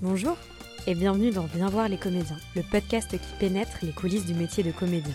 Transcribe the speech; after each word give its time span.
Bonjour 0.00 0.36
et 0.86 0.94
bienvenue 0.94 1.32
dans 1.32 1.46
Viens 1.46 1.68
voir 1.68 1.88
les 1.88 1.96
comédiens, 1.96 2.38
le 2.54 2.62
podcast 2.62 3.10
qui 3.10 3.34
pénètre 3.40 3.78
les 3.82 3.90
coulisses 3.90 4.26
du 4.26 4.34
métier 4.34 4.62
de 4.62 4.70
comédien. 4.70 5.14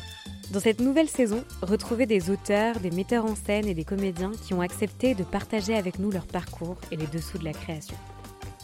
Dans 0.52 0.60
cette 0.60 0.82
nouvelle 0.82 1.08
saison, 1.08 1.46
retrouvez 1.62 2.06
des 2.06 2.30
auteurs, 2.30 2.82
des 2.82 2.92
metteurs 2.92 3.24
en 3.24 3.34
scène 3.34 3.66
et 3.66 3.74
des 3.74 3.86
comédiens 3.86 4.34
qui 4.46 4.54
ont 4.54 4.60
accepté 4.60 5.16
de 5.16 5.24
partager 5.24 5.74
avec 5.74 6.00
nous 6.00 6.12
leur 6.12 6.26
parcours 6.26 6.76
et 6.92 6.98
les 6.98 7.08
dessous 7.08 7.38
de 7.38 7.46
la 7.46 7.54
création. 7.54 7.96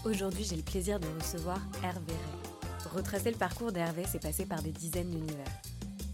Aujourd'hui, 0.03 0.43
j'ai 0.43 0.57
le 0.57 0.61
plaisir 0.61 0.99
de 0.99 1.07
recevoir 1.21 1.61
Hervé 1.85 1.99
Ray. 2.09 2.93
Retracer 2.93 3.31
le 3.31 3.37
parcours 3.37 3.71
d'Hervé, 3.71 4.03
c'est 4.05 4.21
passer 4.21 4.45
par 4.45 4.61
des 4.61 4.71
dizaines 4.71 5.11
d'univers. 5.11 5.61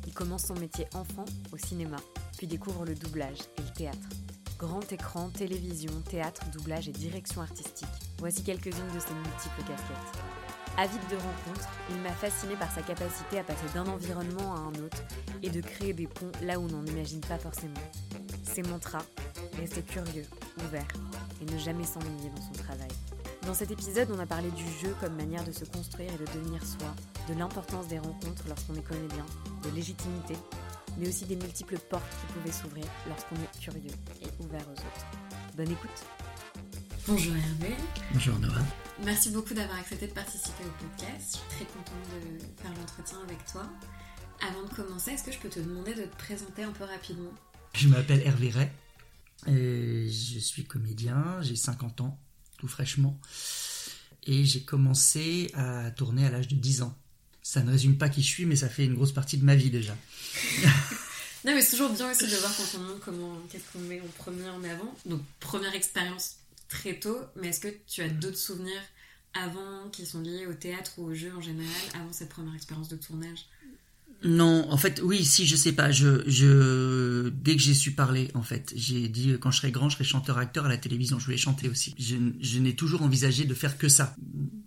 Il 0.06 0.14
commence 0.14 0.46
son 0.46 0.56
métier 0.56 0.86
enfant 0.94 1.26
au 1.52 1.58
cinéma, 1.58 1.98
puis 2.38 2.46
découvre 2.46 2.86
le 2.86 2.94
doublage 2.94 3.40
et 3.58 3.62
le 3.62 3.74
théâtre. 3.76 4.10
Grand 4.60 4.92
écran, 4.94 5.30
télévision, 5.30 5.92
théâtre, 6.08 6.44
doublage 6.54 6.90
et 6.90 6.92
direction 6.92 7.42
artistique. 7.42 8.05
Voici 8.20 8.44
quelques-unes 8.44 8.92
de 8.94 9.00
ses 9.00 9.14
multiples 9.14 9.64
casquettes. 9.68 10.22
Avide 10.78 11.08
de 11.10 11.16
rencontres, 11.16 11.70
il 11.90 11.98
m'a 12.02 12.12
fasciné 12.12 12.56
par 12.56 12.72
sa 12.72 12.82
capacité 12.82 13.40
à 13.40 13.44
passer 13.44 13.66
d'un 13.74 13.86
environnement 13.88 14.56
à 14.56 14.60
un 14.60 14.84
autre 14.84 15.04
et 15.42 15.50
de 15.50 15.62
créer 15.62 15.94
des 15.94 16.08
ponts 16.08 16.32
là 16.42 16.60
où 16.60 16.64
on 16.64 16.68
n'en 16.68 16.86
imagine 16.86 17.22
pas 17.22 17.38
forcément. 17.38 17.74
Ses 18.44 18.64
mantras, 18.64 19.04
rester 19.58 19.82
curieux, 19.82 20.26
ouvert 20.66 20.88
et 21.42 21.46
ne 21.52 21.58
jamais 21.58 21.86
s'ennuyer 21.86 22.30
dans 22.30 22.42
son 22.42 22.64
travail. 22.64 22.90
Dans 23.46 23.54
cet 23.54 23.72
épisode, 23.72 24.10
on 24.12 24.20
a 24.20 24.26
parlé 24.26 24.50
du 24.52 24.66
jeu 24.82 24.94
comme 25.00 25.16
manière 25.16 25.44
de 25.44 25.52
se 25.52 25.66
construire 25.66 26.10
et 26.12 26.18
de 26.18 26.26
devenir 26.40 26.66
soi, 26.66 26.94
de 27.30 27.38
l'importance 27.38 27.88
des 27.88 28.00
rencontres 28.00 28.44
lorsqu'on 28.48 28.76
est 28.76 28.82
comédien, 28.82 29.26
de 29.64 29.70
légitimité, 29.76 30.36
mais 30.98 31.08
aussi 31.08 31.26
des 31.26 31.36
multiples 31.36 31.78
portes 31.78 32.04
qui 32.22 32.34
pouvaient 32.34 32.52
s'ouvrir 32.52 32.86
lorsqu'on 33.08 33.36
est 33.36 33.60
curieux 33.62 33.96
et 34.22 34.44
ouvert 34.44 34.66
aux 34.68 34.80
autres. 34.80 35.06
Bonne 35.56 35.72
écoute 35.72 36.25
Bonjour 37.08 37.36
Hervé. 37.36 37.76
Bonjour 38.14 38.40
Noah. 38.40 38.66
Merci 39.04 39.30
beaucoup 39.30 39.54
d'avoir 39.54 39.78
accepté 39.78 40.08
de 40.08 40.14
participer 40.14 40.64
au 40.64 40.84
podcast. 40.84 41.34
Je 41.34 41.38
suis 41.38 41.48
très 41.50 41.66
contente 41.66 42.02
de 42.10 42.64
faire 42.64 42.72
l'entretien 42.80 43.20
avec 43.24 43.46
toi. 43.46 43.70
Avant 44.42 44.64
de 44.64 44.74
commencer, 44.74 45.12
est-ce 45.12 45.24
que 45.24 45.32
je 45.32 45.38
peux 45.38 45.50
te 45.50 45.60
demander 45.60 45.94
de 45.94 46.02
te 46.02 46.16
présenter 46.18 46.64
un 46.64 46.72
peu 46.72 46.84
rapidement? 46.84 47.30
Je 47.76 47.90
m'appelle 47.90 48.24
Hervé 48.26 48.50
Ray. 48.50 48.70
Et 49.46 50.10
je 50.10 50.40
suis 50.40 50.66
comédien, 50.66 51.40
j'ai 51.44 51.56
50 51.56 52.02
ans, 52.02 52.20
tout 52.58 52.68
fraîchement. 52.68 53.20
Et 54.24 54.44
j'ai 54.44 54.62
commencé 54.62 55.52
à 55.54 55.92
tourner 55.92 56.26
à 56.26 56.32
l'âge 56.32 56.48
de 56.48 56.56
10 56.56 56.82
ans. 56.82 56.98
Ça 57.44 57.62
ne 57.62 57.70
résume 57.70 58.00
pas 58.00 58.10
qui 58.10 58.24
je 58.24 58.30
suis, 58.30 58.48
mais 58.48 58.56
ça 58.56 58.68
fait 58.68 58.86
une 58.86 58.96
grosse 58.96 59.12
partie 59.12 59.38
de 59.38 59.46
ma 59.46 59.56
vie 59.56 59.70
déjà. 59.70 59.96
non, 61.46 61.54
mais 61.54 61.62
c'est 61.62 61.78
toujours 61.78 61.92
bien 61.92 62.10
aussi 62.10 62.26
de 62.26 62.36
voir 62.36 62.52
quand 62.58 62.80
on 62.80 62.82
montre 62.82 63.06
comment, 63.06 63.38
qu'est-ce 63.52 63.72
qu'on 63.72 63.86
met 63.86 64.02
en 64.02 64.08
premier 64.18 64.50
en 64.50 64.64
avant. 64.64 64.92
Donc, 65.06 65.22
première 65.40 65.76
expérience 65.76 66.38
très 66.68 67.00
tôt, 67.00 67.18
mais 67.36 67.50
est-ce 67.50 67.60
que 67.60 67.74
tu 67.88 68.02
as 68.02 68.10
d'autres 68.10 68.38
souvenirs 68.38 68.82
avant 69.34 69.90
qui 69.92 70.06
sont 70.06 70.22
liés 70.22 70.48
au 70.48 70.54
théâtre 70.54 70.94
ou 70.98 71.06
au 71.06 71.14
jeu 71.14 71.32
en 71.36 71.42
général, 71.42 71.74
avant 71.94 72.14
cette 72.14 72.30
première 72.30 72.56
expérience 72.56 72.88
de 72.88 72.96
tournage? 72.96 73.46
Non, 74.24 74.66
en 74.72 74.78
fait, 74.78 75.02
oui, 75.04 75.24
si, 75.24 75.46
je 75.46 75.56
sais 75.56 75.74
pas. 75.74 75.92
Je, 75.92 76.28
je, 76.28 77.30
dès 77.30 77.56
que 77.56 77.62
j'ai 77.62 77.74
su 77.74 77.92
parler, 77.92 78.32
en 78.34 78.42
fait, 78.42 78.74
j'ai 78.76 79.08
dit 79.08 79.36
quand 79.40 79.52
je 79.52 79.58
serai 79.58 79.72
grand, 79.72 79.90
je 79.90 79.96
serai 79.96 80.04
chanteur-acteur 80.04 80.66
à 80.66 80.70
la 80.70 80.78
télévision. 80.78 81.20
Je 81.20 81.26
voulais 81.26 81.38
chanter 81.38 81.70
aussi. 81.70 81.94
Je, 82.00 82.16
je 82.40 82.60
n'ai 82.60 82.76
toujours 82.76 83.04
envisagé 83.04 83.44
de 83.44 83.54
faire 83.54 83.78
que 83.78 83.88
ça. 83.88 84.16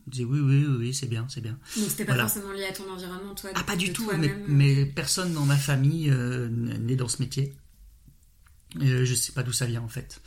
Je 0.06 0.12
disais 0.12 0.24
oui, 0.24 0.38
oui, 0.38 0.64
oui, 0.78 0.94
c'est 0.94 1.08
bien, 1.08 1.26
c'est 1.28 1.40
bien. 1.40 1.58
Donc 1.76 1.88
c'était 1.88 2.04
pas 2.04 2.16
forcément 2.16 2.52
lié 2.52 2.66
à 2.66 2.72
ton 2.72 2.88
environnement, 2.88 3.34
toi 3.34 3.50
Ah, 3.54 3.64
pas 3.64 3.76
du 3.76 3.92
tout. 3.92 4.08
Mais, 4.18 4.32
mais, 4.46 4.86
personne 4.86 5.32
dans 5.32 5.46
ma 5.46 5.56
famille 5.56 6.10
euh, 6.10 6.48
n'est 6.48 6.96
dans 6.96 7.08
ce 7.08 7.20
métier. 7.20 7.54
Euh, 8.80 9.04
je 9.04 9.14
sais 9.14 9.32
pas 9.32 9.42
d'où 9.42 9.52
ça 9.52 9.66
vient, 9.66 9.82
en 9.82 9.88
fait. 9.88 10.20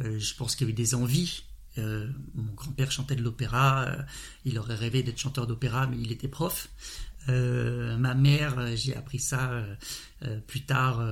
Euh, 0.00 0.18
je 0.18 0.34
pense 0.34 0.56
qu'il 0.56 0.66
y 0.66 0.70
avait 0.70 0.76
des 0.76 0.94
envies. 0.94 1.44
Euh, 1.78 2.08
mon 2.34 2.52
grand-père 2.52 2.90
chantait 2.90 3.16
de 3.16 3.22
l'opéra. 3.22 3.84
Euh, 3.84 3.96
il 4.44 4.58
aurait 4.58 4.74
rêvé 4.74 5.02
d'être 5.02 5.18
chanteur 5.18 5.46
d'opéra, 5.46 5.86
mais 5.86 5.96
il 5.98 6.12
était 6.12 6.28
prof. 6.28 6.68
ma 7.28 8.14
mère, 8.14 8.76
j'ai 8.76 8.96
appris 8.96 9.20
ça 9.20 9.64
plus 10.48 10.62
tard, 10.62 11.02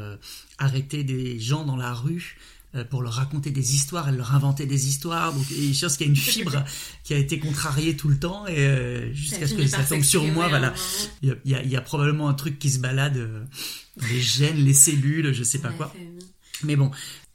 arrêtait 0.59 1.05
des 1.05 1.39
gens 1.39 1.65
dans 1.65 1.77
la 1.77 1.95
rue 1.95 2.37
pour 2.89 3.03
leur 3.03 3.15
raconter 3.15 3.51
des 3.51 3.75
histoires, 3.75 4.09
elle 4.09 4.17
leur 4.17 4.35
inventait 4.35 4.67
des 4.67 4.89
histoires. 4.89 5.33
Donc, 5.33 5.51
et 5.53 5.73
je 5.73 5.81
pense 5.81 5.97
qu'il 5.97 6.07
y 6.07 6.11
a 6.11 6.13
une 6.13 6.17
fibre 6.17 6.65
qui 7.05 7.15
a 7.15 7.17
été 7.17 7.39
contrariée 7.39 7.97
tout 7.97 8.09
le 8.09 8.19
temps 8.19 8.47
et 8.49 9.11
jusqu'à 9.13 9.47
ce 9.47 9.55
que 9.55 9.67
ça 9.69 9.85
tombe 9.85 10.03
sur 10.03 10.25
moi. 10.25 10.49
Voilà, 10.49 10.75
il 11.23 11.37
y, 11.45 11.55
a, 11.55 11.63
il 11.63 11.71
y, 11.71 11.77
a, 11.77 11.81
probablement 11.81 12.29
un 12.29 12.35
truc 12.35 12.59
qui 12.59 12.71
se 12.71 12.81
balade 12.81 13.19
dans 13.97 14.07
les 14.07 14.21
gènes, 14.21 14.57
les 14.57 14.75
cellules, 14.75 15.33
je 15.33 15.45
sais 15.45 15.61
pas 15.61 15.71
quoi. 15.71 15.95
Mais 16.65 16.77
bon, 16.77 16.91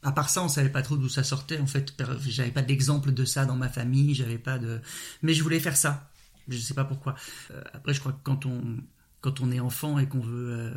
à 0.06 0.12
part 0.12 0.30
ça, 0.30 0.44
on 0.44 0.48
savait 0.48 0.70
pas 0.70 0.84
trop 0.84 0.98
d'où 0.98 1.10
ça 1.10 1.24
sortait. 1.24 1.60
En 1.60 1.66
fait, 1.66 1.94
j'avais 2.28 2.52
pas 2.52 2.62
d'exemple 2.62 3.12
de 3.12 3.26
ça 3.26 3.46
dans 3.46 3.56
ma 3.56 3.70
famille. 3.70 4.14
J'avais 4.14 4.38
pas 4.38 4.60
de. 4.60 4.80
Mais 5.24 5.34
je 5.34 5.42
voulais 5.42 5.60
faire 5.60 5.76
ça. 5.76 6.12
Je 6.48 6.60
sais 6.60 6.76
pas 6.76 6.86
pourquoi. 6.86 7.16
Euh, 7.50 7.62
après, 7.74 7.96
je 7.96 8.00
crois 8.00 8.12
que 8.12 8.22
quand 8.24 8.46
on 8.46 8.62
quand 9.22 9.42
on 9.42 9.52
est 9.52 9.60
enfant 9.60 9.98
et 9.98 10.08
qu'on 10.08 10.20
veut 10.20 10.52
euh, 10.52 10.72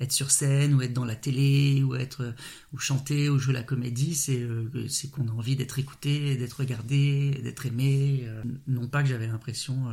être 0.00 0.12
sur 0.12 0.30
scène 0.30 0.72
ou 0.72 0.80
être 0.80 0.94
dans 0.94 1.04
la 1.04 1.14
télé 1.14 1.82
ou 1.82 1.94
être 1.94 2.32
ou 2.72 2.78
chanter 2.78 3.28
ou 3.28 3.38
jouer 3.38 3.52
la 3.52 3.62
comédie, 3.62 4.14
c'est 4.14 4.40
euh, 4.40 4.88
c'est 4.88 5.10
qu'on 5.10 5.28
a 5.28 5.32
envie 5.32 5.56
d'être 5.56 5.78
écouté, 5.78 6.38
d'être 6.38 6.54
regardé, 6.54 7.38
d'être 7.42 7.66
aimé. 7.66 8.26
non 8.66 8.88
pas 8.88 9.02
que 9.02 9.10
j'avais 9.10 9.26
l'impression 9.26 9.90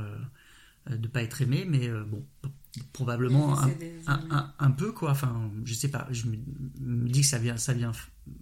de 0.90 1.08
pas 1.09 1.24
être 1.24 1.42
aimé, 1.42 1.66
mais 1.68 1.90
bon, 1.90 2.24
probablement 2.94 3.59
un, 4.08 4.54
un, 4.58 4.72
peu 4.72 4.94
quoi. 4.94 5.12
Enfin, 5.12 5.52
je 5.66 5.74
sais 5.74 5.90
pas. 5.90 6.08
Je 6.12 6.28
me, 6.28 6.38
me 6.80 7.09
dis 7.09 7.19
que 7.19 7.28
ça 7.28 7.40
vient, 7.40 7.58
ça 7.58 7.74
vient 7.74 7.92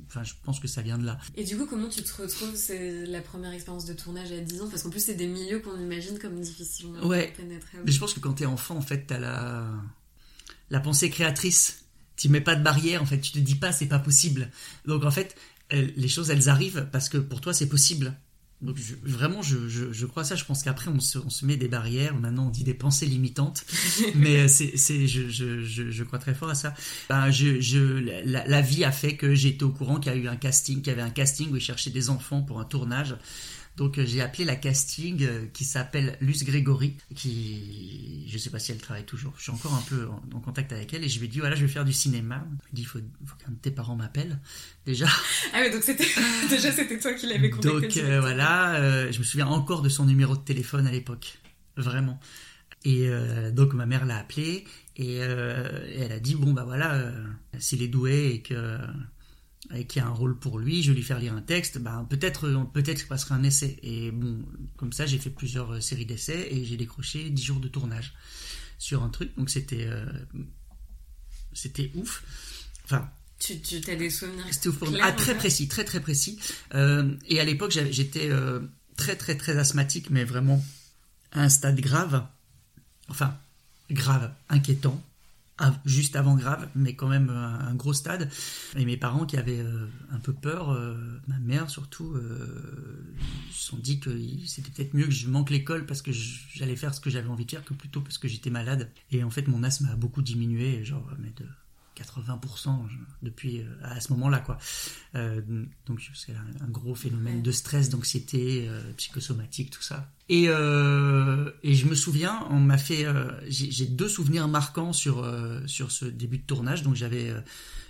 Enfin, 0.08 0.24
je 0.24 0.34
pense 0.44 0.60
que 0.60 0.68
ça 0.68 0.82
vient 0.82 0.98
de 0.98 1.06
là. 1.06 1.18
Et 1.36 1.44
du 1.44 1.58
coup, 1.58 1.66
comment 1.66 1.90
tu 1.90 2.04
te 2.04 2.22
retrouves 2.22 2.56
C'est 2.56 3.06
la 3.06 3.22
première 3.22 3.52
expérience 3.52 3.86
de 3.86 3.94
tournage 3.94 4.32
à 4.32 4.40
10 4.40 4.62
ans? 4.62 4.70
Parce 4.70 4.84
qu'en 4.84 4.90
plus, 4.90 5.04
c'est 5.04 5.16
des 5.16 5.28
milieux 5.28 5.60
qu'on 5.60 5.80
imagine 5.80 6.20
comme 6.20 6.40
difficilement 6.40 7.06
ouais. 7.06 7.34
Mais 7.86 7.92
je 7.92 8.00
pense 8.00 8.14
que 8.14 8.20
quand 8.20 8.34
t'es 8.34 8.46
enfant, 8.46 8.78
en 8.78 8.82
fait, 8.82 9.06
t'as 9.08 9.20
la... 9.20 9.68
la 10.70 10.80
pensée 10.80 11.10
créatrice. 11.10 11.86
Tu 12.16 12.30
mets 12.30 12.42
pas 12.42 12.56
de 12.56 12.64
barrière, 12.64 13.02
en 13.02 13.06
fait. 13.06 13.20
Tu 13.20 13.32
te 13.32 13.40
dis 13.40 13.56
pas, 13.56 13.72
c'est 13.72 13.88
pas 13.88 14.00
possible. 14.00 14.50
Donc, 14.86 15.04
en 15.04 15.12
fait, 15.12 15.36
les 15.72 16.08
choses, 16.08 16.30
elles 16.30 16.50
arrivent 16.50 16.88
parce 16.92 17.10
que 17.10 17.18
pour 17.18 17.42
toi, 17.42 17.54
c'est 17.54 17.68
possible. 17.68 18.16
Donc 18.62 18.78
vraiment, 19.04 19.42
je, 19.42 19.68
je, 19.68 19.92
je, 19.92 20.06
crois 20.06 20.24
ça. 20.24 20.36
Je 20.36 20.46
pense 20.46 20.64
qu'après, 20.64 20.90
on 20.90 21.00
se, 21.00 21.20
on 21.20 21.30
se, 21.30 21.46
met 21.46 21.58
des 21.58 21.68
barrières. 21.68 22.16
Maintenant, 22.16 22.48
on 22.48 22.50
dit 22.50 22.64
des 22.64 22.74
pensées 22.74 23.06
limitantes. 23.06 23.66
mais 24.16 24.48
c'est, 24.48 24.78
c'est, 24.78 25.08
je, 25.08 25.30
je, 25.30 25.62
je, 25.62 26.04
crois 26.04 26.20
très 26.20 26.34
fort 26.34 26.50
à 26.50 26.56
ça. 26.56 26.74
Ben, 27.10 27.30
je, 27.32 27.60
je, 27.60 27.80
la, 28.26 28.48
la, 28.48 28.62
vie 28.62 28.86
a 28.86 28.92
fait 28.92 29.18
que 29.18 29.36
j'étais 29.36 29.64
au 29.64 29.72
courant 29.72 30.00
qu'il 30.00 30.14
y 30.14 30.16
a 30.16 30.18
eu 30.18 30.28
un 30.28 30.38
casting, 30.38 30.78
qu'il 30.78 30.88
y 30.88 30.92
avait 30.92 31.02
un 31.02 31.10
casting 31.10 31.52
où 31.52 31.58
ils 31.58 31.62
cherchaient 31.62 31.90
des 31.90 32.10
enfants 32.10 32.42
pour 32.42 32.60
un 32.60 32.66
tournage. 32.66 33.16
Donc 33.78 33.98
euh, 33.98 34.06
j'ai 34.06 34.22
appelé 34.22 34.46
la 34.46 34.56
casting 34.56 35.24
euh, 35.24 35.48
qui 35.52 35.66
s'appelle 35.66 36.18
Luce 36.22 36.46
Grégory, 36.46 36.96
qui 37.14 38.26
je 38.30 38.38
sais 38.38 38.50
pas 38.50 38.60
si 38.60 38.72
elle 38.72 38.78
travaille 38.78 39.06
toujours. 39.06 39.34
Je 39.38 39.44
suis 39.44 39.52
encore 39.52 39.74
un 39.74 39.82
peu 39.82 40.08
en, 40.34 40.40
contact 40.40 40.72
avec 40.72 40.94
elle 40.94 41.04
et 41.04 41.10
je 41.10 41.20
lui 41.20 41.26
ai 41.26 41.28
dit 41.28 41.40
voilà 41.40 41.56
je 41.56 41.66
vais 41.66 41.72
faire 41.72 41.84
du 41.84 41.92
cinéma. 41.92 42.46
Elle 42.68 42.74
dit 42.74 42.82
il 42.84 42.88
faut, 42.88 43.00
faut 43.26 43.36
qu'un 43.36 43.52
de 43.52 43.58
tes 43.58 43.72
parents 43.72 43.96
m'appelle 43.96 44.40
déjà. 44.86 45.08
Ah 45.54 45.60
oui 45.62 45.72
donc 45.72 45.84
c'était 45.84 46.08
déjà 46.50 46.72
c'était 46.72 47.00
toi 47.00 47.14
qui 47.14 47.28
l'avais 47.28 47.50
contacté. 47.50 47.82
Donc 47.82 47.98
euh, 47.98 48.20
voilà, 48.20 49.12
je 49.12 49.20
me 49.20 49.24
souviens 49.24 49.48
encore 49.48 49.82
de 49.82 49.90
son 49.90 50.06
numéro 50.06 50.36
de 50.36 50.42
téléphone 50.42 50.88
à 50.88 50.92
l'époque, 50.92 51.40
vraiment. 51.78 52.20
Et 52.84 53.10
donc 53.52 53.74
ma 53.74 53.86
mère 53.86 54.06
l'a 54.06 54.18
appelé 54.18 54.64
et, 54.96 55.16
et, 55.16 55.18
elle 55.18 56.12
a 56.12 56.20
dit 56.20 56.36
bon 56.36 56.54
bah 56.54 56.64
voilà 56.66 57.12
s'il 57.58 57.82
est 57.82 57.88
doué 57.88 58.32
et 58.34 58.42
que 58.42 58.78
et 59.74 59.86
qui 59.86 60.00
a 60.00 60.06
un 60.06 60.12
rôle 60.12 60.38
pour 60.38 60.60
lui, 60.60 60.84
je 60.84 60.92
vais 60.92 60.98
lui 60.98 61.04
faire 61.04 61.20
lire 61.20 61.34
un 61.34 61.42
texte, 61.42 61.78
ben 61.78 62.06
peut-être 62.10 62.48
peut-être 62.74 63.00
qu'il 63.00 63.08
passera 63.08 63.36
un 63.36 63.44
essai. 63.44 63.78
Et 63.82 64.12
bon, 64.12 64.46
comme 64.78 64.94
ça, 64.94 65.06
j'ai 65.06 65.18
fait 65.18 65.30
plusieurs 65.30 65.74
euh, 65.74 65.82
séries 65.82 66.06
d'essais 66.06 66.48
et 66.52 66.66
j'ai 66.66 66.78
décroché 66.78 67.30
10 67.30 67.44
jours 67.44 67.60
de 67.60 67.68
tournage 67.68 68.14
sur 68.78 69.04
un 69.04 69.10
truc. 69.10 69.36
Donc 69.38 69.50
c'était 69.50 69.88
euh, 69.88 70.06
c'était 71.54 71.92
ouf. 71.96 72.24
Enfin, 72.86 73.10
tu, 73.40 73.60
tu 73.60 73.90
as 73.90 73.96
des 73.96 74.10
souvenirs 74.10 74.46
C'était 74.52 74.70
ouf 74.70 74.84
ah, 75.02 75.12
très 75.12 75.36
précis, 75.36 75.68
très 75.68 75.84
très 75.84 76.00
précis. 76.00 76.40
Euh, 76.74 77.16
et 77.28 77.40
à 77.40 77.46
l'époque, 77.46 77.72
j'étais 77.72 78.30
très 78.98 79.16
très 79.16 79.36
très 79.36 79.58
asthmatique, 79.58 80.10
mais 80.10 80.24
vraiment 80.24 80.64
à 81.32 81.42
un 81.42 81.50
stade 81.50 81.80
grave. 81.80 82.26
Enfin, 83.08 83.38
grave, 83.90 84.32
inquiétant 84.50 85.02
juste 85.86 86.16
avant 86.16 86.36
grave, 86.36 86.68
mais 86.76 86.96
quand 86.96 87.08
même 87.08 87.30
un, 87.30 87.74
gros 87.76 87.94
stade. 87.94 88.30
Et 88.76 88.86
mes 88.86 88.98
parents 88.98 89.26
qui 89.26 89.38
avaient 89.38 89.60
euh, 89.60 89.88
un 90.12 90.20
peu 90.20 90.34
peur, 90.34 90.72
euh, 90.72 90.96
ma 91.28 91.40
mère 91.40 91.70
surtout, 91.70 92.14
euh, 92.14 93.16
se 93.52 93.68
sont 93.68 93.78
dit 93.78 94.00
que 94.00 94.12
c'était 94.46 94.72
peut-être 94.72 94.94
mieux 94.94 95.06
que 95.06 95.12
je 95.12 95.28
manque 95.28 95.50
l'école 95.50 95.86
parce 95.86 96.02
que 96.02 96.12
j'allais 96.12 96.76
faire 96.76 96.94
ce 96.94 97.00
que 97.00 97.10
j'avais 97.10 97.30
envie 97.30 97.46
de 97.46 97.52
faire 97.52 97.64
que 97.64 97.74
plutôt 97.74 98.02
parce 98.02 98.18
que 98.18 98.28
j'étais 98.28 98.50
malade. 98.50 98.92
Et 99.12 99.24
en 99.24 99.30
fait, 99.30 99.48
mon 99.48 99.64
asthme 99.64 99.86
a 99.86 99.96
beaucoup 99.96 100.22
diminué, 100.22 100.84
genre 100.84 101.10
mais 101.20 101.32
de 101.32 101.46
80% 101.96 102.88
depuis 103.22 103.62
euh, 103.62 103.66
à 103.84 104.00
ce 104.00 104.12
moment-là 104.14 104.40
quoi. 104.40 104.58
Euh, 105.16 105.42
donc 105.86 106.02
c'est 106.14 106.34
un, 106.34 106.68
gros 106.70 106.96
phénomène 106.96 107.42
de 107.42 107.52
stress, 107.52 107.90
d'anxiété, 107.90 108.68
euh, 108.68 108.82
psychosomatique, 108.98 109.70
tout 109.70 109.82
ça. 109.82 110.12
Et, 110.28 110.46
je 110.48 111.86
me 111.86 111.96
souviens, 111.96 112.46
on 112.50 112.60
m'a 112.60 112.78
fait, 112.78 113.06
j'ai 113.48 113.86
deux 113.86 114.10
souvenirs 114.10 114.48
marquants 114.48 114.94
sur 114.94 115.26
sur 115.68 115.92
ce 115.92 116.06
début 116.06 116.40
de 116.40 116.44
tournage. 116.44 116.84
Donc 116.84 116.96
j'avais 116.96 117.34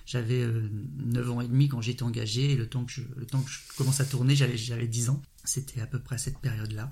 J'avais 0.05 0.45
9 0.45 1.31
ans 1.31 1.41
et 1.41 1.47
demi 1.47 1.67
quand 1.67 1.81
j'étais 1.81 2.03
engagé, 2.03 2.51
et 2.51 2.55
le 2.55 2.67
temps 2.67 2.83
que 2.83 2.91
je, 2.91 3.01
le 3.15 3.25
temps 3.25 3.41
que 3.41 3.51
commence 3.77 4.01
à 4.01 4.05
tourner, 4.05 4.35
j'avais, 4.35 4.57
j'avais 4.57 4.87
10 4.87 5.09
ans. 5.09 5.21
C'était 5.45 5.81
à 5.81 5.87
peu 5.87 5.99
près 5.99 6.15
à 6.15 6.19
cette 6.19 6.39
période-là. 6.39 6.89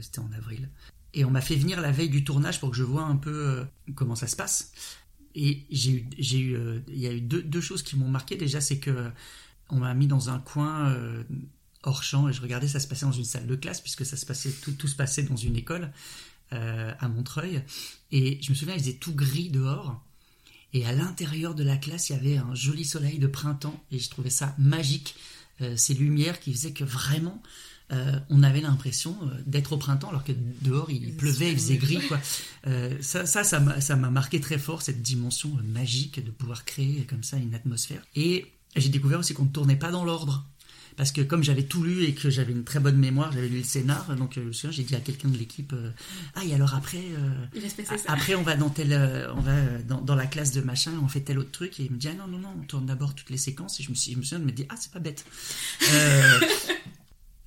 c'était 0.00 0.20
en 0.20 0.32
avril. 0.32 0.70
Et 1.12 1.24
on 1.24 1.30
m'a 1.30 1.42
fait 1.42 1.56
venir 1.56 1.80
la 1.80 1.92
veille 1.92 2.08
du 2.08 2.24
tournage 2.24 2.58
pour 2.58 2.70
que 2.70 2.76
je 2.76 2.82
vois 2.82 3.04
un 3.04 3.16
peu 3.16 3.66
comment 3.94 4.16
ça 4.16 4.26
se 4.26 4.34
passe. 4.34 4.72
Et 5.34 5.64
j'ai 5.70 5.90
eu, 5.90 6.06
j'ai 6.18 6.38
eu, 6.38 6.56
il 6.88 6.98
y 6.98 7.06
a 7.06 7.12
eu 7.12 7.20
deux, 7.20 7.60
choses 7.60 7.82
qui 7.82 7.96
m'ont 7.96 8.08
marqué. 8.08 8.36
Déjà, 8.36 8.60
c'est 8.60 8.78
que 8.78 9.10
on 9.70 9.76
m'a 9.76 9.94
mis 9.94 10.06
dans 10.06 10.30
un 10.30 10.38
coin 10.38 10.94
hors 11.86 12.02
champ 12.02 12.28
et 12.28 12.32
je 12.32 12.40
regardais 12.40 12.68
ça 12.68 12.80
se 12.80 12.88
passait 12.88 13.06
dans 13.06 13.12
une 13.12 13.24
salle 13.24 13.46
de 13.46 13.56
classe 13.56 13.80
puisque 13.80 14.04
ça 14.04 14.16
se 14.16 14.26
passait 14.26 14.50
tout, 14.50 14.88
se 14.88 14.94
passait 14.94 15.22
dans 15.22 15.36
une 15.36 15.56
école 15.56 15.90
euh, 16.52 16.92
à 16.98 17.08
Montreuil. 17.08 17.62
Et 18.10 18.38
je 18.42 18.50
me 18.50 18.54
souviens 18.54 18.74
il 18.74 18.80
faisait 18.80 18.94
tout 18.94 19.14
gris 19.14 19.50
dehors. 19.50 20.02
Et 20.72 20.84
à 20.86 20.92
l'intérieur 20.92 21.54
de 21.54 21.62
la 21.62 21.76
classe 21.76 22.10
il 22.10 22.14
y 22.14 22.16
avait 22.16 22.36
un 22.36 22.54
joli 22.54 22.84
soleil 22.84 23.18
de 23.18 23.26
printemps 23.26 23.82
et 23.90 23.98
je 23.98 24.10
trouvais 24.10 24.30
ça 24.30 24.54
magique. 24.58 25.14
Euh, 25.60 25.76
ces 25.76 25.94
lumières 25.94 26.40
qui 26.40 26.52
faisaient 26.52 26.72
que 26.72 26.84
vraiment 26.84 27.40
euh, 27.92 28.18
on 28.30 28.42
avait 28.42 28.60
l'impression 28.60 29.16
d'être 29.46 29.72
au 29.72 29.76
printemps 29.76 30.08
alors 30.08 30.24
que 30.24 30.32
dehors 30.62 30.90
il 30.90 31.14
pleuvait, 31.14 31.52
il 31.52 31.58
faisait 31.58 31.76
gris 31.76 32.00
quoi. 32.08 32.18
ça, 33.00 33.26
ça, 33.26 33.44
ça 33.44 33.96
m'a 33.96 34.10
marqué 34.10 34.40
très 34.40 34.58
fort 34.58 34.82
cette 34.82 35.02
dimension 35.02 35.50
magique 35.64 36.24
de 36.24 36.30
pouvoir 36.30 36.64
créer 36.64 37.04
comme 37.04 37.22
ça 37.22 37.36
une 37.36 37.54
atmosphère. 37.54 38.02
Et 38.16 38.46
j'ai 38.76 38.88
découvert 38.88 39.18
aussi 39.18 39.34
qu'on 39.34 39.44
ne 39.44 39.50
tournait 39.50 39.76
pas 39.76 39.90
dans 39.90 40.04
l'ordre 40.04 40.44
parce 40.96 41.12
que 41.12 41.20
comme 41.20 41.42
j'avais 41.42 41.64
tout 41.64 41.82
lu 41.82 42.04
et 42.04 42.14
que 42.14 42.30
j'avais 42.30 42.52
une 42.52 42.64
très 42.64 42.78
bonne 42.78 42.96
mémoire, 42.96 43.32
j'avais 43.32 43.48
lu 43.48 43.58
le 43.58 43.64
scénar, 43.64 44.14
donc 44.16 44.38
euh, 44.38 44.52
j'ai 44.52 44.82
dit 44.82 44.94
à 44.94 45.00
quelqu'un 45.00 45.28
de 45.28 45.36
l'équipe, 45.36 45.72
euh, 45.72 45.90
ah 46.34 46.44
et 46.44 46.54
alors 46.54 46.74
après, 46.74 47.02
euh, 47.18 47.46
après 48.06 48.34
on 48.34 48.42
va 48.42 48.56
dans 48.56 48.72
on 49.36 49.40
va 49.40 49.56
dans, 49.88 50.14
la 50.14 50.26
classe 50.26 50.52
de 50.52 50.60
machin, 50.60 50.92
on 51.02 51.08
fait 51.08 51.20
tel 51.20 51.38
autre 51.38 51.50
truc, 51.50 51.80
et 51.80 51.84
il 51.84 51.92
me 51.92 51.96
dit 51.96 52.08
ah 52.08 52.14
non 52.14 52.28
non 52.28 52.38
non, 52.38 52.54
on 52.60 52.64
tourne 52.64 52.86
d'abord 52.86 53.14
toutes 53.14 53.30
les 53.30 53.38
séquences, 53.38 53.80
et 53.80 53.82
je 53.82 53.90
me 53.90 53.94
suis, 53.94 54.12
je 54.12 54.18
me 54.18 54.22
souviens 54.22 54.38
de 54.38 54.44
me 54.44 54.52
dire 54.52 54.66
ah 54.68 54.74
c'est 54.78 54.92
pas 54.92 55.00
bête. 55.00 55.24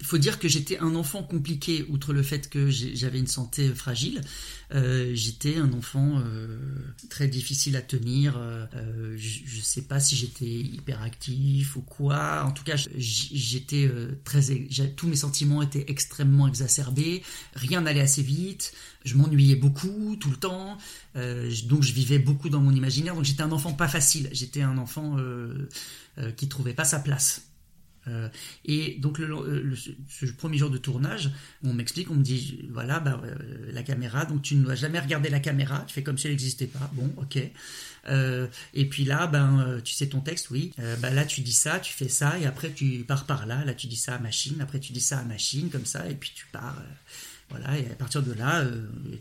Faut 0.08 0.18
dire 0.18 0.40
que 0.40 0.48
j'étais 0.48 0.78
un 0.80 0.96
enfant 0.96 1.22
compliqué, 1.22 1.86
outre 1.90 2.14
le 2.14 2.24
fait 2.24 2.50
que 2.50 2.70
j'avais 2.70 3.20
une 3.20 3.28
santé 3.28 3.68
fragile. 3.76 4.22
Euh, 4.74 5.12
j'étais 5.14 5.58
un 5.58 5.74
enfant 5.74 6.20
euh, 6.20 6.60
très 7.10 7.28
difficile 7.28 7.76
à 7.76 7.82
tenir. 7.82 8.38
Euh, 8.38 9.18
je 9.18 9.58
ne 9.58 9.62
sais 9.62 9.82
pas 9.82 10.00
si 10.00 10.16
j'étais 10.16 10.46
hyperactif 10.46 11.76
ou 11.76 11.82
quoi. 11.82 12.46
En 12.46 12.52
tout 12.52 12.64
cas, 12.64 12.78
j'étais 12.96 13.92
très. 14.24 14.40
Tous 14.96 15.08
mes 15.10 15.18
sentiments 15.18 15.62
étaient 15.62 15.84
extrêmement 15.90 16.48
exacerbés. 16.48 17.22
Rien 17.56 17.82
n'allait 17.82 18.00
assez 18.00 18.24
vite. 18.24 18.72
Je 19.04 19.16
m'ennuyais 19.16 19.58
beaucoup, 19.58 20.16
tout 20.16 20.30
le 20.30 20.38
temps. 20.38 20.78
donc, 21.16 21.84
je 21.84 21.92
vivais 21.92 22.20
beaucoup 22.20 22.48
dans 22.48 22.62
mon 22.62 22.72
imaginaire. 22.72 23.14
Donc, 23.14 23.26
j'étais 23.26 23.44
un 23.44 23.52
enfant 23.52 23.74
pas 23.74 23.90
facile. 23.90 24.30
J'étais 24.32 24.62
un 24.62 24.78
enfant 24.78 25.18
qui 26.38 26.48
trouvait 26.48 26.74
pas 26.74 26.86
sa 26.86 27.00
place. 27.00 27.47
Euh, 28.08 28.30
et 28.66 28.98
donc 29.00 29.20
le, 29.20 29.76
ce 29.76 30.26
premier 30.32 30.58
jour 30.58 30.70
de 30.70 30.78
tournage, 30.78 31.32
on 31.64 31.74
m'explique, 31.74 32.10
on 32.12 32.16
me 32.16 32.24
dit, 32.24 32.68
voilà, 32.72 33.00
bah, 33.00 33.22
euh, 33.24 33.36
la 33.72 33.84
caméra, 33.84 34.26
donc 34.26 34.42
tu 34.42 34.56
ne 34.56 34.64
dois 34.64 34.76
jamais 34.76 35.00
regarder 35.00 35.30
la 35.30 35.40
caméra, 35.40 35.84
tu 35.88 35.94
fais 35.94 36.04
comme 36.04 36.18
si 36.18 36.28
elle 36.28 36.34
n'existait 36.34 36.68
pas, 36.68 36.90
bon, 36.94 37.14
ok. 37.18 37.40
Euh, 38.10 38.48
et 38.74 38.86
puis 38.86 39.04
là, 39.04 39.28
ben, 39.28 39.82
tu 39.84 39.94
sais 39.94 40.08
ton 40.08 40.22
texte, 40.22 40.50
oui, 40.50 40.72
bah, 41.02 41.10
là 41.10 41.26
tu 41.26 41.42
dis 41.42 41.54
ça, 41.54 41.80
tu 41.80 41.94
fais 41.94 42.10
ça, 42.10 42.40
et 42.40 42.46
après 42.46 42.72
tu 42.72 43.04
pars 43.08 43.26
par 43.26 43.46
là, 43.46 43.66
là 43.66 43.74
tu 43.74 43.88
dis 43.88 43.98
ça 43.98 44.16
à 44.16 44.20
machine, 44.20 44.60
après 44.62 44.80
tu 44.80 44.94
dis 44.94 45.02
ça 45.02 45.20
à 45.20 45.24
machine, 45.24 45.70
comme 45.70 45.86
ça, 45.86 46.10
et 46.10 46.16
puis 46.16 46.32
tu 46.34 46.46
pars, 46.52 46.82
voilà, 47.50 47.78
et 47.78 47.86
à 47.92 47.96
partir 47.96 48.24
de 48.24 48.34
là, 48.34 48.66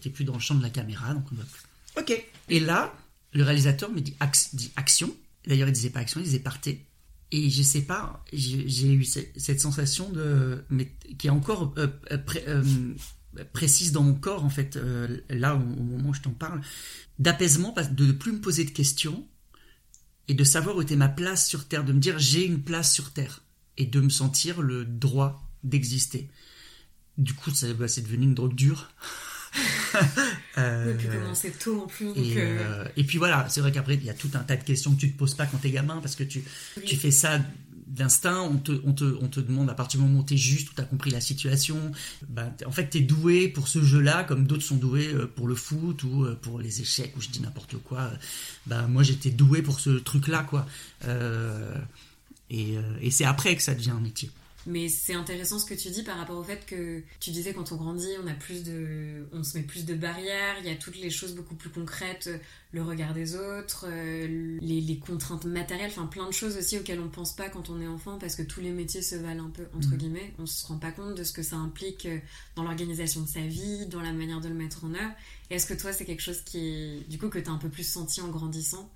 tu 0.00 0.08
n'es 0.08 0.14
plus 0.14 0.24
dans 0.24 0.34
le 0.34 0.40
champ 0.40 0.54
de 0.54 0.62
la 0.62 0.70
caméra, 0.70 1.14
donc 1.14 1.24
on 1.32 1.34
va 1.36 1.44
plus. 1.44 1.62
Ok. 1.98 2.26
Et 2.48 2.60
là, 2.60 2.94
le 3.32 3.42
réalisateur 3.42 3.90
me 3.90 4.00
dit, 4.00 4.14
dit 4.52 4.72
action, 4.76 5.14
d'ailleurs 5.46 5.68
il 5.68 5.72
disait 5.72 5.90
pas 5.90 6.00
action, 6.00 6.20
il 6.20 6.24
disait 6.24 6.38
partez. 6.38 6.84
Et 7.32 7.50
je 7.50 7.62
sais 7.62 7.82
pas, 7.82 8.24
j'ai 8.32 8.92
eu 8.92 9.04
cette 9.04 9.60
sensation 9.60 10.10
de, 10.10 10.64
mais 10.70 10.92
qui 11.18 11.26
est 11.26 11.30
encore 11.30 11.74
euh, 11.76 11.88
euh, 12.12 12.18
euh, 12.46 12.64
précise 13.52 13.90
dans 13.90 14.02
mon 14.02 14.14
corps 14.14 14.44
en 14.44 14.48
fait, 14.48 14.78
là 15.28 15.56
au, 15.56 15.58
moment 15.58 16.10
où 16.10 16.14
je 16.14 16.22
t'en 16.22 16.30
parle, 16.30 16.60
d'apaisement, 17.18 17.74
de 17.90 18.06
ne 18.06 18.12
plus 18.12 18.32
me 18.32 18.40
poser 18.40 18.64
de 18.64 18.70
questions 18.70 19.26
et 20.28 20.34
de 20.34 20.44
savoir 20.44 20.76
où 20.76 20.82
était 20.82 20.96
ma 20.96 21.08
place 21.08 21.48
sur 21.48 21.66
Terre, 21.66 21.84
de 21.84 21.92
me 21.92 21.98
dire 21.98 22.18
j'ai 22.18 22.46
une 22.46 22.62
place 22.62 22.92
sur 22.92 23.12
Terre 23.12 23.42
et 23.76 23.86
de 23.86 24.00
me 24.00 24.08
sentir 24.08 24.62
le 24.62 24.84
droit 24.84 25.44
d'exister. 25.64 26.30
Du 27.18 27.34
coup, 27.34 27.50
bah, 27.78 27.88
c'est 27.88 28.02
devenu 28.02 28.24
une 28.24 28.34
drogue 28.34 28.54
dure. 28.54 28.90
euh, 30.58 30.92
et 30.92 30.96
puis 30.96 31.08
commencer 31.08 31.50
tôt 31.50 31.82
en 31.82 31.86
plus. 31.86 32.08
Et, 32.16 32.38
euh, 32.38 32.58
euh, 32.60 32.84
et, 32.96 33.04
puis 33.04 33.18
voilà, 33.18 33.46
c'est 33.48 33.60
vrai 33.60 33.72
qu'après, 33.72 33.94
il 33.94 34.04
y 34.04 34.10
a 34.10 34.14
tout 34.14 34.30
un 34.34 34.40
tas 34.40 34.56
de 34.56 34.64
questions 34.64 34.94
que 34.94 35.00
tu 35.00 35.12
te 35.12 35.18
poses 35.18 35.34
pas 35.34 35.46
quand 35.46 35.58
t'es 35.58 35.70
gamin 35.70 35.98
parce 36.00 36.16
que 36.16 36.24
tu, 36.24 36.42
tu 36.84 36.96
fais 36.96 37.10
ça 37.10 37.40
d'instinct, 37.86 38.40
on 38.40 38.56
te, 38.56 38.72
on, 38.84 38.92
te, 38.92 39.04
on 39.20 39.28
te 39.28 39.40
demande 39.40 39.70
à 39.70 39.74
partir 39.74 40.00
du 40.00 40.06
moment 40.06 40.20
où 40.20 40.24
t'es 40.24 40.36
juste, 40.36 40.70
où 40.70 40.72
t'as 40.74 40.84
compris 40.84 41.10
la 41.10 41.20
situation, 41.20 41.92
bah, 42.28 42.50
en 42.66 42.72
fait 42.72 42.88
t'es 42.88 43.00
doué 43.00 43.48
pour 43.48 43.68
ce 43.68 43.82
jeu-là, 43.82 44.24
comme 44.24 44.46
d'autres 44.46 44.64
sont 44.64 44.76
doués 44.76 45.12
euh, 45.14 45.26
pour 45.26 45.46
le 45.46 45.54
foot 45.54 46.02
ou 46.02 46.26
pour 46.42 46.58
les 46.58 46.80
échecs, 46.80 47.14
ou 47.16 47.20
je 47.20 47.28
dis 47.28 47.40
n'importe 47.40 47.76
quoi. 47.78 48.10
Bah, 48.66 48.86
moi 48.88 49.02
j'étais 49.02 49.30
doué 49.30 49.62
pour 49.62 49.78
ce 49.78 49.90
truc-là, 49.90 50.42
quoi. 50.42 50.66
et, 52.50 52.74
et 53.00 53.10
c'est 53.10 53.24
après 53.24 53.56
que 53.56 53.62
ça 53.62 53.74
devient 53.74 53.90
un 53.90 54.00
métier. 54.00 54.30
Mais 54.66 54.88
c'est 54.88 55.14
intéressant 55.14 55.60
ce 55.60 55.64
que 55.64 55.74
tu 55.74 55.90
dis 55.90 56.02
par 56.02 56.18
rapport 56.18 56.36
au 56.36 56.42
fait 56.42 56.66
que 56.66 57.02
tu 57.20 57.30
disais 57.30 57.54
quand 57.54 57.70
on 57.70 57.76
grandit, 57.76 58.10
on 58.22 58.26
a 58.26 58.34
plus 58.34 58.64
de, 58.64 59.28
on 59.32 59.44
se 59.44 59.56
met 59.56 59.62
plus 59.62 59.84
de 59.84 59.94
barrières. 59.94 60.56
Il 60.60 60.66
y 60.66 60.70
a 60.70 60.74
toutes 60.74 60.98
les 60.98 61.08
choses 61.08 61.36
beaucoup 61.36 61.54
plus 61.54 61.70
concrètes, 61.70 62.28
le 62.72 62.82
regard 62.82 63.14
des 63.14 63.36
autres, 63.36 63.86
euh, 63.88 64.58
les, 64.60 64.98
contraintes 64.98 65.44
matérielles, 65.44 65.90
enfin 65.90 66.06
plein 66.06 66.26
de 66.26 66.32
choses 66.32 66.56
aussi 66.56 66.78
auxquelles 66.78 66.98
on 66.98 67.08
pense 67.08 67.34
pas 67.36 67.48
quand 67.48 67.70
on 67.70 67.80
est 67.80 67.86
enfant 67.86 68.18
parce 68.18 68.34
que 68.34 68.42
tous 68.42 68.60
les 68.60 68.72
métiers 68.72 69.02
se 69.02 69.14
valent 69.14 69.44
un 69.44 69.50
peu 69.50 69.66
entre 69.76 69.90
mm. 69.90 69.96
guillemets. 69.96 70.34
On 70.38 70.46
se 70.46 70.66
rend 70.66 70.78
pas 70.78 70.90
compte 70.90 71.14
de 71.14 71.22
ce 71.22 71.32
que 71.32 71.42
ça 71.42 71.56
implique 71.56 72.06
euh, 72.06 72.18
dans 72.56 72.64
l'organisation 72.64 73.22
de 73.22 73.28
sa 73.28 73.40
vie, 73.40 73.86
dans 73.86 74.02
la 74.02 74.12
manière 74.12 74.40
de 74.40 74.48
le 74.48 74.54
mettre 74.54 74.84
en 74.84 74.94
œuvre. 74.94 75.12
Est-ce 75.50 75.66
que 75.66 75.74
toi 75.74 75.92
c'est 75.92 76.04
quelque 76.04 76.22
chose 76.22 76.40
qui, 76.40 77.04
du 77.08 77.18
coup, 77.18 77.28
que 77.28 77.38
tu 77.38 77.48
as 77.48 77.52
un 77.52 77.58
peu 77.58 77.68
plus 77.68 77.86
senti 77.86 78.20
en 78.20 78.28
grandissant? 78.28 78.90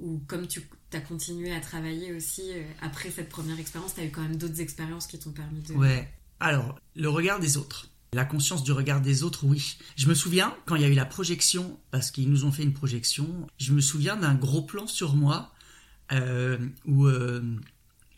Ou 0.00 0.22
comme 0.26 0.46
tu 0.46 0.62
as 0.92 1.00
continué 1.00 1.52
à 1.52 1.60
travailler 1.60 2.12
aussi 2.12 2.52
euh, 2.52 2.62
après 2.80 3.10
cette 3.10 3.28
première 3.28 3.58
expérience, 3.58 3.94
tu 3.94 4.00
as 4.00 4.04
eu 4.04 4.10
quand 4.10 4.22
même 4.22 4.36
d'autres 4.36 4.60
expériences 4.60 5.06
qui 5.06 5.18
t'ont 5.18 5.32
permis 5.32 5.60
de... 5.60 5.74
Ouais. 5.74 6.08
Alors, 6.40 6.78
le 6.94 7.08
regard 7.08 7.40
des 7.40 7.56
autres. 7.56 7.88
La 8.12 8.24
conscience 8.24 8.64
du 8.64 8.72
regard 8.72 9.02
des 9.02 9.22
autres, 9.22 9.44
oui. 9.44 9.76
Je 9.96 10.06
me 10.08 10.14
souviens, 10.14 10.56
quand 10.64 10.76
il 10.76 10.82
y 10.82 10.84
a 10.84 10.88
eu 10.88 10.94
la 10.94 11.04
projection, 11.04 11.78
parce 11.90 12.10
qu'ils 12.10 12.30
nous 12.30 12.44
ont 12.44 12.52
fait 12.52 12.62
une 12.62 12.72
projection, 12.72 13.46
je 13.58 13.72
me 13.72 13.80
souviens 13.80 14.16
d'un 14.16 14.34
gros 14.34 14.62
plan 14.62 14.86
sur 14.86 15.14
moi 15.14 15.52
euh, 16.12 16.56
où 16.86 17.06
euh, 17.06 17.42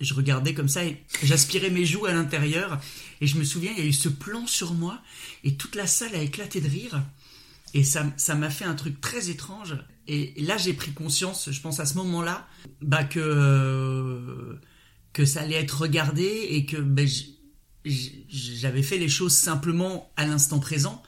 je 0.01 0.15
regardais 0.15 0.55
comme 0.55 0.69
ça 0.69 0.85
et 0.85 1.03
j'aspirais 1.23 1.71
mes 1.71 1.85
joues 1.85 2.07
à 2.07 2.13
l'intérieur. 2.13 2.81
Et 3.21 3.27
je 3.27 3.37
me 3.37 3.45
souviens, 3.45 3.73
il 3.73 3.79
y 3.79 3.83
a 3.83 3.89
eu 3.89 3.93
ce 3.93 4.09
plan 4.09 4.47
sur 4.47 4.75
moi 4.75 5.01
et 5.43 5.57
toute 5.57 5.75
la 5.75 5.87
salle 5.87 6.15
a 6.15 6.23
éclaté 6.23 6.61
de 6.61 6.69
rire. 6.69 7.03
Et 7.75 7.85
ça, 7.85 8.07
ça 8.17 8.35
m'a 8.35 8.51
fait 8.51 8.65
un 8.65 8.75
truc 8.75 9.01
très 9.01 9.31
étrange. 9.31 9.77
Et 10.07 10.35
là, 10.39 10.57
j'ai 10.57 10.73
pris 10.73 10.93
conscience, 10.93 11.51
je 11.51 11.61
pense 11.61 11.79
à 11.81 11.87
ce 11.87 11.95
moment-là, 11.95 12.49
bah, 12.83 13.05
que, 13.05 14.59
que 15.13 15.25
ça 15.25 15.43
allait 15.43 15.57
être 15.57 15.83
regardé 15.83 16.25
et 16.25 16.67
que 16.67 16.79
bah, 16.79 17.03
j'avais 17.85 18.83
fait 18.83 18.99
les 18.99 19.09
choses 19.09 19.35
simplement 19.35 20.11
à 20.17 20.27
l'instant 20.27 20.59
présent, 20.59 21.03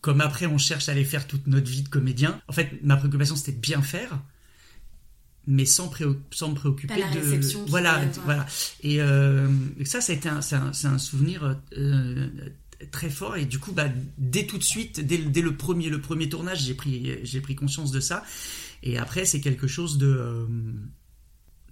comme 0.00 0.20
après 0.20 0.46
on 0.46 0.58
cherche 0.58 0.88
à 0.88 0.94
les 0.94 1.04
faire 1.04 1.26
toute 1.26 1.46
notre 1.46 1.70
vie 1.70 1.82
de 1.82 1.88
comédien. 1.88 2.40
En 2.48 2.52
fait, 2.52 2.80
ma 2.82 2.96
préoccupation 2.96 3.36
c'était 3.36 3.52
de 3.52 3.58
bien 3.58 3.82
faire, 3.82 4.18
mais 5.46 5.64
sans, 5.64 5.90
sans 6.30 6.50
me 6.50 6.54
préoccuper 6.54 6.94
de 6.94 7.68
voilà 7.68 8.04
voilà. 8.24 8.46
Et, 8.82 9.00
euh, 9.00 9.48
ça 9.84 9.98
un, 10.26 10.42
c'est 10.42 10.86
un, 10.86 10.98
souvenir 10.98 11.56
euh, 11.76 12.28
très 12.90 13.10
fort. 13.10 13.36
Et 13.36 13.44
du 13.44 13.58
coup 13.58 13.72
bah, 13.72 13.88
dès 14.18 14.46
tout 14.46 14.58
de 14.58 14.62
suite 14.62 15.00
dès, 15.00 15.18
le 15.18 15.56
premier 15.56 15.88
le 15.88 16.00
premier 16.00 16.28
tournage 16.28 16.64
j'ai 16.64 16.74
pris 16.74 17.18
j'ai 17.22 17.40
pris 17.40 17.54
conscience 17.54 17.90
de 17.90 18.00
ça. 18.00 18.24
Et 18.82 18.98
après 18.98 19.24
c'est 19.24 19.40
quelque 19.40 19.66
chose 19.66 19.98
de 19.98 20.06
euh, 20.06 20.46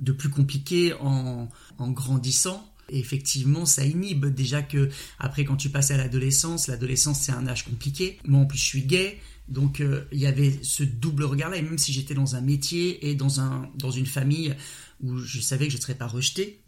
de 0.01 0.13
plus 0.13 0.29
compliqué 0.29 0.93
en, 0.95 1.49
en 1.79 1.91
grandissant. 1.91 2.73
Effectivement 2.91 3.67
ça 3.67 3.85
inhibe. 3.85 4.27
Déjà 4.27 4.63
que 4.63 4.89
après 5.19 5.45
quand 5.45 5.57
tu 5.57 5.71
passes 5.71 5.91
à 5.91 5.97
l'adolescence 5.97 6.69
l'adolescence 6.69 7.21
c'est 7.21 7.33
un 7.33 7.47
âge 7.47 7.65
compliqué. 7.65 8.19
Moi 8.25 8.41
en 8.41 8.47
plus 8.47 8.59
je 8.59 8.65
suis 8.65 8.83
gay. 8.83 9.19
Donc 9.49 9.81
euh, 9.81 10.05
il 10.13 10.19
y 10.19 10.27
avait 10.27 10.59
ce 10.63 10.83
double 10.83 11.25
regard 11.25 11.51
là 11.51 11.57
et 11.57 11.63
même 11.63 11.79
si 11.79 11.93
j'étais 11.93 12.15
dans 12.15 12.37
un 12.37 12.43
métier 12.43 13.09
et 13.09 13.15
dans 13.15 13.41
un 13.41 13.71
dans 13.77 13.91
une 13.91 14.07
famille 14.07 14.55
où 15.03 15.17
je 15.19 15.41
savais 15.41 15.67
que 15.67 15.73
je 15.73 15.79
ne 15.79 15.83
serais 15.83 15.95
pas 15.95 16.07
rejeté 16.07 16.61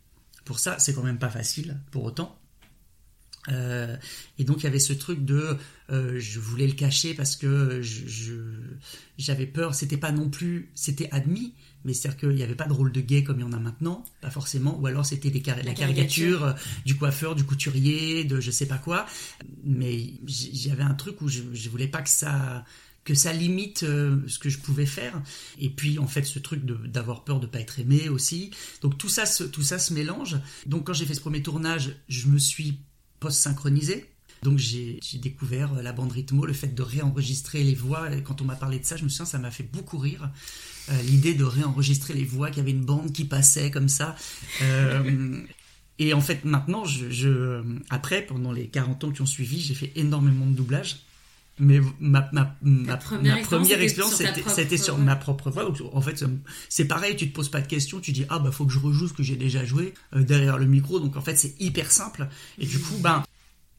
pour 0.47 0.59
ça 0.59 0.79
c'est 0.79 0.95
quand 0.95 1.03
même 1.03 1.19
pas 1.19 1.29
facile 1.29 1.79
pour 1.91 2.05
autant 2.05 2.40
euh, 3.51 3.97
et 4.39 4.45
donc 4.45 4.59
il 4.61 4.65
y 4.65 4.67
avait 4.67 4.79
ce 4.79 4.93
truc 4.93 5.25
de 5.25 5.57
euh, 5.91 6.19
je 6.19 6.39
voulais 6.39 6.67
le 6.67 6.73
cacher 6.73 7.15
parce 7.15 7.37
que 7.37 7.81
j'avais 9.19 9.47
peur 9.47 9.75
c'était 9.75 9.97
pas 9.97 10.13
non 10.13 10.29
plus 10.29 10.71
c'était 10.75 11.09
admis 11.11 11.55
mais 11.85 11.95
c'est 11.95 12.09
à 12.09 12.11
dire 12.13 12.21
qu'il 12.21 12.37
n'y 12.37 12.43
avait 12.43 12.55
pas 12.55 12.67
de 12.67 12.73
rôle 12.73 12.93
de 12.93 13.01
gay 13.01 13.25
comme 13.25 13.39
il 13.39 13.43
y 13.43 13.45
en 13.45 13.53
a 13.53 13.59
maintenant 13.59 14.05
pas 14.21 14.31
forcément 14.31 14.79
ou 14.79 14.87
alors 14.87 15.07
c'était 15.07 15.31
la, 15.47 15.63
la 15.63 15.75
caricature, 15.75 16.45
euh, 16.45 16.53
du 16.85 16.97
coiffeur 16.97 17.35
du 17.35 17.45
couturier 17.45 18.25
de 18.25 18.41
je 18.41 18.51
sais 18.51 18.67
pas 18.67 18.79
quoi 18.79 19.07
mais 19.65 20.15
j'avais 20.27 20.83
un 20.83 20.95
truc 20.95 21.21
où 21.23 21.29
je, 21.29 21.43
je 21.53 21.69
voulais 21.69 21.89
pas 21.89 22.03
que 22.03 22.11
ça 22.11 22.65
que 23.05 23.15
ça 23.15 23.33
limite 23.33 23.83
euh, 23.83 24.19
ce 24.27 24.39
que 24.39 24.49
je 24.49 24.59
pouvais 24.59 24.87
faire. 24.87 25.21
Et 25.59 25.71
puis 25.71 25.99
en 25.99 26.07
fait 26.07 26.25
ce 26.25 26.39
truc 26.39 26.65
d'avoir 26.65 27.25
peur 27.25 27.41
de 27.41 27.47
pas 27.47 27.61
être 27.61 27.79
aimé 27.81 28.09
aussi. 28.09 28.51
Donc 28.83 28.99
tout 28.99 29.09
ça, 29.09 29.25
tout 29.49 29.63
ça 29.63 29.79
se 29.79 29.95
mélange. 29.95 30.37
Donc 30.67 30.87
quand 30.87 30.93
j'ai 30.93 31.07
fait 31.07 31.15
ce 31.15 31.21
premier 31.21 31.43
tournage, 31.43 31.97
je 32.09 32.29
me 32.29 32.39
suis 32.39 32.79
post-synchronisé. 33.21 34.07
Donc 34.43 34.59
j'ai 34.59 34.99
découvert 35.15 35.75
la 35.75 35.93
bande 35.93 36.13
rythmo, 36.13 36.47
le 36.47 36.55
fait 36.55 36.75
de 36.75 36.83
réenregistrer 36.83 37.63
les 37.63 37.75
voix. 37.75 38.09
quand 38.25 38.41
on 38.41 38.45
m'a 38.45 38.57
parlé 38.57 38.79
de 38.79 38.85
ça, 38.85 38.97
je 38.97 39.05
me 39.05 39.09
souviens, 39.09 39.27
ça 39.27 39.39
m'a 39.39 39.51
fait 39.51 39.65
beaucoup 39.71 39.99
rire. 39.99 40.31
Euh, 40.91 41.03
l'idée 41.03 41.35
de 41.35 41.45
réenregistrer 41.45 42.15
les 42.15 42.25
voix, 42.25 42.49
qu'il 42.49 42.59
y 42.59 42.61
avait 42.61 42.71
une 42.71 42.85
bande 42.85 43.13
qui 43.13 43.25
passait 43.25 43.71
comme 43.71 43.89
ça. 43.89 44.17
Euh, 44.63 45.43
et 45.99 46.15
en 46.15 46.21
fait, 46.21 46.45
maintenant, 46.45 46.85
après, 47.91 48.23
pendant 48.23 48.53
les 48.53 48.69
40 48.69 49.05
ans 49.05 49.11
qui 49.11 49.21
ont 49.21 49.27
suivi, 49.27 49.61
j'ai 49.61 49.75
fait 49.75 49.93
énormément 49.95 50.47
de 50.47 50.55
doublage. 50.55 51.01
Mais 51.61 51.81
ma, 52.01 52.29
ma, 52.33 52.57
ma, 52.63 52.97
première, 52.97 53.37
expérience, 53.37 54.23
c'était 54.49 54.79
sur, 54.79 54.99
ma 54.99 55.15
propre 55.15 55.51
voix. 55.51 55.71
en 55.93 56.01
fait, 56.01 56.25
c'est 56.69 56.87
pareil, 56.87 57.17
tu 57.17 57.29
te 57.29 57.35
poses 57.35 57.51
pas 57.51 57.61
de 57.61 57.67
questions, 57.67 58.01
tu 58.01 58.13
dis 58.13 58.25
ah 58.31 58.39
bah 58.39 58.51
faut 58.51 58.65
que 58.65 58.73
je 58.73 58.79
rejoue 58.79 59.09
ce 59.09 59.13
que 59.13 59.23
j'ai 59.23 59.37
déjà 59.37 59.65
joué 59.65 59.95
euh, 60.15 60.23
derrière 60.23 60.59
le 60.59 60.67
micro. 60.67 60.99
Donc 60.99 61.17
en 61.17 61.21
fait, 61.21 61.37
c'est 61.37 61.55
hyper 61.61 61.93
simple. 61.93 62.29
Et 62.59 62.67
du 62.67 62.79
coup, 62.79 62.97
ben 63.01 63.23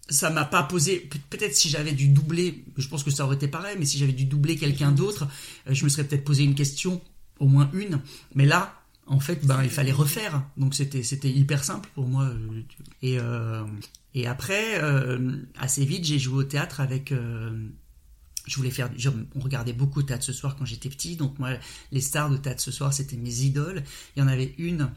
ça 0.10 0.30
m'a 0.30 0.46
pas 0.46 0.64
posé. 0.64 1.10
Peut-être 1.30 1.56
si 1.56 1.70
j'avais 1.70 1.94
dû 1.94 2.10
doubler, 2.10 2.64
je 2.78 2.88
pense 2.88 3.04
que 3.04 3.12
ça 3.12 3.26
aurait 3.26 3.36
été 3.36 3.48
pareil. 3.48 3.78
Mais 3.80 3.86
si 3.86 3.98
j'avais 3.98 4.14
dû 4.14 4.26
doubler 4.26 4.58
quelqu'un 4.58 4.92
d'autre, 4.92 5.28
euh, 5.68 5.74
je 5.74 5.84
me 5.84 5.90
serais 5.90 6.04
peut-être 6.04 6.24
posé 6.24 6.44
une 6.44 6.56
question, 6.56 7.02
au 7.40 7.48
moins 7.48 7.70
une. 7.74 8.02
Mais 8.36 8.46
là, 8.46 8.82
en 9.08 9.20
fait, 9.20 9.46
ben, 9.46 9.64
il 9.64 9.70
fallait 9.70 9.92
refaire. 9.92 10.44
Donc 10.58 10.76
c'était 10.76 11.04
c'était 11.04 11.30
hyper 11.30 11.64
simple 11.64 11.90
pour 11.96 12.08
moi. 12.08 12.26
Euh, 12.26 12.62
et 13.02 13.18
euh, 13.20 13.64
et 14.13 14.27
après, 14.27 14.82
euh, 14.82 15.38
assez 15.58 15.86
vite, 15.86 16.06
j'ai 16.06 16.20
joué 16.20 16.38
au 16.38 16.44
théâtre 16.44 16.80
avec. 16.80 17.13
je 17.13 18.56
voulais 18.56 18.72
faire. 18.72 18.89
on 19.36 19.39
regardait 19.39 19.74
beaucoup 19.74 20.03
théâtre 20.03 20.24
ce 20.24 20.34
soir 20.34 20.56
quand 20.56 20.65
j'étais 20.65 20.89
petit. 20.89 21.15
Donc 21.15 21.39
moi, 21.39 21.51
les 21.91 22.01
stars 22.01 22.30
de 22.30 22.38
théâtre 22.38 22.62
ce 22.62 22.72
soir, 22.72 22.94
c'était 22.94 23.18
mes 23.18 23.41
idoles. 23.41 23.84
Il 24.15 24.20
y 24.20 24.24
en 24.24 24.27
avait 24.27 24.53
une 24.58 24.89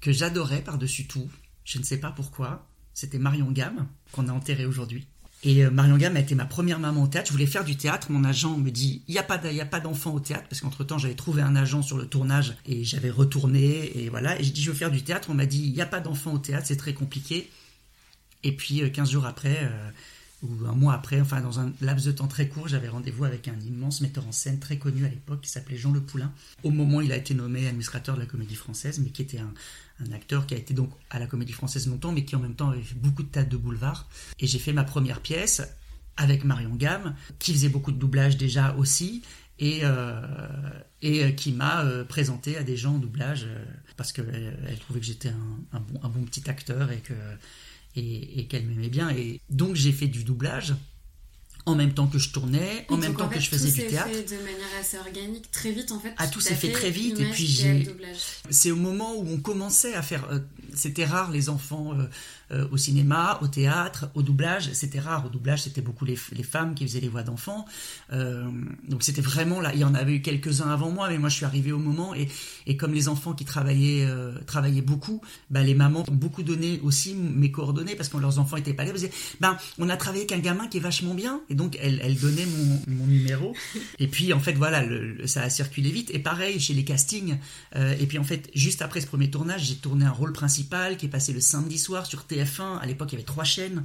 que 0.00 0.12
j'adorais 0.12 0.62
par-dessus 0.62 1.06
tout. 1.06 1.28
Je 1.64 1.78
ne 1.78 1.84
sais 1.84 1.98
pas 1.98 2.10
pourquoi. 2.10 2.66
C'était 2.94 3.18
Marion 3.18 3.50
Gamme 3.52 3.86
qu'on 4.12 4.28
a 4.28 4.32
enterrée 4.32 4.66
aujourd'hui. 4.66 5.06
Et 5.44 5.64
euh, 5.64 5.70
Marion 5.70 5.96
Gamme 5.96 6.16
a 6.16 6.20
été 6.20 6.34
ma 6.34 6.46
première 6.46 6.80
maman 6.80 7.04
au 7.04 7.06
théâtre. 7.06 7.28
Je 7.28 7.32
voulais 7.32 7.46
faire 7.46 7.64
du 7.64 7.76
théâtre. 7.76 8.10
Mon 8.10 8.24
agent 8.24 8.56
me 8.58 8.70
dit 8.70 9.02
il 9.06 9.12
n'y 9.12 9.18
a 9.18 9.22
pas 9.22 9.80
d'enfant 9.80 10.12
au 10.12 10.20
théâtre 10.20 10.46
parce 10.48 10.60
qu'entre 10.60 10.82
temps 10.82 10.98
j'avais 10.98 11.14
trouvé 11.14 11.42
un 11.42 11.54
agent 11.54 11.82
sur 11.82 11.96
le 11.96 12.06
tournage 12.06 12.56
et 12.66 12.84
j'avais 12.84 13.10
retourné 13.10 13.92
et 13.96 14.08
voilà. 14.08 14.40
Et 14.40 14.44
j'ai 14.44 14.50
dit 14.50 14.62
je 14.62 14.70
veux 14.70 14.76
faire 14.76 14.90
du 14.90 15.02
théâtre. 15.02 15.28
On 15.30 15.34
m'a 15.34 15.46
dit 15.46 15.62
il 15.62 15.72
n'y 15.72 15.80
a 15.80 15.86
pas 15.86 16.00
d'enfant 16.00 16.32
au 16.32 16.38
théâtre, 16.38 16.66
c'est 16.66 16.76
très 16.76 16.94
compliqué. 16.94 17.50
Et 18.44 18.54
puis 18.54 18.90
15 18.90 19.08
euh, 19.08 19.12
jours 19.12 19.26
après, 19.26 19.58
euh, 19.62 19.90
ou 20.42 20.66
un 20.66 20.72
mois 20.72 20.94
après, 20.94 21.20
enfin 21.20 21.40
dans 21.40 21.58
un 21.58 21.72
laps 21.80 22.06
de 22.06 22.12
temps 22.12 22.28
très 22.28 22.48
court, 22.48 22.68
j'avais 22.68 22.88
rendez-vous 22.88 23.24
avec 23.24 23.48
un 23.48 23.58
immense 23.60 24.00
metteur 24.00 24.26
en 24.26 24.32
scène 24.32 24.60
très 24.60 24.78
connu 24.78 25.04
à 25.04 25.08
l'époque 25.08 25.40
qui 25.40 25.50
s'appelait 25.50 25.76
Jean 25.76 25.92
Le 25.92 26.00
Poulain. 26.00 26.32
Au 26.62 26.70
moment 26.70 26.98
où 26.98 27.02
il 27.02 27.12
a 27.12 27.16
été 27.16 27.34
nommé 27.34 27.66
administrateur 27.66 28.14
de 28.14 28.20
la 28.20 28.26
Comédie 28.26 28.54
Française, 28.54 29.00
mais 29.00 29.10
qui 29.10 29.22
était 29.22 29.40
un, 29.40 29.52
acteur 30.12 30.46
qui 30.46 30.54
a 30.54 30.56
été 30.56 30.74
donc 30.74 30.90
à 31.10 31.18
la 31.18 31.26
Comédie 31.26 31.52
Française 31.52 31.88
longtemps, 31.88 32.12
mais 32.12 32.24
qui 32.24 32.36
en 32.36 32.40
même 32.40 32.54
temps 32.54 32.70
avait 32.70 32.82
fait 32.82 32.94
beaucoup 32.94 33.24
de 33.24 33.28
théâtre 33.28 33.50
de 33.50 33.56
boulevard. 33.56 34.08
Et 34.38 34.46
j'ai 34.46 34.60
fait 34.60 34.72
ma 34.72 34.84
première 34.84 35.20
pièce 35.20 35.60
avec 36.16 36.44
Marion 36.44 36.74
Gamme, 36.76 37.16
qui 37.40 37.52
faisait 37.52 37.68
beaucoup 37.68 37.90
de 37.90 37.98
doublage 37.98 38.36
déjà 38.36 38.74
aussi, 38.76 39.22
et, 39.58 39.80
euh, 39.82 41.30
qui 41.36 41.50
m'a 41.50 41.84
présenté 42.08 42.56
à 42.56 42.62
des 42.62 42.76
gens 42.76 42.94
en 42.94 42.98
doublage 42.98 43.48
parce 43.96 44.12
qu'elle 44.12 44.56
elle 44.68 44.78
trouvait 44.78 45.00
que 45.00 45.06
j'étais 45.06 45.32
un 45.72 46.08
bon 46.08 46.22
petit 46.22 46.48
acteur 46.48 46.92
et 46.92 46.98
que 46.98 47.14
et, 47.96 48.46
qu'elle 48.46 48.66
m'aimait 48.66 48.88
bien. 48.88 49.10
Et 49.10 49.40
donc 49.50 49.74
j'ai 49.74 49.92
fait 49.92 50.08
du 50.08 50.24
doublage 50.24 50.74
en 51.66 51.74
même 51.74 51.92
temps 51.92 52.06
que 52.06 52.18
je 52.18 52.30
tournais, 52.30 52.86
en 52.88 52.96
même 52.96 53.14
temps 53.14 53.28
que 53.28 53.40
je 53.40 53.48
faisais 53.48 53.70
du 53.70 53.88
théâtre. 53.88 54.08
Fait 54.08 54.22
de 54.22 54.42
manière 54.42 54.66
assez 54.80 54.96
organique, 54.96 55.50
très 55.50 55.70
vite 55.70 55.92
en 55.92 56.00
fait. 56.00 56.14
Ah, 56.16 56.26
tout 56.26 56.40
s'est 56.40 56.54
fait, 56.54 56.72
très 56.72 56.90
vite. 56.90 57.20
Et 57.20 57.30
puis 57.30 57.46
j'ai. 57.46 57.86
C'est 58.50 58.70
au 58.70 58.76
moment 58.76 59.14
où 59.16 59.28
on 59.28 59.38
commençait 59.38 59.94
à 59.94 60.02
faire. 60.02 60.26
Euh, 60.30 60.38
c'était 60.74 61.04
rare 61.04 61.30
les 61.30 61.48
enfants 61.48 61.92
euh, 61.98 62.06
au 62.50 62.76
cinéma, 62.76 63.38
au 63.42 63.48
théâtre, 63.48 64.10
au 64.14 64.22
doublage. 64.22 64.72
C'était 64.72 65.00
rare. 65.00 65.26
Au 65.26 65.28
doublage, 65.28 65.62
c'était 65.62 65.80
beaucoup 65.80 66.04
les, 66.04 66.16
femmes 66.16 66.74
qui 66.74 66.86
faisaient 66.86 67.00
les 67.00 67.08
voix 67.08 67.22
d'enfants. 67.22 67.64
Euh, 68.12 68.48
donc 68.88 69.02
c'était 69.02 69.20
vraiment 69.20 69.60
là. 69.60 69.72
Il 69.74 69.80
y 69.80 69.84
en 69.84 69.94
avait 69.94 70.14
eu 70.14 70.22
quelques-uns 70.22 70.70
avant 70.70 70.90
moi, 70.90 71.08
mais 71.08 71.18
moi 71.18 71.28
je 71.28 71.36
suis 71.36 71.44
arrivé 71.44 71.72
au 71.72 71.78
moment. 71.78 72.14
Et, 72.14 72.28
et 72.66 72.76
comme 72.76 72.94
les 72.94 73.08
enfants 73.08 73.32
qui 73.32 73.44
travaillaient, 73.44 74.04
euh, 74.06 74.32
travaillaient 74.46 74.82
beaucoup, 74.82 75.20
bah, 75.50 75.62
les 75.62 75.74
mamans 75.74 76.04
ont 76.08 76.14
beaucoup 76.14 76.42
donné 76.42 76.80
aussi 76.82 77.14
mes 77.14 77.50
coordonnées 77.50 77.96
parce 77.96 78.08
que 78.08 78.16
leurs 78.16 78.38
enfants 78.38 78.56
étaient 78.56 78.74
pas 78.74 78.84
là. 78.84 78.92
Ben, 79.40 79.56
on 79.78 79.88
a 79.88 79.96
travaillé 79.96 80.24
avec 80.24 80.32
un 80.32 80.40
gamin 80.40 80.66
qui 80.68 80.78
est 80.78 80.80
vachement 80.80 81.14
bien. 81.14 81.40
Et 81.50 81.54
donc 81.54 81.76
elle, 81.80 82.00
elle 82.02 82.16
donnait 82.16 82.46
mon, 82.46 82.80
mon 82.94 83.06
numéro. 83.06 83.54
Et 83.98 84.08
puis 84.08 84.32
en 84.32 84.40
fait, 84.40 84.54
voilà, 84.54 84.84
ça 85.26 85.42
a 85.42 85.50
circulé 85.50 85.90
vite. 85.90 86.10
Et 86.12 86.18
pareil 86.18 86.58
chez 86.60 86.74
les 86.74 86.84
castings. 86.84 87.36
et 87.74 88.06
puis 88.06 88.18
en 88.18 88.24
fait, 88.24 88.50
juste 88.54 88.82
après 88.82 89.00
ce 89.00 89.06
premier 89.06 89.30
tournage, 89.30 89.64
j'ai 89.64 89.76
tourné 89.76 90.04
un 90.04 90.10
rôle 90.10 90.32
principal 90.32 90.96
qui 90.96 91.06
est 91.06 91.10
passé 91.10 91.32
le 91.32 91.40
samedi 91.40 91.78
soir 91.78 92.06
sur 92.06 92.24
TF 92.24 92.37
TF1, 92.44 92.78
à 92.78 92.86
l'époque 92.86 93.12
il 93.12 93.14
y 93.14 93.16
avait 93.16 93.24
trois 93.24 93.44
chaînes. 93.44 93.82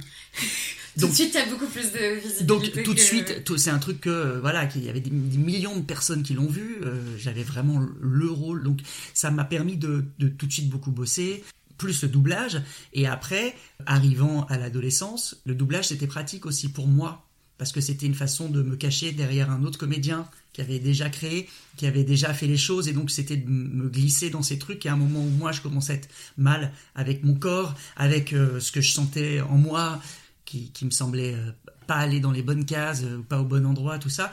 tout 0.98 1.08
de 1.08 1.12
suite, 1.12 1.32
tu 1.32 1.38
as 1.38 1.46
beaucoup 1.46 1.66
plus 1.66 1.92
de 1.92 2.14
visibilité. 2.14 2.44
Donc 2.44 2.82
tout 2.84 2.94
de 2.94 2.98
suite, 2.98 3.56
c'est 3.56 3.70
un 3.70 3.78
truc 3.78 4.00
que 4.00 4.38
voilà, 4.40 4.66
qu'il 4.66 4.84
y 4.84 4.88
avait 4.88 5.00
des, 5.00 5.10
millions 5.10 5.76
de 5.76 5.82
personnes 5.82 6.22
qui 6.22 6.34
l'ont 6.34 6.48
vu. 6.48 6.78
Euh, 6.82 7.16
j'avais 7.18 7.42
vraiment 7.42 7.84
le 8.00 8.30
rôle, 8.30 8.62
donc 8.62 8.80
ça 9.12 9.30
m'a 9.30 9.44
permis 9.44 9.76
de, 9.76 10.04
tout 10.38 10.46
de 10.46 10.52
suite 10.52 10.68
beaucoup 10.68 10.90
bosser 10.90 11.42
plus 11.76 12.02
le 12.02 12.08
doublage. 12.08 12.62
Et 12.92 13.08
après, 13.08 13.54
arrivant 13.86 14.44
à 14.44 14.58
l'adolescence, 14.58 15.42
le 15.44 15.56
doublage 15.56 15.88
c'était 15.88 16.06
pratique 16.06 16.46
aussi 16.46 16.68
pour 16.70 16.86
moi 16.86 17.23
parce 17.58 17.72
que 17.72 17.80
c'était 17.80 18.06
une 18.06 18.14
façon 18.14 18.48
de 18.48 18.62
me 18.62 18.76
cacher 18.76 19.12
derrière 19.12 19.50
un 19.50 19.64
autre 19.64 19.78
comédien 19.78 20.28
qui 20.52 20.60
avait 20.60 20.78
déjà 20.78 21.10
créé, 21.10 21.48
qui 21.76 21.86
avait 21.86 22.04
déjà 22.04 22.32
fait 22.32 22.46
les 22.46 22.56
choses, 22.56 22.88
et 22.88 22.92
donc 22.92 23.10
c'était 23.10 23.36
de 23.36 23.48
me 23.48 23.88
glisser 23.88 24.30
dans 24.30 24.42
ces 24.42 24.58
trucs, 24.58 24.86
et 24.86 24.88
à 24.88 24.92
un 24.94 24.96
moment 24.96 25.20
où 25.20 25.28
moi 25.28 25.52
je 25.52 25.60
commençais 25.60 25.92
à 25.92 25.96
être 25.96 26.08
mal 26.36 26.72
avec 26.94 27.24
mon 27.24 27.34
corps, 27.34 27.74
avec 27.96 28.32
euh, 28.32 28.60
ce 28.60 28.72
que 28.72 28.80
je 28.80 28.92
sentais 28.92 29.40
en 29.40 29.56
moi, 29.56 30.00
qui, 30.44 30.70
qui 30.70 30.84
me 30.84 30.90
semblait 30.90 31.34
euh, 31.34 31.50
pas 31.86 31.96
aller 31.96 32.20
dans 32.20 32.30
les 32.30 32.42
bonnes 32.42 32.64
cases, 32.64 33.02
euh, 33.04 33.18
pas 33.28 33.40
au 33.40 33.44
bon 33.44 33.66
endroit, 33.66 33.98
tout 33.98 34.10
ça, 34.10 34.32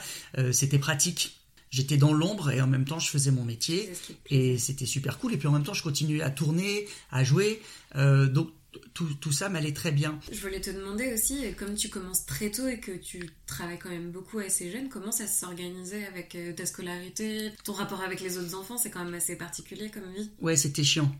c'était 0.51 0.79
pratique. 0.79 1.37
J'étais 1.69 1.95
dans 1.95 2.11
l'ombre 2.11 2.51
et 2.51 2.59
en 2.59 2.67
même 2.67 2.83
temps 2.83 2.99
je 2.99 3.09
faisais 3.09 3.31
mon 3.31 3.45
métier 3.45 3.93
et 4.29 4.57
c'était 4.57 4.85
super 4.85 5.17
cool 5.19 5.33
et 5.33 5.37
puis 5.37 5.47
en 5.47 5.53
même 5.53 5.63
temps 5.63 5.73
je 5.73 5.83
continuais 5.83 6.21
à 6.21 6.29
tourner, 6.29 6.85
à 7.11 7.23
jouer. 7.23 7.61
donc 7.95 8.49
tout, 8.93 9.31
ça 9.31 9.49
m'allait 9.49 9.73
très 9.73 9.91
bien. 9.91 10.19
Je 10.31 10.39
voulais 10.39 10.61
te 10.61 10.69
demander 10.69 11.13
aussi, 11.13 11.43
comme 11.57 11.75
tu 11.75 11.89
commences 11.89 12.25
très 12.25 12.51
tôt 12.51 12.67
et 12.67 12.79
que 12.79 12.91
tu 12.91 13.29
travailles 13.45 13.79
quand 13.79 13.89
même 13.89 14.11
beaucoup 14.11 14.39
assez 14.39 14.71
jeune, 14.71 14.89
comment 14.89 15.11
ça 15.11 15.27
s'organisait 15.27 16.05
avec 16.05 16.35
euh, 16.35 16.53
ta 16.53 16.65
scolarité 16.65 17.51
Ton 17.63 17.73
rapport 17.73 18.01
avec 18.01 18.21
les 18.21 18.37
autres 18.37 18.55
enfants, 18.55 18.77
c'est 18.77 18.89
quand 18.89 19.03
même 19.03 19.13
assez 19.13 19.35
particulier 19.35 19.89
comme 19.89 20.11
vie. 20.13 20.29
Ouais, 20.39 20.55
c'était 20.55 20.83
chiant. 20.83 21.13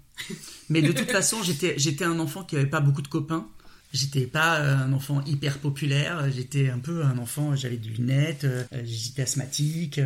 Mais 0.69 0.81
de 0.81 0.91
toute 0.91 1.11
façon, 1.11 1.41
j'étais 1.43 2.05
un 2.05 2.19
enfant 2.19 2.43
qui 2.43 2.55
n'avait 2.55 2.69
pas 2.69 2.81
beaucoup 2.81 3.01
de 3.01 3.07
copains. 3.07 3.47
J'étais 3.93 4.25
pas 4.25 4.59
euh, 4.59 4.77
un 4.77 4.93
enfant 4.93 5.21
hyper 5.25 5.57
populaire, 5.57 6.31
j'étais 6.31 6.69
un 6.69 6.79
peu 6.79 7.03
un 7.03 7.17
enfant, 7.17 7.57
j'avais 7.57 7.75
des 7.75 7.89
lunettes, 7.89 8.45
euh, 8.45 8.63
j'étais 8.85 9.23
asthmatique, 9.23 9.99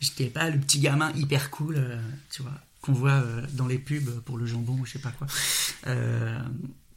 j'étais 0.00 0.26
pas 0.26 0.50
le 0.50 0.58
petit 0.58 0.80
gamin 0.80 1.12
hyper 1.14 1.50
cool, 1.50 1.80
tu 2.30 2.42
vois 2.42 2.60
qu'on 2.84 2.92
voit 2.92 3.22
dans 3.52 3.66
les 3.66 3.78
pubs 3.78 4.20
pour 4.20 4.36
le 4.36 4.46
jambon 4.46 4.78
ou 4.80 4.84
je 4.84 4.92
sais 4.92 4.98
pas 4.98 5.12
quoi 5.12 5.26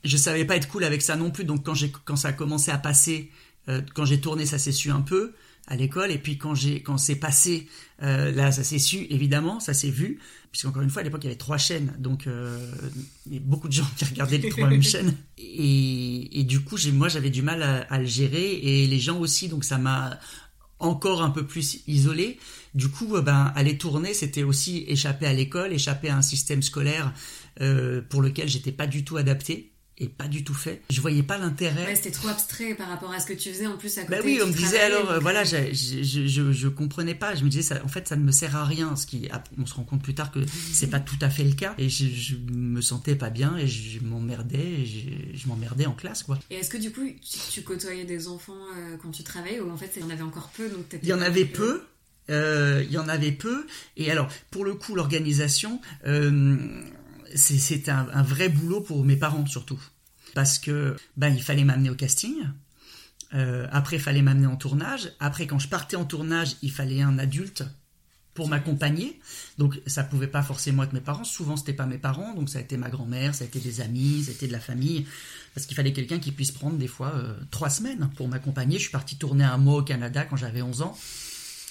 je 0.04 0.18
savais 0.18 0.46
pas 0.46 0.56
être 0.56 0.68
cool 0.68 0.84
avec 0.84 1.02
ça 1.02 1.16
non 1.16 1.32
plus. 1.32 1.44
Donc 1.44 1.66
quand 1.66 1.74
j'ai 1.74 1.92
quand 1.92 2.16
ça 2.16 2.30
a 2.30 2.34
commencé 2.34 2.72
à 2.72 2.78
passer, 2.78 3.32
euh, 3.70 3.82
quand 3.94 4.06
j'ai 4.06 4.20
tourné, 4.20 4.46
ça 4.46 4.58
s'est 4.58 4.72
su 4.72 4.90
un 4.92 5.02
peu 5.02 5.34
à 5.68 5.76
l'école. 5.76 6.12
Et 6.12 6.18
puis 6.18 6.38
quand 6.38 6.56
j'ai 6.56 6.82
quand 6.82 6.98
c'est 6.98 7.16
passé, 7.16 7.68
euh, 8.02 8.32
là 8.32 8.52
ça 8.52 8.64
s'est 8.64 8.80
su 8.80 9.06
évidemment, 9.10 9.60
ça 9.60 9.74
s'est 9.74 9.90
vu. 9.90 10.20
Puisqu'encore 10.52 10.82
une 10.82 10.90
fois 10.90 11.02
à 11.02 11.06
l'époque 11.06 11.24
il 11.24 11.28
y 11.28 11.30
avait 11.30 11.38
trois 11.38 11.58
chaînes, 11.58 11.94
donc 12.00 12.26
euh, 12.26 12.72
il 13.28 13.34
y 13.34 13.38
a 13.38 13.42
beaucoup 13.42 13.68
de 13.68 13.74
gens 13.74 13.88
qui 13.98 14.06
regardaient 14.06 14.38
les 14.38 14.50
trois 14.50 14.68
mêmes 14.68 14.82
chaînes. 14.94 15.16
Et, 15.38 16.40
et 16.40 16.44
du 16.44 16.62
coup 16.62 16.78
j'ai 16.78 16.92
moi 16.92 17.10
j'avais 17.10 17.30
du 17.30 17.42
mal 17.42 17.62
à, 17.62 17.82
à, 17.82 18.00
le 18.00 18.06
gérer 18.06 18.54
et 18.54 18.88
les 18.88 19.00
gens 19.00 19.20
aussi. 19.20 19.50
Donc 19.50 19.66
ça 19.66 19.78
m'a 19.78 20.20
encore 20.80 21.22
un 21.22 21.32
peu 21.32 21.46
plus 21.46 21.80
isolé. 21.88 22.40
Du 22.78 22.90
coup, 22.90 23.20
ben, 23.22 23.52
aller 23.56 23.76
tourner, 23.76 24.14
c'était 24.14 24.44
aussi 24.44 24.86
échapper 24.88 25.26
à 25.26 25.34
l'école, 25.34 25.74
échapper 25.74 26.10
à 26.10 26.16
un 26.16 26.22
système 26.22 26.62
scolaire 26.62 27.12
euh, 27.60 28.02
pour 28.08 28.22
lequel 28.22 28.48
j'étais 28.48 28.72
pas 28.72 28.86
du 28.86 29.04
tout 29.04 29.18
adapté 29.18 29.72
et 29.98 30.08
pas 30.08 30.28
du 30.28 30.44
tout 30.44 30.54
fait. 30.54 30.84
Je 30.92 31.02
voyais 31.02 31.24
pas 31.24 31.40
l'intérêt. 31.40 31.88
Ouais, 31.88 31.96
c'était 31.96 32.12
trop 32.12 32.28
abstrait 32.28 32.76
par 32.76 32.88
rapport 32.88 33.12
à 33.12 33.20
ce 33.20 33.26
que 33.26 33.34
tu 33.34 33.50
faisais 33.50 33.66
en 33.66 33.78
plus 33.78 33.98
à 33.98 34.02
bah 34.02 34.18
côté. 34.18 34.20
Bah 34.20 34.26
oui, 34.26 34.40
on 34.44 34.46
me 34.46 34.54
disait 34.54 34.80
alors, 34.80 35.10
euh, 35.10 35.18
voilà, 35.18 35.44
je, 35.44 35.74
je, 35.74 36.28
je, 36.28 36.52
je, 36.52 36.68
comprenais 36.68 37.16
pas. 37.16 37.34
Je 37.34 37.44
me 37.44 37.50
disais, 37.50 37.64
ça, 37.64 37.84
en 37.84 37.88
fait, 37.88 38.08
ça 38.08 38.16
ne 38.16 38.24
me 38.24 38.32
sert 38.32 38.56
à 38.56 38.64
rien. 38.64 38.96
Ce 38.96 39.08
qui, 39.08 39.28
on 39.60 39.66
se 39.66 39.74
rend 39.74 39.86
compte 39.86 40.04
plus 40.04 40.14
tard 40.14 40.32
que 40.32 40.40
c'est 40.72 40.92
pas 40.92 41.00
tout 41.00 41.18
à 41.22 41.32
fait 41.32 41.46
le 41.46 41.54
cas. 41.54 41.74
Et 41.80 41.90
je, 41.90 42.06
je 42.06 42.36
me 42.36 42.82
sentais 42.82 43.16
pas 43.16 43.32
bien 43.32 43.58
et 43.58 43.66
je 43.66 44.04
m'emmerdais. 44.04 44.86
Je, 44.86 45.48
m'emmerdais 45.48 45.88
en 45.88 45.94
classe, 45.94 46.22
quoi. 46.22 46.38
Et 46.52 46.58
est-ce 46.58 46.70
que 46.70 46.78
du 46.78 46.92
coup, 46.92 47.02
tu, 47.52 47.64
côtoyais 47.64 48.06
des 48.06 48.28
enfants 48.28 48.54
euh, 48.76 48.98
quand 49.02 49.10
tu 49.10 49.24
travaillais 49.24 49.62
ou 49.62 49.72
en 49.72 49.78
fait, 49.78 49.94
il 49.96 50.04
y 50.04 50.06
en 50.06 50.12
avait 50.12 50.22
encore 50.22 50.50
peu 50.50 50.70
donc 50.70 50.86
Il 51.02 51.10
y 51.10 51.14
en 51.14 51.22
avait 51.22 51.46
peu. 51.46 51.82
Euh, 52.30 52.84
il 52.86 52.92
y 52.92 52.98
en 52.98 53.08
avait 53.08 53.32
peu. 53.32 53.66
Et 53.96 54.12
alors, 54.12 54.30
pour 54.52 54.66
le 54.66 54.74
coup, 54.74 54.96
l'organisation, 54.96 55.82
euh, 56.06 56.58
c'est 57.36 57.90
un, 57.90 58.24
vrai 58.24 58.50
boulot 58.50 58.82
pour 58.82 59.04
mes 59.04 59.16
parents 59.16 59.46
surtout. 59.46 59.80
Parce 60.34 60.60
que 60.60 60.96
ben, 61.16 61.30
il 61.30 61.42
fallait 61.42 61.64
m'amener 61.64 61.90
au 61.90 61.96
casting. 61.96 62.36
Euh, 63.34 63.68
après, 63.72 63.98
il 63.98 64.02
fallait 64.02 64.22
m'amener 64.22 64.48
en 64.48 64.56
tournage. 64.56 65.12
Après, 65.20 65.48
quand 65.48 65.60
je 65.60 65.68
partais 65.68 65.96
en 65.96 66.06
tournage, 66.06 66.56
il 66.62 66.72
fallait 66.72 67.02
un 67.02 67.18
adulte 67.18 67.64
pour 68.34 68.48
m'accompagner. 68.48 69.20
Donc, 69.58 69.82
ça 69.88 70.04
pouvait 70.04 70.28
pas 70.28 70.44
forcément 70.44 70.84
être 70.84 70.94
mes 70.94 71.02
parents. 71.02 71.24
Souvent, 71.24 71.58
c'était 71.58 71.74
pas 71.74 71.88
mes 71.88 71.98
parents. 71.98 72.36
Donc, 72.36 72.50
ça 72.50 72.60
a 72.60 72.62
été 72.62 72.78
ma 72.78 72.90
grand-mère, 72.90 73.34
ça 73.34 73.46
a 73.46 73.48
été 73.48 73.60
des 73.60 73.82
amis, 73.82 74.26
ça 74.26 74.32
a 74.32 74.34
été 74.36 74.48
de 74.48 74.52
la 74.52 74.60
famille. 74.60 75.08
Parce 75.56 75.66
qu'il 75.66 75.76
fallait 75.76 75.92
quelqu'un 75.92 76.20
qui 76.20 76.32
puisse 76.32 76.52
prendre 76.52 76.78
des 76.78 76.88
fois 76.88 77.14
euh, 77.16 77.34
trois 77.50 77.72
semaines 77.72 78.12
pour 78.16 78.28
m'accompagner. 78.28 78.78
Je 78.78 78.84
suis 78.84 78.92
parti 78.92 79.18
tourner 79.18 79.44
un 79.44 79.58
mois 79.58 79.78
au 79.78 79.84
Canada 79.84 80.24
quand 80.24 80.36
j'avais 80.36 80.62
11 80.62 80.84
ans 80.84 80.96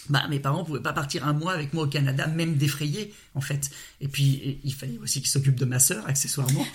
bah, 0.09 0.27
mes 0.29 0.41
parents 0.41 0.65
pouvaient 0.65 0.81
pas 0.81 0.93
partir 0.93 1.27
un 1.27 1.33
mois 1.33 1.53
avec 1.53 1.73
moi 1.73 1.85
au 1.85 1.87
Canada, 1.87 2.27
même 2.27 2.57
défrayés, 2.57 3.13
en 3.35 3.41
fait. 3.41 3.71
Et 4.01 4.09
puis, 4.09 4.61
il 4.65 4.75
fallait 4.75 4.99
aussi 4.99 5.21
qu'ils 5.21 5.31
s'occupent 5.31 5.59
de 5.59 5.65
ma 5.65 5.79
sœur, 5.79 6.07
accessoirement, 6.07 6.67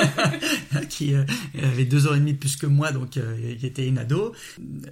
qui 0.88 1.14
euh, 1.14 1.24
avait 1.62 1.84
deux 1.84 2.06
ans 2.06 2.14
et 2.14 2.18
demi 2.18 2.34
de 2.34 2.38
plus 2.38 2.56
que 2.56 2.66
moi, 2.66 2.92
donc 2.92 3.16
euh, 3.16 3.56
qui 3.56 3.66
était 3.66 3.86
une 3.86 3.98
ado. 3.98 4.34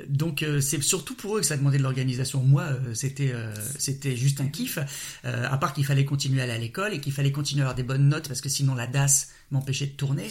Donc, 0.09 0.43
euh, 0.43 0.61
c'est 0.61 0.83
surtout 0.83 1.15
pour 1.15 1.37
eux 1.37 1.41
que 1.41 1.47
ça 1.47 1.57
demandait 1.57 1.79
de 1.79 1.83
l'organisation. 1.83 2.43
Moi, 2.43 2.67
c'était 2.95 3.33
c'était 3.79 4.17
juste 4.17 4.41
un 4.41 4.47
kiff, 4.47 4.79
à 5.25 5.57
part 5.59 5.73
qu'il 5.73 5.85
fallait 5.85 6.05
continuer 6.05 6.41
à 6.41 6.45
aller 6.45 6.53
à 6.53 6.59
l'école 6.59 6.95
et 6.95 7.01
qu'il 7.01 7.13
fallait 7.13 7.33
continuer 7.33 7.63
à 7.63 7.67
avoir 7.67 7.77
des 7.77 7.83
bonnes 7.83 8.09
notes, 8.09 8.29
parce 8.29 8.41
que 8.41 8.49
sinon 8.49 8.75
la 8.75 8.87
DAS 8.87 9.29
m'empêchait 9.51 9.87
de 9.87 9.93
tourner. 9.93 10.29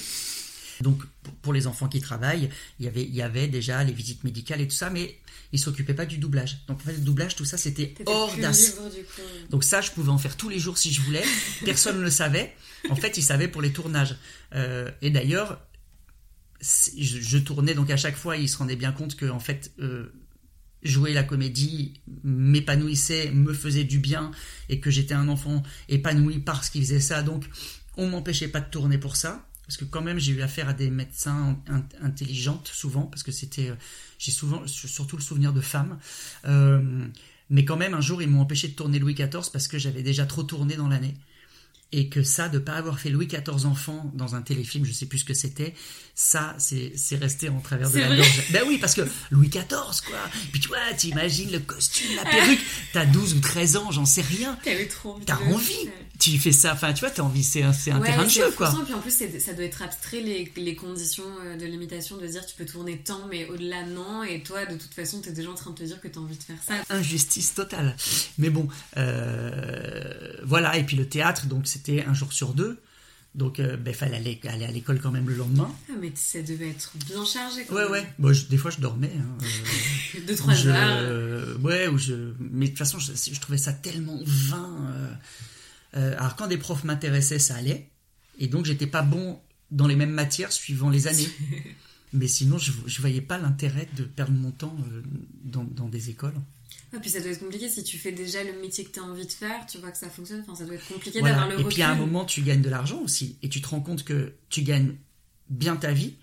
Donc, 0.81 1.03
pour 1.41 1.53
les 1.53 1.67
enfants 1.67 1.87
qui 1.87 2.01
travaillent, 2.01 2.49
il 2.79 2.85
y 2.85 2.87
avait, 2.87 3.03
il 3.03 3.13
y 3.13 3.21
avait 3.21 3.47
déjà 3.47 3.83
les 3.83 3.93
visites 3.93 4.23
médicales 4.23 4.61
et 4.61 4.67
tout 4.67 4.75
ça, 4.75 4.89
mais 4.89 5.17
ils 5.51 5.59
s'occupaient 5.59 5.93
pas 5.93 6.05
du 6.05 6.17
doublage. 6.17 6.59
Donc, 6.67 6.79
en 6.81 6.83
fait, 6.83 6.93
le 6.93 6.99
doublage, 6.99 7.35
tout 7.35 7.45
ça, 7.45 7.57
c'était 7.57 7.93
hors 8.05 8.35
d'as. 8.37 8.77
Donc, 9.49 9.63
ça, 9.63 9.81
je 9.81 9.91
pouvais 9.91 10.09
en 10.09 10.17
faire 10.17 10.37
tous 10.37 10.49
les 10.49 10.59
jours 10.59 10.77
si 10.77 10.91
je 10.91 11.01
voulais. 11.01 11.23
Personne 11.65 11.97
ne 11.97 12.03
le 12.03 12.09
savait. 12.09 12.55
En 12.89 12.95
fait, 12.95 13.17
ils 13.17 13.23
savaient 13.23 13.47
pour 13.47 13.61
les 13.61 13.71
tournages. 13.71 14.15
Euh, 14.53 14.89
et 15.01 15.09
d'ailleurs, 15.09 15.61
je, 16.61 17.37
tournais, 17.37 17.73
donc 17.73 17.89
à 17.89 17.97
chaque 17.97 18.15
fois, 18.15 18.37
ils 18.37 18.49
se 18.49 18.57
rendaient 18.57 18.75
bien 18.75 18.91
compte 18.91 19.15
que, 19.15 19.25
en 19.25 19.39
fait, 19.39 19.71
euh, 19.79 20.13
jouer 20.83 21.13
la 21.13 21.23
comédie 21.23 22.01
m'épanouissait, 22.23 23.31
me 23.31 23.53
faisait 23.53 23.83
du 23.83 23.99
bien, 23.99 24.31
et 24.69 24.79
que 24.79 24.89
j'étais 24.89 25.13
un 25.13 25.27
enfant 25.27 25.63
épanoui 25.89 26.39
parce 26.39 26.69
qu'il 26.69 26.81
faisait 26.81 26.99
ça. 26.99 27.23
Donc, 27.23 27.45
on 27.97 28.07
m'empêchait 28.07 28.47
pas 28.47 28.61
de 28.61 28.69
tourner 28.69 28.97
pour 28.97 29.15
ça 29.15 29.47
parce 29.71 29.77
que 29.77 29.85
quand 29.85 30.01
même 30.01 30.19
j'ai 30.19 30.33
eu 30.33 30.41
affaire 30.41 30.67
à 30.67 30.73
des 30.73 30.89
médecins 30.89 31.57
intelligentes 32.01 32.69
souvent, 32.73 33.03
parce 33.03 33.23
que 33.23 33.31
c'était, 33.31 33.69
euh, 33.69 33.75
j'ai 34.19 34.31
souvent, 34.31 34.67
surtout 34.67 35.15
le 35.15 35.21
souvenir 35.21 35.53
de 35.53 35.61
femmes. 35.61 35.97
Euh, 36.43 37.07
mais 37.49 37.63
quand 37.63 37.77
même, 37.77 37.93
un 37.93 38.01
jour, 38.01 38.21
ils 38.21 38.29
m'ont 38.29 38.41
empêché 38.41 38.67
de 38.67 38.73
tourner 38.73 38.99
Louis 38.99 39.13
XIV 39.13 39.49
parce 39.53 39.69
que 39.69 39.77
j'avais 39.77 40.03
déjà 40.03 40.25
trop 40.25 40.43
tourné 40.43 40.75
dans 40.75 40.89
l'année 40.89 41.15
et 41.91 42.07
que 42.09 42.23
ça, 42.23 42.47
de 42.49 42.59
pas 42.59 42.73
avoir 42.73 42.99
fait 42.99 43.09
Louis 43.09 43.27
XIV 43.27 43.65
enfant 43.65 44.11
dans 44.15 44.35
un 44.35 44.41
téléfilm, 44.41 44.85
je 44.85 44.93
sais 44.93 45.05
plus 45.05 45.19
ce 45.19 45.25
que 45.25 45.33
c'était, 45.33 45.73
ça, 46.15 46.55
c'est 46.57 47.15
resté 47.15 47.49
en 47.49 47.59
travers 47.59 47.89
de 47.89 47.99
la 47.99 48.15
gorge. 48.15 48.43
Ben 48.51 48.63
oui, 48.67 48.77
parce 48.77 48.93
que 48.93 49.01
Louis 49.31 49.49
XIV, 49.49 49.65
quoi. 49.69 50.19
Puis 50.51 50.61
tu 50.61 50.67
vois, 50.67 50.77
tu 50.97 51.07
imagines 51.07 51.51
le 51.51 51.59
costume, 51.59 52.15
la 52.15 52.23
perruque, 52.23 52.59
t'as 52.93 53.05
12 53.05 53.35
ou 53.35 53.39
13 53.39 53.77
ans, 53.77 53.91
j'en 53.91 54.05
sais 54.05 54.21
rien. 54.21 54.57
T'as 55.25 55.37
envie. 55.37 55.89
Tu 56.19 56.37
fais 56.37 56.51
ça, 56.51 56.73
enfin, 56.73 56.93
tu 56.93 56.99
vois, 56.99 57.09
t'as 57.09 57.23
envie, 57.23 57.43
c'est 57.43 57.63
un, 57.63 57.71
un 57.71 57.99
terrain 57.99 58.23
de 58.25 58.29
jeu, 58.29 58.51
quoi. 58.51 58.71
Puis 58.85 58.93
en 58.93 58.99
plus, 58.99 59.11
ça 59.39 59.53
doit 59.53 59.65
être 59.65 59.81
abstrait, 59.81 60.21
les, 60.21 60.51
les 60.55 60.75
conditions 60.75 61.23
euh, 61.43 61.57
de 61.57 61.65
limitation, 61.65 62.17
de 62.17 62.27
dire 62.27 62.45
tu 62.45 62.55
peux 62.55 62.65
tourner 62.65 62.97
tant, 62.97 63.25
mais 63.27 63.47
au-delà, 63.47 63.83
non. 63.83 64.23
Et 64.23 64.43
toi, 64.43 64.65
de 64.67 64.75
toute 64.75 64.93
façon, 64.93 65.19
t'es 65.21 65.31
déjà 65.31 65.49
en 65.49 65.55
train 65.55 65.71
de 65.71 65.77
te 65.77 65.83
dire 65.83 65.99
que 65.99 66.07
t'as 66.07 66.19
envie 66.19 66.37
de 66.37 66.43
faire 66.43 66.61
ça. 66.61 66.75
Injustice 66.95 67.55
totale. 67.55 67.95
Mais 68.37 68.51
bon, 68.51 68.67
euh, 68.97 70.33
voilà. 70.43 70.77
Et 70.77 70.83
puis 70.83 70.95
le 70.95 71.07
théâtre, 71.07 71.47
donc 71.47 71.63
c'est 71.65 71.80
c'était 71.83 72.03
un 72.05 72.13
jour 72.13 72.31
sur 72.33 72.53
deux. 72.53 72.79
Donc, 73.33 73.59
il 73.59 73.65
euh, 73.65 73.77
ben, 73.77 73.93
fallait 73.93 74.17
aller, 74.17 74.39
aller 74.43 74.65
à 74.65 74.71
l'école 74.71 74.99
quand 74.99 75.11
même 75.11 75.29
le 75.29 75.35
lendemain. 75.35 75.73
Ah, 75.89 75.93
mais 76.01 76.11
ça 76.15 76.41
devait 76.41 76.69
être 76.69 76.91
bien 77.07 77.23
chargé. 77.23 77.63
Quand 77.65 77.75
ouais, 77.75 77.83
même. 77.83 77.91
ouais. 77.91 78.13
Bon, 78.19 78.33
des 78.49 78.57
fois, 78.57 78.71
je 78.71 78.81
dormais. 78.81 79.11
Hein, 79.17 79.37
euh, 80.15 80.19
Deux, 80.27 80.35
trois 80.35 80.67
heures. 80.67 81.59
ouais, 81.61 81.87
ou 81.87 81.97
je. 81.97 82.33
Mais 82.39 82.65
de 82.65 82.69
toute 82.71 82.79
façon, 82.79 82.99
je, 82.99 83.13
je 83.13 83.39
trouvais 83.39 83.57
ça 83.57 83.71
tellement 83.71 84.19
vain. 84.25 84.93
Euh, 85.95 86.15
alors, 86.17 86.35
quand 86.35 86.47
des 86.47 86.57
profs 86.57 86.83
m'intéressaient, 86.83 87.39
ça 87.39 87.55
allait. 87.55 87.89
Et 88.37 88.47
donc, 88.47 88.65
j'étais 88.65 88.87
pas 88.87 89.01
bon 89.01 89.39
dans 89.71 89.87
les 89.87 89.95
mêmes 89.95 90.11
matières 90.11 90.51
suivant 90.51 90.89
les 90.89 91.07
années. 91.07 91.29
mais 92.13 92.27
sinon, 92.27 92.57
je, 92.57 92.73
je 92.85 92.99
voyais 92.99 93.21
pas 93.21 93.37
l'intérêt 93.37 93.87
de 93.95 94.03
perdre 94.03 94.33
mon 94.33 94.51
temps 94.51 94.75
dans, 95.45 95.63
dans 95.63 95.87
des 95.87 96.09
écoles. 96.09 96.35
Et 96.93 96.99
puis 96.99 97.09
ça 97.09 97.21
doit 97.21 97.31
être 97.31 97.39
compliqué 97.39 97.69
si 97.69 97.83
tu 97.83 97.97
fais 97.97 98.11
déjà 98.11 98.43
le 98.43 98.59
métier 98.59 98.83
que 98.83 98.91
tu 98.91 98.99
as 98.99 99.03
envie 99.03 99.25
de 99.25 99.31
faire, 99.31 99.65
tu 99.65 99.77
vois 99.77 99.91
que 99.91 99.97
ça 99.97 100.09
fonctionne, 100.09 100.41
enfin 100.41 100.55
ça 100.55 100.65
doit 100.65 100.75
être 100.75 100.87
compliqué 100.87 101.21
d'avoir 101.21 101.47
le 101.47 101.59
Et 101.59 101.63
puis 101.63 101.81
à 101.81 101.91
un 101.91 101.95
moment 101.95 102.25
tu 102.25 102.41
gagnes 102.41 102.61
de 102.61 102.69
l'argent 102.69 102.99
aussi 103.01 103.37
et 103.41 103.49
tu 103.49 103.61
te 103.61 103.67
rends 103.69 103.79
compte 103.79 104.03
que 104.03 104.33
tu 104.49 104.61
gagnes 104.61 104.95
bien 105.49 105.75
ta 105.75 105.93
vie. 105.93 106.15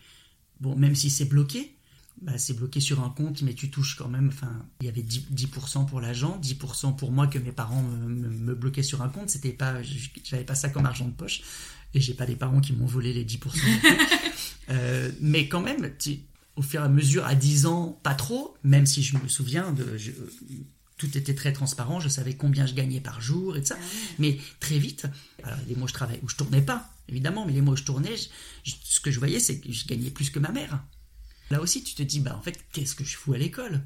Bon, 0.61 0.75
même 0.75 0.95
si 0.95 1.09
c'est 1.09 1.25
bloqué, 1.25 1.77
bah, 2.21 2.37
c'est 2.37 2.55
bloqué 2.55 2.81
sur 2.81 3.05
un 3.05 3.11
compte, 3.11 3.43
mais 3.43 3.55
tu 3.55 3.71
touches 3.71 3.97
quand 3.97 4.09
même. 4.09 4.29
Enfin, 4.29 4.51
il 4.81 4.87
y 4.87 4.89
avait 4.89 5.03
10%, 5.03 5.87
pour 5.87 6.01
l'agent, 6.01 6.41
10% 6.43 6.97
pour 6.97 7.13
moi 7.13 7.29
que 7.29 7.39
mes 7.39 7.53
parents 7.53 7.83
me, 7.83 8.55
bloquaient 8.55 8.83
sur 8.83 9.03
un 9.03 9.09
compte. 9.09 9.31
C'était 9.31 9.53
pas, 9.53 9.77
j'avais 10.25 10.45
pas 10.45 10.57
ça 10.57 10.69
comme 10.69 10.87
argent 10.87 11.07
de 11.07 11.13
poche, 11.13 11.43
et 11.95 12.01
j'ai 12.01 12.15
pas 12.15 12.27
des 12.27 12.35
parents 12.35 12.61
qui 12.61 12.73
m'ont 12.73 12.87
volé 12.87 13.13
les 13.13 13.25
10%. 13.25 13.39
euh, 14.71 15.13
mais 15.21 15.49
quand 15.49 15.61
même, 15.61 15.93
tu, 15.99 16.19
au 16.59 16.63
fur 16.63 16.81
et 16.81 16.85
à 16.85 16.89
mesure, 16.89 17.25
à 17.25 17.37
10 17.37 17.67
ans, 17.67 18.01
pas 18.03 18.15
trop, 18.15 18.57
même 18.65 18.85
si 18.85 19.03
je 19.03 19.17
me 19.17 19.29
souviens, 19.29 19.73
de, 19.73 19.97
tout 20.97 21.17
était 21.17 21.35
très 21.35 21.53
transparent, 21.53 22.01
je 22.01 22.09
savais 22.09 22.35
combien 22.35 22.67
je 22.67 22.75
gagnais 22.75 23.01
par 23.01 23.21
jour 23.21 23.57
et 23.57 23.61
tout 23.61 23.69
ça. 23.69 23.77
Ah 23.81 23.85
mais 24.19 24.39
très 24.59 24.79
vite, 24.79 25.07
alors 25.45 25.59
les 25.69 25.77
mois 25.77 25.85
où 25.85 25.89
je 25.89 25.95
travaillais, 25.95 26.21
où 26.25 26.29
je 26.29 26.35
tournais 26.35 26.61
pas, 26.61 26.93
évidemment, 27.09 27.47
mais 27.47 27.53
les 27.53 27.61
mois 27.61 27.75
où 27.75 27.77
je 27.77 27.85
tournais, 27.85 28.17
ce 28.65 28.99
que 28.99 29.13
je 29.13 29.21
voyais, 29.21 29.39
c'est 29.39 29.61
que 29.61 29.71
je 29.71 29.87
gagnais 29.87 30.11
plus 30.11 30.31
que 30.31 30.41
ma 30.41 30.51
mère. 30.51 30.83
Là 31.51 31.61
aussi, 31.61 31.85
tu 31.85 31.95
te 31.95 32.03
dis, 32.03 32.19
bah 32.19 32.37
en 32.37 32.43
fait, 32.43 32.59
qu'est-ce 32.73 32.97
que 32.97 33.05
je 33.05 33.17
fous 33.17 33.35
à 33.35 33.39
l'école? 33.39 33.81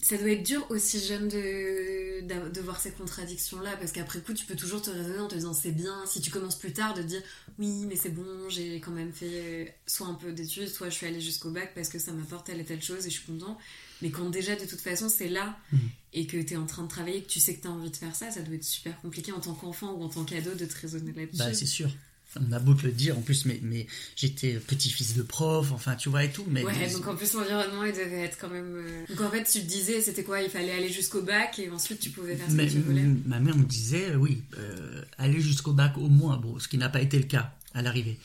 Ça 0.00 0.16
doit 0.16 0.30
être 0.30 0.44
dur 0.44 0.64
aussi 0.70 1.00
jeune 1.00 1.28
de, 1.28 2.20
de, 2.22 2.60
voir 2.60 2.80
ces 2.80 2.92
contradictions-là, 2.92 3.76
parce 3.76 3.90
qu'après 3.92 4.20
coup, 4.20 4.32
tu 4.32 4.44
peux 4.46 4.54
toujours 4.54 4.80
te 4.80 4.90
raisonner 4.90 5.18
en 5.18 5.28
te 5.28 5.34
disant 5.34 5.52
c'est 5.52 5.72
bien. 5.72 6.04
Si 6.06 6.20
tu 6.20 6.30
commences 6.30 6.56
plus 6.58 6.72
tard, 6.72 6.94
de 6.94 7.02
dire 7.02 7.20
oui, 7.58 7.84
mais 7.86 7.96
c'est 7.96 8.14
bon, 8.14 8.48
j'ai 8.48 8.80
quand 8.80 8.92
même 8.92 9.12
fait 9.12 9.76
soit 9.86 10.06
un 10.06 10.14
peu 10.14 10.32
d'études, 10.32 10.68
soit 10.68 10.88
je 10.88 10.94
suis 10.94 11.06
allée 11.06 11.20
jusqu'au 11.20 11.50
bac 11.50 11.72
parce 11.74 11.88
que 11.88 11.98
ça 11.98 12.12
m'apporte 12.12 12.46
telle 12.46 12.60
et 12.60 12.64
telle 12.64 12.82
chose 12.82 13.06
et 13.06 13.10
je 13.10 13.16
suis 13.16 13.26
content. 13.26 13.58
Mais 14.00 14.10
quand 14.10 14.30
déjà, 14.30 14.54
de 14.54 14.64
toute 14.64 14.80
façon, 14.80 15.08
c'est 15.08 15.28
là 15.28 15.58
mmh. 15.72 15.76
et 16.12 16.26
que 16.26 16.36
tu 16.36 16.54
es 16.54 16.56
en 16.56 16.66
train 16.66 16.84
de 16.84 16.88
travailler, 16.88 17.22
que 17.22 17.28
tu 17.28 17.40
sais 17.40 17.56
que 17.56 17.62
tu 17.62 17.68
as 17.68 17.72
envie 17.72 17.90
de 17.90 17.96
faire 17.96 18.14
ça, 18.14 18.30
ça 18.30 18.40
doit 18.42 18.54
être 18.54 18.64
super 18.64 19.00
compliqué 19.00 19.32
en 19.32 19.40
tant 19.40 19.54
qu'enfant 19.54 19.92
ou 19.94 20.04
en 20.04 20.08
tant 20.08 20.24
qu'ado 20.24 20.54
de 20.54 20.64
te 20.64 20.80
raisonner 20.80 21.12
là-dessus. 21.12 21.38
Bah, 21.38 21.52
c'est 21.52 21.66
sûr 21.66 21.90
on 22.36 22.52
a 22.52 22.58
beau 22.58 22.74
te 22.74 22.84
le 22.86 22.92
dire, 22.92 23.16
en 23.16 23.22
plus, 23.22 23.44
mais, 23.46 23.58
mais 23.62 23.86
j'étais 24.16 24.54
petit-fils 24.54 25.14
de 25.14 25.22
prof, 25.22 25.72
enfin, 25.72 25.96
tu 25.96 26.08
vois, 26.08 26.24
et 26.24 26.30
tout. 26.30 26.44
Mais, 26.48 26.62
ouais, 26.62 26.92
donc 26.92 27.06
en 27.06 27.16
plus, 27.16 27.32
l'environnement, 27.32 27.84
il 27.84 27.92
devait 27.92 28.20
être 28.20 28.38
quand 28.38 28.50
même. 28.50 28.76
Euh, 28.76 29.06
donc 29.08 29.20
en 29.20 29.30
fait, 29.30 29.44
tu 29.44 29.60
te 29.60 29.66
disais, 29.66 30.00
c'était 30.00 30.24
quoi 30.24 30.42
Il 30.42 30.50
fallait 30.50 30.72
aller 30.72 30.90
jusqu'au 30.90 31.22
bac 31.22 31.58
et 31.58 31.70
ensuite 31.70 32.00
tu 32.00 32.10
pouvais 32.10 32.36
faire 32.36 32.50
ce 32.50 32.56
que 32.56 32.70
tu 32.70 32.80
voulais 32.80 33.06
Ma 33.26 33.40
mère 33.40 33.56
me 33.56 33.64
disait, 33.64 34.10
euh, 34.10 34.16
oui, 34.16 34.42
euh, 34.58 35.02
aller 35.16 35.40
jusqu'au 35.40 35.72
bac 35.72 35.96
au 35.96 36.08
moins, 36.08 36.36
bon, 36.36 36.58
ce 36.58 36.68
qui 36.68 36.78
n'a 36.78 36.88
pas 36.88 37.00
été 37.00 37.18
le 37.18 37.24
cas 37.24 37.52
à 37.74 37.82
l'arrivée. 37.82 38.18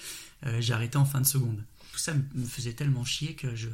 j'ai 0.60 0.74
arrêté 0.74 0.98
en 0.98 1.06
fin 1.06 1.22
de 1.22 1.26
seconde. 1.26 1.64
Tout 1.92 2.00
ça 2.00 2.14
me 2.14 2.46
faisait 2.46 2.74
tellement 2.74 3.06
chier 3.06 3.36
que 3.36 3.56
je, 3.56 3.70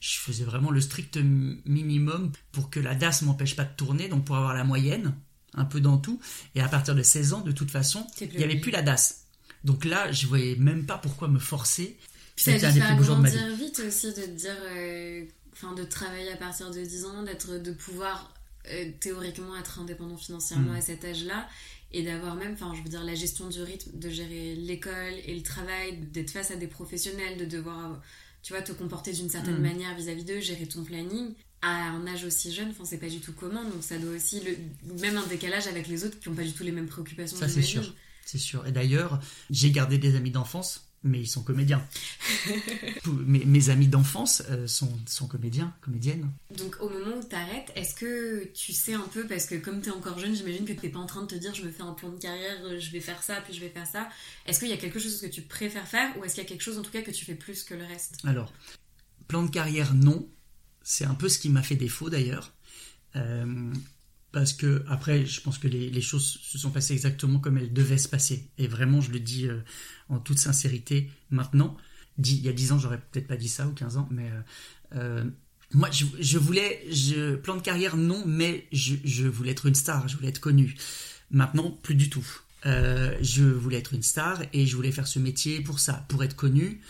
je 0.00 0.18
faisais 0.18 0.44
vraiment 0.44 0.70
le 0.70 0.80
strict 0.80 1.18
minimum 1.66 2.32
pour 2.52 2.70
que 2.70 2.80
la 2.80 2.94
DAS 2.94 3.22
m'empêche 3.22 3.54
pas 3.54 3.64
de 3.64 3.74
tourner, 3.76 4.08
donc 4.08 4.24
pour 4.24 4.36
avoir 4.36 4.54
la 4.54 4.64
moyenne, 4.64 5.14
un 5.54 5.64
peu 5.64 5.80
dans 5.80 5.98
tout. 5.98 6.20
Et 6.54 6.60
à 6.60 6.68
partir 6.68 6.94
de 6.94 7.02
16 7.02 7.34
ans, 7.34 7.40
de 7.40 7.52
toute 7.52 7.70
façon, 7.70 8.06
il 8.20 8.36
n'y 8.36 8.44
avait 8.44 8.58
plus 8.58 8.70
la 8.70 8.82
DAS. 8.82 9.19
Donc 9.64 9.84
là, 9.84 10.10
je 10.12 10.26
voyais 10.26 10.56
même 10.56 10.86
pas 10.86 10.98
pourquoi 10.98 11.28
me 11.28 11.38
forcer. 11.38 11.96
Puis 12.36 12.44
ça 12.44 12.52
a 12.52 12.72
dû 12.72 12.80
faire 12.80 12.96
grandir 12.96 13.54
vite 13.56 13.82
aussi 13.86 14.12
de 14.14 14.26
dire, 14.26 14.56
euh, 14.70 15.24
enfin, 15.52 15.74
de 15.74 15.84
travailler 15.84 16.32
à 16.32 16.36
partir 16.36 16.70
de 16.70 16.80
10 16.80 17.04
ans, 17.04 17.22
d'être, 17.22 17.58
de 17.58 17.72
pouvoir 17.72 18.32
euh, 18.68 18.90
théoriquement 19.00 19.56
être 19.56 19.78
indépendant 19.78 20.16
financièrement 20.16 20.72
mm. 20.72 20.76
à 20.76 20.80
cet 20.80 21.04
âge-là 21.04 21.48
et 21.92 22.02
d'avoir 22.02 22.36
même, 22.36 22.52
enfin, 22.52 22.72
je 22.74 22.82
veux 22.82 22.88
dire, 22.88 23.04
la 23.04 23.14
gestion 23.14 23.48
du 23.48 23.60
rythme, 23.62 23.90
de 23.98 24.08
gérer 24.08 24.54
l'école 24.54 25.14
et 25.24 25.34
le 25.34 25.42
travail, 25.42 25.98
d'être 26.12 26.30
face 26.30 26.50
à 26.50 26.56
des 26.56 26.68
professionnels, 26.68 27.36
de 27.36 27.44
devoir, 27.44 28.00
tu 28.42 28.52
vois, 28.52 28.62
te 28.62 28.72
comporter 28.72 29.12
d'une 29.12 29.28
certaine 29.28 29.58
mm. 29.58 29.62
manière 29.62 29.94
vis-à-vis 29.96 30.24
d'eux, 30.24 30.40
gérer 30.40 30.66
ton 30.66 30.84
planning 30.84 31.34
à 31.62 31.90
un 31.90 32.06
âge 32.06 32.24
aussi 32.24 32.54
jeune, 32.54 32.70
enfin, 32.70 32.84
c'est 32.86 32.96
pas 32.96 33.10
du 33.10 33.20
tout 33.20 33.34
commun, 33.34 33.64
donc 33.64 33.82
ça 33.82 33.98
doit 33.98 34.16
aussi, 34.16 34.40
le, 34.40 34.56
même 34.98 35.18
un 35.18 35.26
décalage 35.26 35.66
avec 35.66 35.88
les 35.88 36.06
autres 36.06 36.18
qui 36.18 36.30
n'ont 36.30 36.34
pas 36.34 36.44
du 36.44 36.52
tout 36.52 36.62
les 36.62 36.72
mêmes 36.72 36.86
préoccupations. 36.86 37.36
Ça, 37.36 37.48
c'est 37.48 37.60
sûr 37.60 37.82
c'est 38.30 38.38
sûr. 38.38 38.64
Et 38.66 38.72
d'ailleurs, 38.72 39.20
j'ai 39.50 39.72
gardé 39.72 39.98
des 39.98 40.14
amis 40.14 40.30
d'enfance, 40.30 40.88
mais 41.02 41.20
ils 41.20 41.26
sont 41.26 41.42
comédiens. 41.42 41.84
mes, 43.06 43.44
mes, 43.44 43.70
amis 43.70 43.88
d'enfance 43.88 44.44
euh, 44.50 44.68
sont, 44.68 44.92
sont, 45.06 45.26
comédiens, 45.26 45.74
comédiennes. 45.80 46.30
Donc 46.56 46.76
au 46.80 46.88
moment 46.88 47.16
où 47.16 47.28
tu 47.28 47.34
arrêtes, 47.34 47.72
est-ce 47.74 47.94
que 47.94 48.44
tu 48.54 48.72
sais 48.72 48.94
un 48.94 49.08
peu, 49.12 49.26
parce 49.26 49.46
que 49.46 49.56
comme 49.56 49.80
tu 49.82 49.88
es 49.88 49.92
encore 49.92 50.18
jeune, 50.18 50.36
j'imagine 50.36 50.64
que 50.64 50.72
tu 50.72 50.86
n'es 50.86 50.92
pas 50.92 51.00
en 51.00 51.06
train 51.06 51.22
de 51.22 51.26
te 51.26 51.34
dire 51.34 51.54
je 51.54 51.64
me 51.64 51.72
fais 51.72 51.82
un 51.82 51.92
plan 51.92 52.10
de 52.10 52.18
carrière, 52.18 52.78
je 52.78 52.90
vais 52.92 53.00
faire 53.00 53.22
ça, 53.22 53.40
puis 53.40 53.52
je 53.52 53.60
vais 53.60 53.70
faire 53.70 53.86
ça. 53.86 54.08
Est-ce 54.46 54.60
qu'il 54.60 54.68
y 54.68 54.74
a 54.74 54.76
quelque 54.76 55.00
chose 55.00 55.20
que 55.20 55.26
tu 55.26 55.42
préfères 55.42 55.88
faire, 55.88 56.16
ou 56.18 56.24
est-ce 56.24 56.34
qu'il 56.34 56.44
y 56.44 56.46
a 56.46 56.48
quelque 56.48 56.62
chose 56.62 56.78
en 56.78 56.82
tout 56.82 56.92
cas 56.92 57.02
que 57.02 57.10
tu 57.10 57.24
fais 57.24 57.34
plus 57.34 57.64
que 57.64 57.74
le 57.74 57.84
reste? 57.84 58.18
Alors, 58.24 58.52
plan 59.26 59.42
de 59.42 59.50
carrière, 59.50 59.94
non. 59.94 60.28
C'est 60.82 61.04
un 61.04 61.14
peu 61.14 61.28
ce 61.28 61.38
qui 61.38 61.48
m'a 61.48 61.62
fait 61.62 61.76
défaut 61.76 62.10
d'ailleurs. 62.10 62.52
Euh, 63.16 63.72
parce 64.32 64.52
que 64.52 64.84
après, 64.88 65.26
je 65.26 65.40
pense 65.40 65.58
que 65.58 65.68
les, 65.68 66.00
choses 66.00 66.38
se 66.42 66.58
sont 66.58 66.70
passées 66.70 66.92
exactement 66.92 67.38
comme 67.38 67.58
elles 67.58 67.72
devaient 67.72 67.98
se 67.98 68.08
passer. 68.08 68.48
Et 68.58 68.66
vraiment, 68.66 69.00
je 69.00 69.10
le 69.10 69.20
dis 69.20 69.46
euh, 69.46 69.60
en 70.08 70.18
toute 70.18 70.38
sincérité 70.38 71.10
maintenant. 71.30 71.76
il 72.18 72.40
y 72.40 72.48
a 72.48 72.52
10 72.52 72.72
ans, 72.72 72.78
j'aurais 72.78 73.00
peut-être 73.10 73.26
pas 73.26 73.36
dit 73.36 73.48
ça, 73.48 73.66
ou 73.66 73.72
15 73.72 73.96
ans, 73.96 74.08
mais 74.10 74.30
moi, 75.72 75.88
je, 75.92 76.38
voulais, 76.38 76.84
plan 77.42 77.56
de 77.56 77.62
carrière, 77.62 77.96
non, 77.96 78.24
mais 78.26 78.66
je, 78.72 79.28
voulais 79.28 79.52
être 79.52 79.66
une 79.66 79.76
star, 79.76 80.08
je 80.08 80.16
voulais 80.16 80.28
être 80.28 80.40
connu. 80.40 80.74
Maintenant, 81.30 81.70
plus 81.70 81.94
du 81.94 82.10
tout. 82.10 82.26
je 82.64 83.42
voulais 83.44 83.78
être 83.78 83.94
une 83.94 84.02
star 84.02 84.42
et 84.52 84.66
je 84.66 84.74
voulais 84.74 84.90
faire 84.90 85.06
ce 85.06 85.20
métier 85.20 85.60
pour 85.60 85.78
ça, 85.78 86.04
pour 86.08 86.24
être 86.24 86.34
connu, 86.34 86.80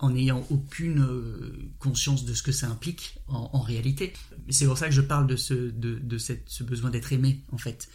en 0.00 0.10
n'ayant 0.10 0.46
aucune 0.50 1.06
conscience 1.78 2.24
de 2.24 2.34
ce 2.34 2.42
que 2.42 2.52
ça 2.52 2.68
implique 2.68 3.16
en, 3.28 3.60
réalité. 3.60 4.12
C'est 4.50 4.66
pour 4.66 4.78
ça 4.78 4.88
que 4.88 4.94
je 4.94 5.00
parle 5.00 5.26
de 5.26 5.36
ce, 5.36 5.54
de, 5.54 6.18
cette, 6.18 6.48
ce 6.48 6.62
besoin 6.64 6.90
d'être 6.90 7.12
aimé, 7.12 7.42
en 7.52 7.58
fait, 7.58 7.88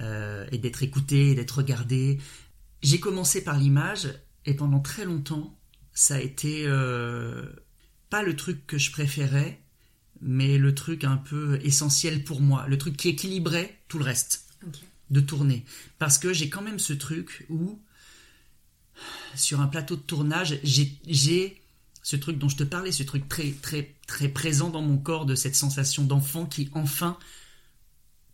et 0.00 0.58
d'être 0.58 0.82
écouté, 0.82 1.34
d'être 1.34 1.58
regardé. 1.58 2.18
J'ai 2.82 3.00
commencé 3.00 3.42
par 3.44 3.58
l'image 3.58 4.08
et 4.46 4.54
pendant 4.54 4.80
très 4.80 5.04
longtemps, 5.04 5.58
ça 5.92 6.16
a 6.16 6.20
été 6.20 6.64
euh, 6.66 7.44
pas 8.08 8.22
le 8.22 8.36
truc 8.36 8.66
que 8.66 8.78
je 8.78 8.90
préférais, 8.90 9.60
mais 10.20 10.58
le 10.58 10.74
truc 10.74 11.04
un 11.04 11.16
peu 11.16 11.58
essentiel 11.62 12.24
pour 12.24 12.40
moi, 12.40 12.66
le 12.68 12.78
truc 12.78 12.96
qui 12.96 13.08
équilibrait 13.08 13.78
tout 13.88 13.98
le 13.98 14.04
reste 14.04 14.46
de 15.10 15.20
tourner. 15.20 15.64
Parce 15.98 16.18
que 16.18 16.32
j'ai 16.32 16.48
quand 16.48 16.62
même 16.62 16.78
ce 16.78 16.92
truc 16.92 17.46
où, 17.48 17.80
sur 19.34 19.60
un 19.60 19.66
plateau 19.66 19.96
de 19.96 20.02
tournage, 20.02 20.58
j'ai 20.62 21.59
ce 22.10 22.16
truc 22.16 22.38
dont 22.38 22.48
je 22.48 22.56
te 22.56 22.64
parlais, 22.64 22.90
ce 22.90 23.04
truc 23.04 23.28
très, 23.28 23.52
très, 23.52 23.94
très 24.08 24.28
présent 24.28 24.68
dans 24.68 24.82
mon 24.82 24.98
corps 24.98 25.26
de 25.26 25.36
cette 25.36 25.54
sensation 25.54 26.02
d'enfant 26.02 26.44
qui 26.44 26.68
enfin 26.72 27.16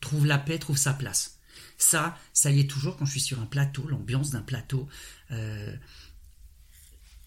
trouve 0.00 0.24
la 0.24 0.38
paix, 0.38 0.58
trouve 0.58 0.78
sa 0.78 0.94
place. 0.94 1.40
Ça, 1.76 2.18
ça 2.32 2.50
y 2.50 2.60
est 2.60 2.70
toujours 2.70 2.96
quand 2.96 3.04
je 3.04 3.10
suis 3.10 3.20
sur 3.20 3.38
un 3.38 3.44
plateau, 3.44 3.86
l'ambiance 3.86 4.30
d'un 4.30 4.40
plateau. 4.40 4.88
Euh, 5.30 5.76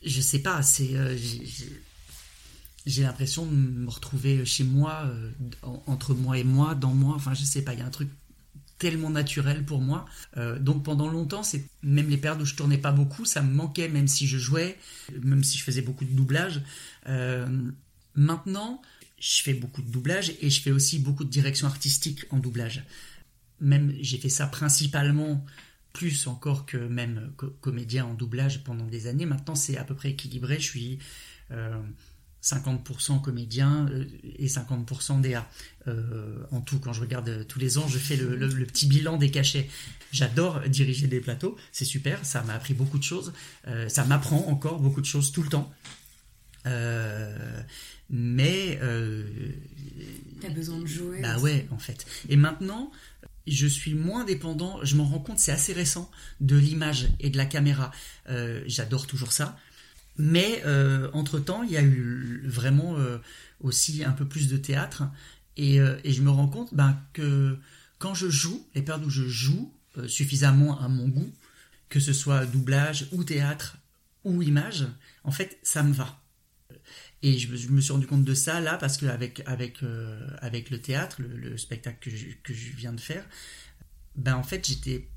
je 0.04 0.22
sais 0.22 0.40
pas, 0.40 0.64
c'est 0.64 0.96
euh, 0.96 1.16
j'ai 2.88 3.04
l'impression 3.04 3.46
de 3.46 3.52
me 3.52 3.88
retrouver 3.88 4.44
chez 4.44 4.64
moi, 4.64 5.04
euh, 5.06 5.32
entre 5.86 6.16
moi 6.16 6.40
et 6.40 6.44
moi, 6.44 6.74
dans 6.74 6.96
moi. 6.96 7.14
Enfin, 7.14 7.36
je 7.36 7.44
sais 7.44 7.62
pas, 7.62 7.74
il 7.74 7.80
y 7.80 7.84
a 7.84 7.86
un 7.86 7.92
truc 7.92 8.10
tellement 8.80 9.10
naturel 9.10 9.64
pour 9.66 9.82
moi. 9.82 10.06
Euh, 10.38 10.58
donc 10.58 10.84
pendant 10.84 11.08
longtemps, 11.08 11.44
c'est 11.44 11.64
même 11.84 12.10
les 12.10 12.18
périodes 12.18 12.42
où 12.42 12.46
je 12.46 12.56
tournais 12.56 12.78
pas 12.78 12.92
beaucoup, 12.92 13.26
ça 13.26 13.42
me 13.42 13.54
manquait, 13.54 13.90
même 13.90 14.08
si 14.08 14.26
je 14.26 14.38
jouais, 14.38 14.78
même 15.22 15.44
si 15.44 15.58
je 15.58 15.64
faisais 15.64 15.82
beaucoup 15.82 16.06
de 16.06 16.12
doublage. 16.12 16.62
maintenant, 18.16 18.82
je 19.20 19.44
fais 19.44 19.54
beaucoup 19.54 19.82
de 19.82 19.92
doublage 19.92 20.34
et 20.42 20.50
je 20.50 20.62
fais 20.62 20.72
aussi 20.72 21.00
beaucoup 21.00 21.26
de 21.26 21.30
direction 21.30 21.68
artistique 21.68 22.26
en 22.32 22.38
doublage. 22.38 22.84
Même 23.62 23.94
j'ai 24.00 24.18
fait 24.18 24.30
ça 24.30 24.48
principalement 24.48 25.46
plus 25.92 26.28
encore 26.28 26.66
que 26.66 26.78
même 26.78 27.32
comédien 27.62 28.06
en 28.06 28.14
doublage 28.14 28.64
pendant 28.64 28.86
des 28.86 29.08
années. 29.08 29.26
Maintenant, 29.26 29.56
c'est 29.56 29.78
à 29.78 29.84
peu 29.84 29.96
près 29.96 30.12
équilibré. 30.12 30.56
Je 30.56 30.66
suis 30.66 31.00
50% 32.44 33.18
euh, 33.18 33.20
comédien 33.20 33.88
euh, 33.92 34.06
et 34.38 34.48
50% 34.48 35.22
DA. 35.22 35.50
Euh, 35.88 36.44
en 36.52 36.62
tout, 36.62 36.80
quand 36.80 36.94
je 36.94 37.02
regarde 37.02 37.46
tous 37.48 37.60
les 37.60 37.78
ans, 37.78 37.88
je 37.88 37.98
fais 37.98 38.16
le, 38.16 38.66
petit 38.66 38.88
bilan 38.88 39.18
des 39.18 39.32
cachets. 39.32 39.70
J'adore 40.12 40.62
diriger 40.68 41.08
des 41.08 41.20
plateaux, 41.20 41.56
c'est 41.72 41.86
super, 41.86 42.26
ça 42.26 42.42
m'a 42.44 42.54
appris 42.54 42.74
beaucoup 42.74 42.98
de 42.98 43.04
choses, 43.04 43.32
ça 43.88 44.06
m'apprend 44.06 44.48
encore 44.48 44.80
beaucoup 44.80 45.02
de 45.02 45.06
choses 45.06 45.32
tout 45.32 45.44
le 45.44 45.50
temps. 45.50 45.72
mais... 48.10 48.80
T'as 50.42 50.50
besoin 50.50 50.80
de 50.80 50.88
jouer. 50.88 51.22
Bah 51.22 51.38
ouais, 51.38 51.68
en 51.70 51.78
fait. 51.78 52.08
Et 52.28 52.38
maintenant, 52.38 52.92
je 53.50 53.68
suis 53.68 53.94
moins 53.94 54.24
dépendant, 54.24 54.80
je 54.84 54.96
m'en 54.96 55.06
rends 55.06 55.20
compte, 55.20 55.40
c'est 55.40 55.52
assez 55.52 55.74
récent, 55.74 56.10
de 56.40 56.56
l'image 56.56 57.10
et 57.20 57.30
de 57.30 57.38
la 57.38 57.46
caméra. 57.46 57.92
Euh, 58.30 58.64
j'adore 58.68 59.08
toujours 59.08 59.32
ça. 59.32 59.58
Mais 60.20 60.62
euh, 60.66 61.10
entre-temps, 61.14 61.64
il 61.64 61.72
y 61.72 61.78
a 61.78 61.82
eu 61.82 62.44
vraiment 62.46 62.98
euh, 62.98 63.18
aussi 63.62 64.04
un 64.04 64.12
peu 64.12 64.28
plus 64.28 64.48
de 64.48 64.58
théâtre. 64.58 65.04
Et, 65.58 65.80
je 66.06 66.22
me 66.22 66.30
rends 66.30 66.48
compte 66.48 66.74
ben, 66.74 66.98
que 67.12 67.58
quand 67.98 68.14
je 68.14 68.30
joue, 68.30 68.66
les 68.76 68.82
périodes 68.82 69.06
où 69.06 69.10
je 69.10 69.28
joue 69.28 69.74
suffisamment 70.08 70.80
à 70.80 70.88
mon 70.88 71.10
goût, 71.10 71.34
que 71.90 72.00
ce 72.00 72.14
soit 72.14 72.46
doublage 72.46 73.08
ou 73.12 73.24
théâtre 73.24 73.78
ou 74.24 74.42
image, 74.42 74.88
en 75.24 75.32
fait, 75.32 75.58
ça 75.64 75.84
me 75.84 75.92
va. 75.92 76.22
Et 77.22 77.38
je, 77.38 77.70
me 77.70 77.82
suis 77.82 77.92
rendu 77.92 78.08
compte 78.08 78.24
de 78.24 78.34
ça 78.34 78.62
là 78.62 78.78
parce 78.78 78.98
qu'avec 78.98 79.42
avec, 79.46 79.84
euh, 79.84 80.28
avec 80.40 80.70
le 80.70 80.80
théâtre, 80.80 81.18
le, 81.22 81.58
spectacle 81.58 81.98
que 82.00 82.16
je, 82.16 82.28
que 82.44 82.54
je, 82.54 82.72
viens 82.72 82.94
de 82.94 83.00
faire, 83.00 83.26
ben 84.16 84.36
en 84.36 84.44
fait 84.44 84.66
j'étais 84.66 85.10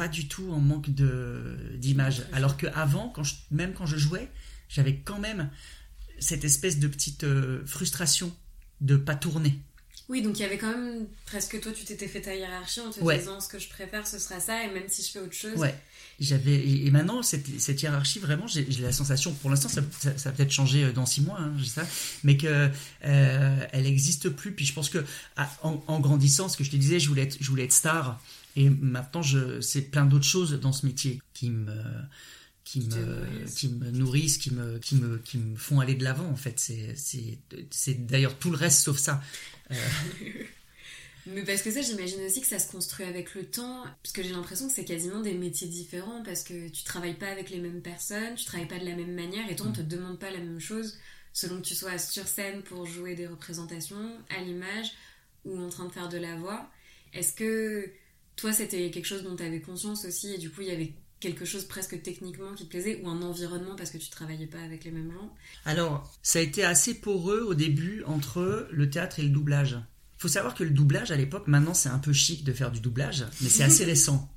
pas 0.00 0.08
du 0.08 0.28
tout 0.28 0.50
en 0.50 0.60
manque 0.60 0.88
d'image. 0.88 2.22
Alors 2.32 2.56
qu'avant, 2.56 3.10
quand 3.10 3.22
même 3.50 3.74
quand 3.74 3.84
je 3.84 3.98
jouais, 3.98 4.30
j'avais 4.70 4.96
quand 4.96 5.18
même 5.18 5.50
cette 6.18 6.42
espèce 6.42 6.78
de 6.78 6.88
petite 6.88 7.24
euh, 7.24 7.62
frustration 7.66 8.34
de 8.80 8.96
pas 8.96 9.14
tourner. 9.14 9.60
Oui, 10.08 10.22
donc 10.22 10.38
il 10.38 10.42
y 10.42 10.44
avait 10.46 10.56
quand 10.56 10.70
même 10.70 11.06
presque 11.26 11.60
toi, 11.60 11.70
tu 11.70 11.84
t'étais 11.84 12.08
fait 12.08 12.22
ta 12.22 12.34
hiérarchie 12.34 12.80
en 12.80 12.90
te 12.90 13.18
disant 13.18 13.40
ce 13.42 13.48
que 13.48 13.58
je 13.58 13.68
préfère, 13.68 14.06
ce 14.06 14.18
sera 14.18 14.40
ça, 14.40 14.64
et 14.64 14.72
même 14.72 14.88
si 14.88 15.02
je 15.02 15.10
fais 15.10 15.20
autre 15.20 15.34
chose. 15.34 15.58
Ouais. 15.58 15.74
J'avais 16.18 16.66
et 16.66 16.90
maintenant 16.90 17.22
cette, 17.22 17.60
cette 17.60 17.82
hiérarchie 17.82 18.20
vraiment, 18.20 18.46
j'ai 18.46 18.64
la 18.80 18.92
sensation, 18.92 19.34
pour 19.34 19.50
l'instant 19.50 19.68
ça, 19.68 19.82
ça, 20.16 20.32
peut-être 20.32 20.50
changé 20.50 20.84
euh, 20.84 20.92
dans 20.92 21.04
six 21.04 21.20
mois, 21.20 21.38
hein, 21.40 21.52
ça, 21.64 21.86
mais 22.24 22.38
que 22.38 22.70
euh, 23.04 23.66
elle 23.72 23.86
existe 23.86 24.30
plus. 24.30 24.52
Puis 24.52 24.64
je 24.64 24.72
pense 24.72 24.88
que 24.88 25.04
en, 25.62 26.00
grandissant, 26.00 26.48
ce 26.48 26.56
que 26.56 26.64
je 26.64 26.70
te 26.70 26.76
disais, 26.76 26.98
je 26.98 27.08
voulais 27.08 27.24
être, 27.24 27.36
je 27.38 27.48
voulais 27.50 27.64
être 27.64 27.72
star, 27.72 28.18
et 28.56 28.68
maintenant 28.68 29.22
je, 29.22 29.60
c'est 29.60 29.82
plein 29.82 30.06
d'autres 30.06 30.24
choses 30.24 30.52
dans 30.60 30.72
ce 30.72 30.86
métier 30.86 31.20
qui 31.34 31.50
me 31.50 31.74
qui 32.64 32.80
me, 32.80 33.46
qui 33.46 33.68
me 33.68 33.90
nourrissent, 33.90 34.38
qui 34.38 34.52
me, 34.52 34.78
qui 34.78 34.94
me, 34.94 35.18
qui 35.18 35.38
me 35.38 35.56
font 35.56 35.80
aller 35.80 35.96
de 35.96 36.04
l'avant 36.04 36.28
en 36.28 36.36
fait. 36.36 36.58
C'est 36.58 38.06
d'ailleurs 38.06 38.38
tout 38.38 38.50
le 38.50 38.56
reste 38.56 38.84
sauf 38.84 38.98
ça. 38.98 39.20
Euh. 39.72 39.74
Mais 41.26 41.42
parce 41.42 41.62
que 41.62 41.70
ça, 41.70 41.82
j'imagine 41.82 42.20
aussi 42.24 42.40
que 42.40 42.46
ça 42.46 42.58
se 42.58 42.70
construit 42.70 43.04
avec 43.06 43.34
le 43.34 43.44
temps, 43.44 43.84
parce 44.02 44.12
que 44.12 44.22
j'ai 44.22 44.30
l'impression 44.30 44.68
que 44.68 44.72
c'est 44.72 44.84
quasiment 44.84 45.20
des 45.20 45.34
métiers 45.34 45.68
différents, 45.68 46.22
parce 46.22 46.42
que 46.42 46.68
tu 46.68 46.82
travailles 46.82 47.18
pas 47.18 47.28
avec 47.28 47.50
les 47.50 47.58
mêmes 47.58 47.82
personnes, 47.82 48.34
tu 48.36 48.44
travailles 48.46 48.68
pas 48.68 48.78
de 48.78 48.86
la 48.86 48.96
même 48.96 49.14
manière, 49.14 49.48
et 49.50 49.54
toi, 49.54 49.66
on 49.68 49.72
te 49.72 49.82
demande 49.82 50.18
pas 50.18 50.30
la 50.30 50.38
même 50.38 50.60
chose 50.60 50.98
selon 51.32 51.60
que 51.60 51.66
tu 51.66 51.74
sois 51.74 51.98
sur 51.98 52.26
scène 52.26 52.62
pour 52.62 52.86
jouer 52.86 53.14
des 53.14 53.26
représentations, 53.26 54.18
à 54.36 54.40
l'image, 54.40 54.92
ou 55.44 55.60
en 55.60 55.68
train 55.68 55.86
de 55.86 55.92
faire 55.92 56.08
de 56.08 56.18
la 56.18 56.36
voix. 56.36 56.68
Est-ce 57.12 57.32
que 57.32 57.92
toi, 58.36 58.52
c'était 58.52 58.90
quelque 58.90 59.06
chose 59.06 59.22
dont 59.22 59.36
tu 59.36 59.42
avais 59.42 59.60
conscience 59.60 60.04
aussi, 60.04 60.34
et 60.34 60.38
du 60.38 60.50
coup, 60.50 60.62
il 60.62 60.68
y 60.68 60.72
avait 60.72 60.94
quelque 61.20 61.44
chose 61.44 61.64
presque 61.66 62.02
techniquement 62.02 62.54
qui 62.54 62.64
te 62.64 62.70
plaisait 62.70 63.00
ou 63.02 63.08
un 63.08 63.22
environnement 63.22 63.76
parce 63.76 63.90
que 63.90 63.98
tu 63.98 64.08
travaillais 64.08 64.46
pas 64.46 64.60
avec 64.60 64.84
les 64.84 64.90
mêmes 64.90 65.12
gens? 65.12 65.32
Alors, 65.66 66.10
ça 66.22 66.38
a 66.38 66.42
été 66.42 66.64
assez 66.64 66.94
poreux 66.94 67.42
au 67.42 67.54
début 67.54 68.02
entre 68.06 68.66
le 68.70 68.90
théâtre 68.90 69.20
et 69.20 69.22
le 69.22 69.28
doublage. 69.28 69.78
Il 70.18 70.22
faut 70.22 70.28
savoir 70.28 70.54
que 70.54 70.64
le 70.64 70.70
doublage 70.70 71.10
à 71.10 71.16
l'époque, 71.16 71.46
maintenant 71.46 71.74
c'est 71.74 71.88
un 71.88 71.98
peu 71.98 72.12
chic 72.12 72.42
de 72.42 72.52
faire 72.52 72.70
du 72.70 72.80
doublage, 72.80 73.26
mais 73.42 73.48
c'est 73.48 73.62
assez 73.62 73.84
récent. 73.86 74.30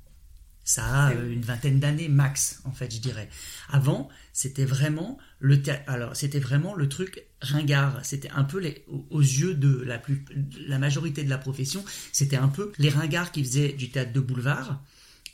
Ça 0.64 1.06
a 1.06 1.12
une 1.12 1.42
vingtaine 1.42 1.78
d'années 1.78 2.08
max, 2.08 2.60
en 2.64 2.72
fait, 2.72 2.92
je 2.94 3.00
dirais. 3.00 3.28
Avant, 3.68 4.08
c'était 4.32 4.64
vraiment 4.64 5.18
le 5.38 5.60
alors 5.86 6.16
c'était 6.16 6.40
vraiment 6.40 6.74
le 6.74 6.88
truc 6.88 7.24
ringard. 7.42 8.00
C'était 8.02 8.30
un 8.30 8.44
peu 8.44 8.58
les, 8.58 8.84
aux 9.10 9.20
yeux 9.20 9.54
de 9.54 9.82
la 9.82 9.98
plus 9.98 10.24
la 10.66 10.78
majorité 10.78 11.22
de 11.22 11.30
la 11.30 11.38
profession, 11.38 11.84
c'était 12.12 12.36
un 12.36 12.48
peu 12.48 12.72
les 12.78 12.88
ringards 12.88 13.30
qui 13.30 13.44
faisaient 13.44 13.72
du 13.72 13.90
théâtre 13.90 14.12
de 14.12 14.20
boulevard 14.20 14.82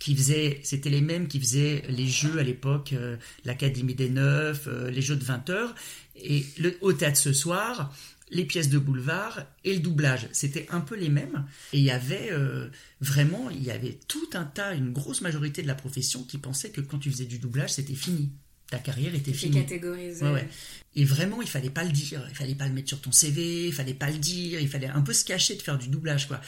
qui 0.01 0.17
faisaient, 0.17 0.61
c'était 0.65 0.89
les 0.89 1.03
mêmes 1.03 1.29
qui 1.29 1.39
faisaient 1.39 1.85
les 1.89 2.09
jeux 2.09 2.39
à 2.39 2.43
l'époque, 2.43 2.95
euh, 2.95 3.17
l'Académie 3.45 3.95
des 3.95 4.09
Neufs, 4.09 4.67
euh, 4.67 4.91
les 4.91 5.03
jeux 5.03 5.15
de 5.15 5.23
20 5.23 5.51
heures, 5.51 5.75
et 6.17 6.47
le, 6.59 6.77
au 6.81 6.95
théâtre 6.95 7.19
ce 7.19 7.35
soir, 7.35 7.95
les 8.31 8.45
pièces 8.45 8.69
de 8.69 8.79
boulevard 8.79 9.45
et 9.65 9.75
le 9.75 9.81
doublage. 9.81 10.29
C'était 10.33 10.67
un 10.71 10.81
peu 10.81 10.97
les 10.97 11.09
mêmes. 11.09 11.47
Et 11.73 11.79
il 11.79 11.85
y 11.85 11.91
avait 11.91 12.31
euh, 12.33 12.69
vraiment, 13.01 13.51
il 13.51 13.63
y 13.63 13.71
avait 13.71 13.99
tout 14.09 14.29
un 14.35 14.45
tas, 14.45 14.75
une 14.75 14.93
grosse 14.93 15.21
majorité 15.21 15.63
de 15.63 15.67
la 15.67 15.75
profession 15.75 16.25
qui 16.25 16.39
pensait 16.39 16.71
que 16.71 16.81
quand 16.81 16.99
tu 16.99 17.11
faisais 17.11 17.25
du 17.25 17.39
doublage, 17.39 17.73
c'était 17.75 17.95
fini. 17.95 18.31
Ta 18.69 18.79
carrière 18.79 19.15
était 19.15 19.33
finie. 19.33 19.57
catégorisé. 19.57 20.25
Ouais, 20.25 20.49
Et 20.95 21.05
vraiment, 21.05 21.43
il 21.43 21.49
fallait 21.49 21.71
pas 21.71 21.83
le 21.83 21.91
dire. 21.91 22.25
Il 22.29 22.37
fallait 22.37 22.55
pas 22.55 22.69
le 22.69 22.73
mettre 22.75 22.89
sur 22.89 23.01
ton 23.01 23.11
CV. 23.11 23.67
Il 23.67 23.73
fallait 23.73 23.95
pas 23.95 24.11
le 24.11 24.19
dire. 24.19 24.61
Il 24.61 24.69
fallait 24.69 24.87
un 24.87 25.03
peu 25.03 25.13
se 25.13 25.25
cacher 25.25 25.57
de 25.57 25.63
faire 25.63 25.77
du 25.77 25.89
doublage, 25.89 26.29
quoi. 26.29 26.41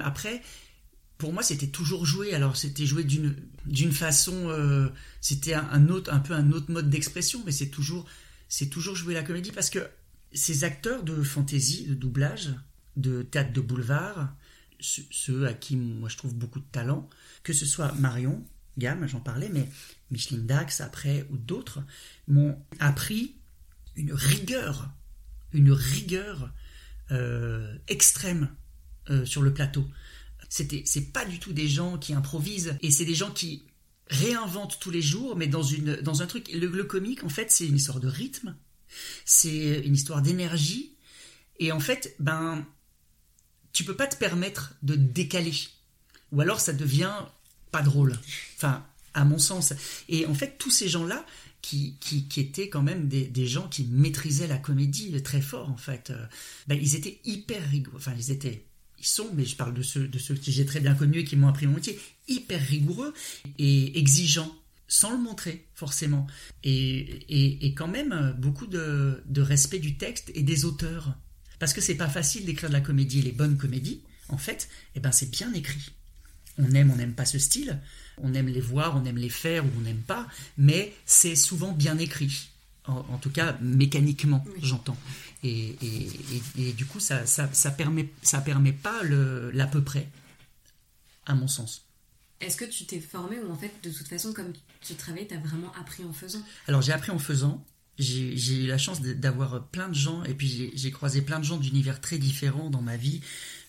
Après, 0.00 0.42
pour 1.16 1.32
moi, 1.32 1.42
c'était 1.42 1.68
toujours 1.68 2.04
joué. 2.04 2.34
Alors, 2.34 2.56
c'était 2.56 2.84
joué 2.84 3.04
d'une 3.04 3.34
d'une 3.66 3.92
façon, 3.92 4.48
euh, 4.50 4.88
c'était 5.20 5.54
un, 5.54 5.88
autre, 5.88 6.12
un 6.12 6.20
peu 6.20 6.34
un 6.34 6.52
autre 6.52 6.70
mode 6.70 6.88
d'expression, 6.88 7.42
mais 7.44 7.52
c'est 7.52 7.66
toujours, 7.66 8.06
c'est 8.48 8.68
toujours 8.68 8.94
jouer 8.94 9.12
la 9.14 9.22
comédie 9.22 9.50
parce 9.50 9.70
que 9.70 9.80
ces 10.32 10.64
acteurs 10.64 11.02
de 11.02 11.22
fantaisie, 11.22 11.86
de 11.86 11.94
doublage, 11.94 12.54
de 12.96 13.22
théâtre 13.22 13.52
de 13.52 13.60
boulevard, 13.60 14.34
ceux 14.80 15.46
à 15.46 15.54
qui 15.54 15.76
moi 15.76 16.08
je 16.08 16.16
trouve 16.16 16.34
beaucoup 16.34 16.60
de 16.60 16.66
talent, 16.70 17.08
que 17.42 17.52
ce 17.52 17.64
soit 17.66 17.92
Marion, 17.92 18.44
Gamme, 18.78 19.06
j'en 19.06 19.20
parlais, 19.20 19.48
mais 19.48 19.68
Micheline 20.10 20.46
Dax 20.46 20.80
après 20.80 21.26
ou 21.30 21.36
d'autres, 21.36 21.82
m'ont 22.28 22.58
appris 22.78 23.36
une 23.94 24.12
rigueur, 24.12 24.90
une 25.52 25.72
rigueur 25.72 26.52
euh, 27.10 27.76
extrême 27.88 28.50
euh, 29.08 29.24
sur 29.24 29.40
le 29.42 29.54
plateau 29.54 29.88
c'était 30.48 30.82
c'est 30.86 31.12
pas 31.12 31.24
du 31.24 31.38
tout 31.38 31.52
des 31.52 31.68
gens 31.68 31.98
qui 31.98 32.14
improvisent 32.14 32.76
et 32.80 32.90
c'est 32.90 33.04
des 33.04 33.14
gens 33.14 33.30
qui 33.30 33.64
réinvente 34.08 34.78
tous 34.80 34.90
les 34.90 35.02
jours, 35.02 35.36
mais 35.36 35.48
dans, 35.48 35.62
une, 35.62 35.96
dans 35.96 36.22
un 36.22 36.26
truc. 36.26 36.50
Le, 36.52 36.68
le 36.68 36.84
comique, 36.84 37.24
en 37.24 37.28
fait, 37.28 37.50
c'est 37.50 37.66
une 37.66 37.76
histoire 37.76 37.98
de 37.98 38.06
rythme, 38.06 38.54
c'est 39.24 39.82
une 39.84 39.94
histoire 39.94 40.22
d'énergie, 40.22 40.94
et 41.58 41.72
en 41.72 41.80
fait, 41.80 42.14
ben, 42.18 42.66
tu 43.72 43.84
peux 43.84 43.96
pas 43.96 44.06
te 44.06 44.16
permettre 44.16 44.74
de 44.82 44.94
décaler. 44.94 45.54
Ou 46.32 46.40
alors 46.40 46.60
ça 46.60 46.72
devient 46.72 47.14
pas 47.70 47.82
drôle. 47.82 48.18
Enfin, 48.56 48.84
à 49.14 49.24
mon 49.24 49.38
sens. 49.38 49.72
Et 50.08 50.26
en 50.26 50.34
fait, 50.34 50.56
tous 50.58 50.70
ces 50.70 50.88
gens-là, 50.88 51.24
qui, 51.62 51.96
qui, 51.98 52.40
étaient 52.40 52.68
quand 52.68 52.82
même 52.82 53.08
des, 53.08 53.46
gens 53.46 53.66
qui 53.66 53.84
maîtrisaient 53.86 54.46
la 54.46 54.58
comédie 54.58 55.20
très 55.22 55.40
fort, 55.40 55.68
en 55.68 55.76
fait, 55.76 56.10
euh, 56.10 56.26
ben, 56.68 56.78
ils 56.80 56.94
étaient 56.94 57.20
hyper 57.24 57.60
rigoureux. 57.68 57.96
Enfin, 57.98 58.14
ils 58.16 58.30
étaient 58.30 58.64
ils 58.98 59.06
sont, 59.06 59.28
mais 59.34 59.44
je 59.44 59.56
parle 59.56 59.74
de 59.74 59.82
ceux, 59.82 60.08
de 60.08 60.18
ceux 60.18 60.34
que 60.34 60.50
j'ai 60.50 60.64
très 60.64 60.80
bien 60.80 60.94
connus 60.94 61.20
et 61.20 61.24
qui 61.24 61.36
m'ont 61.36 61.48
appris 61.48 61.66
mon 61.66 61.74
métier, 61.74 61.98
hyper 62.28 62.60
rigoureux 62.60 63.12
et 63.58 63.98
exigeants, 63.98 64.54
sans 64.88 65.10
le 65.12 65.18
montrer 65.18 65.66
forcément. 65.74 66.26
Et, 66.64 66.98
et, 67.28 67.66
et 67.66 67.74
quand 67.74 67.88
même 67.88 68.12
euh, 68.12 68.32
beaucoup 68.32 68.66
de, 68.66 69.22
de, 69.26 69.40
respect 69.42 69.78
du 69.78 69.96
texte 69.96 70.30
et 70.34 70.42
des 70.42 70.64
auteurs. 70.64 71.14
Parce 71.58 71.72
que 71.72 71.80
c'est 71.80 71.94
pas 71.94 72.08
facile 72.08 72.44
d'écrire 72.44 72.68
de 72.68 72.74
la 72.74 72.80
comédie, 72.80 73.22
les 73.22 73.32
bonnes 73.32 73.56
comédies, 73.56 74.02
en 74.28 74.38
fait, 74.38 74.68
eh 74.94 75.00
ben 75.00 75.12
c'est 75.12 75.30
bien 75.30 75.52
écrit. 75.54 75.92
On 76.58 76.72
aime, 76.72 76.90
on 76.90 76.96
n'aime 76.96 77.14
pas 77.14 77.24
ce 77.24 77.38
style, 77.38 77.80
on 78.18 78.34
aime 78.34 78.48
les 78.48 78.60
voir, 78.60 78.96
on 78.96 79.04
aime 79.04 79.18
les 79.18 79.28
faire 79.28 79.64
ou 79.64 79.68
on 79.78 79.80
n'aime 79.80 80.02
pas, 80.02 80.26
mais 80.56 80.94
c'est 81.04 81.36
souvent 81.36 81.72
bien 81.72 81.98
écrit. 81.98 82.50
En, 82.84 83.18
tout 83.18 83.30
cas, 83.30 83.58
mécaniquement, 83.60 84.44
j'entends. 84.62 84.96
Et, 85.42 85.76
et, 86.56 86.72
du 86.72 86.86
coup, 86.86 87.00
ça, 87.00 87.26
ça, 87.26 87.50
ça, 87.52 87.72
permet, 87.72 88.08
ça 88.22 88.40
permet 88.40 88.72
pas 88.72 89.02
l'à 89.02 89.66
peu 89.66 89.82
près, 89.82 90.08
à 91.26 91.34
mon 91.34 91.48
sens. 91.48 91.85
Est-ce 92.40 92.56
que 92.56 92.64
tu 92.64 92.84
t'es 92.84 93.00
formé 93.00 93.38
ou 93.38 93.50
en 93.50 93.56
fait, 93.56 93.72
de 93.82 93.90
toute 93.90 94.08
façon, 94.08 94.32
comme 94.32 94.52
tu 94.80 94.94
travailles, 94.94 95.26
tu 95.26 95.34
as 95.34 95.38
vraiment 95.38 95.72
appris 95.80 96.04
en 96.04 96.12
faisant? 96.12 96.42
Alors, 96.68 96.82
j'ai 96.82 96.92
appris 96.92 97.10
en 97.10 97.18
faisant 97.18 97.64
j'ai 97.98 98.64
eu 98.64 98.66
la 98.66 98.78
chance 98.78 99.00
d'avoir 99.00 99.64
plein 99.68 99.88
de 99.88 99.94
gens, 99.94 100.22
et 100.24 100.34
puis 100.34 100.70
j'ai 100.74 100.90
croisé 100.90 101.22
plein 101.22 101.38
de 101.38 101.44
gens 101.44 101.56
d'univers 101.56 102.00
très 102.00 102.18
différents 102.18 102.70
dans 102.70 102.82
ma 102.82 102.96
vie. 102.96 103.20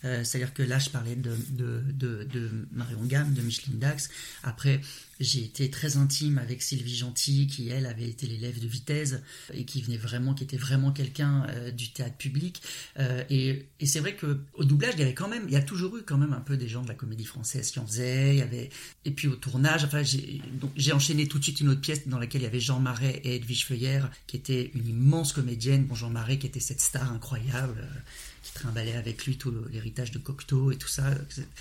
Euh, 0.03 0.23
c'est-à-dire 0.23 0.53
que 0.53 0.63
là, 0.63 0.79
je 0.79 0.89
parlais 0.89 1.15
de, 1.15 1.35
de, 1.49 2.23
de, 2.23 2.67
Marion 2.71 3.03
Gamme, 3.03 3.33
de 3.33 3.41
Micheline 3.41 3.79
Dax. 3.79 4.09
Après, 4.43 4.81
j'ai 5.19 5.43
été 5.43 5.69
très 5.69 5.97
intime 5.97 6.37
avec 6.37 6.61
Sylvie 6.61 6.95
Gentil, 6.95 7.47
qui 7.47 7.69
elle 7.69 7.85
avait 7.85 8.07
été 8.07 8.27
l'élève 8.27 8.59
de 8.59 8.67
Vitesse 8.67 9.15
et 9.53 9.65
qui 9.65 9.81
venait 9.81 9.97
vraiment, 9.97 10.33
qui 10.33 10.43
était 10.43 10.57
vraiment 10.57 10.91
quelqu'un 10.91 11.45
euh, 11.49 11.71
du 11.71 11.91
théâtre 11.91 12.17
public. 12.17 12.61
Euh, 12.99 13.23
et, 13.29 13.65
et 13.79 13.85
c'est 13.85 13.99
vrai 13.99 14.15
que 14.15 14.39
au 14.53 14.63
doublage, 14.63 14.93
il 14.95 14.99
y 14.99 15.03
avait 15.03 15.13
quand 15.13 15.27
même, 15.27 15.45
il 15.47 15.53
y 15.53 15.57
a 15.57 15.61
toujours 15.61 15.97
eu 15.97 16.03
quand 16.03 16.17
même 16.17 16.33
un 16.33 16.41
peu 16.41 16.57
des 16.57 16.67
gens 16.67 16.83
de 16.83 16.87
la 16.87 16.93
comédie 16.93 17.25
française 17.25 17.71
qui 17.71 17.79
en 17.79 17.87
faisaient. 17.87 18.35
Il 18.35 18.39
y 18.39 18.43
avait, 18.43 18.69
et 19.05 19.11
puis 19.11 19.27
au 19.27 19.35
tournage, 19.35 19.83
enfin, 19.83 20.03
j'ai 20.03 20.91
enchaîné 20.91 21.27
tout 21.27 21.39
de 21.39 21.43
suite 21.43 21.61
une 21.61 21.69
autre 21.69 21.81
pièce 21.81 22.07
dans 22.07 22.19
laquelle 22.19 22.41
il 22.41 22.45
y 22.45 22.47
avait 22.47 22.59
Jean 22.59 22.79
Marais 22.79 23.21
et 23.23 23.35
Edwige 23.35 23.65
Feuillère, 23.65 24.11
qui 24.27 24.37
était 24.37 24.71
une 24.75 24.87
immense 24.87 25.33
comédienne. 25.33 25.85
Bon, 25.85 25.95
Jean 25.95 26.09
Marais 26.09 26.37
qui 26.37 26.45
était 26.45 26.59
cette 26.59 26.81
star 26.81 27.11
incroyable 27.11 27.87
qui 28.53 28.91
avec 28.91 29.25
lui 29.25 29.37
tout 29.37 29.53
l'héritage 29.71 30.11
de 30.11 30.19
Cocteau 30.19 30.71
et 30.71 30.77
tout 30.77 30.87
ça. 30.87 31.03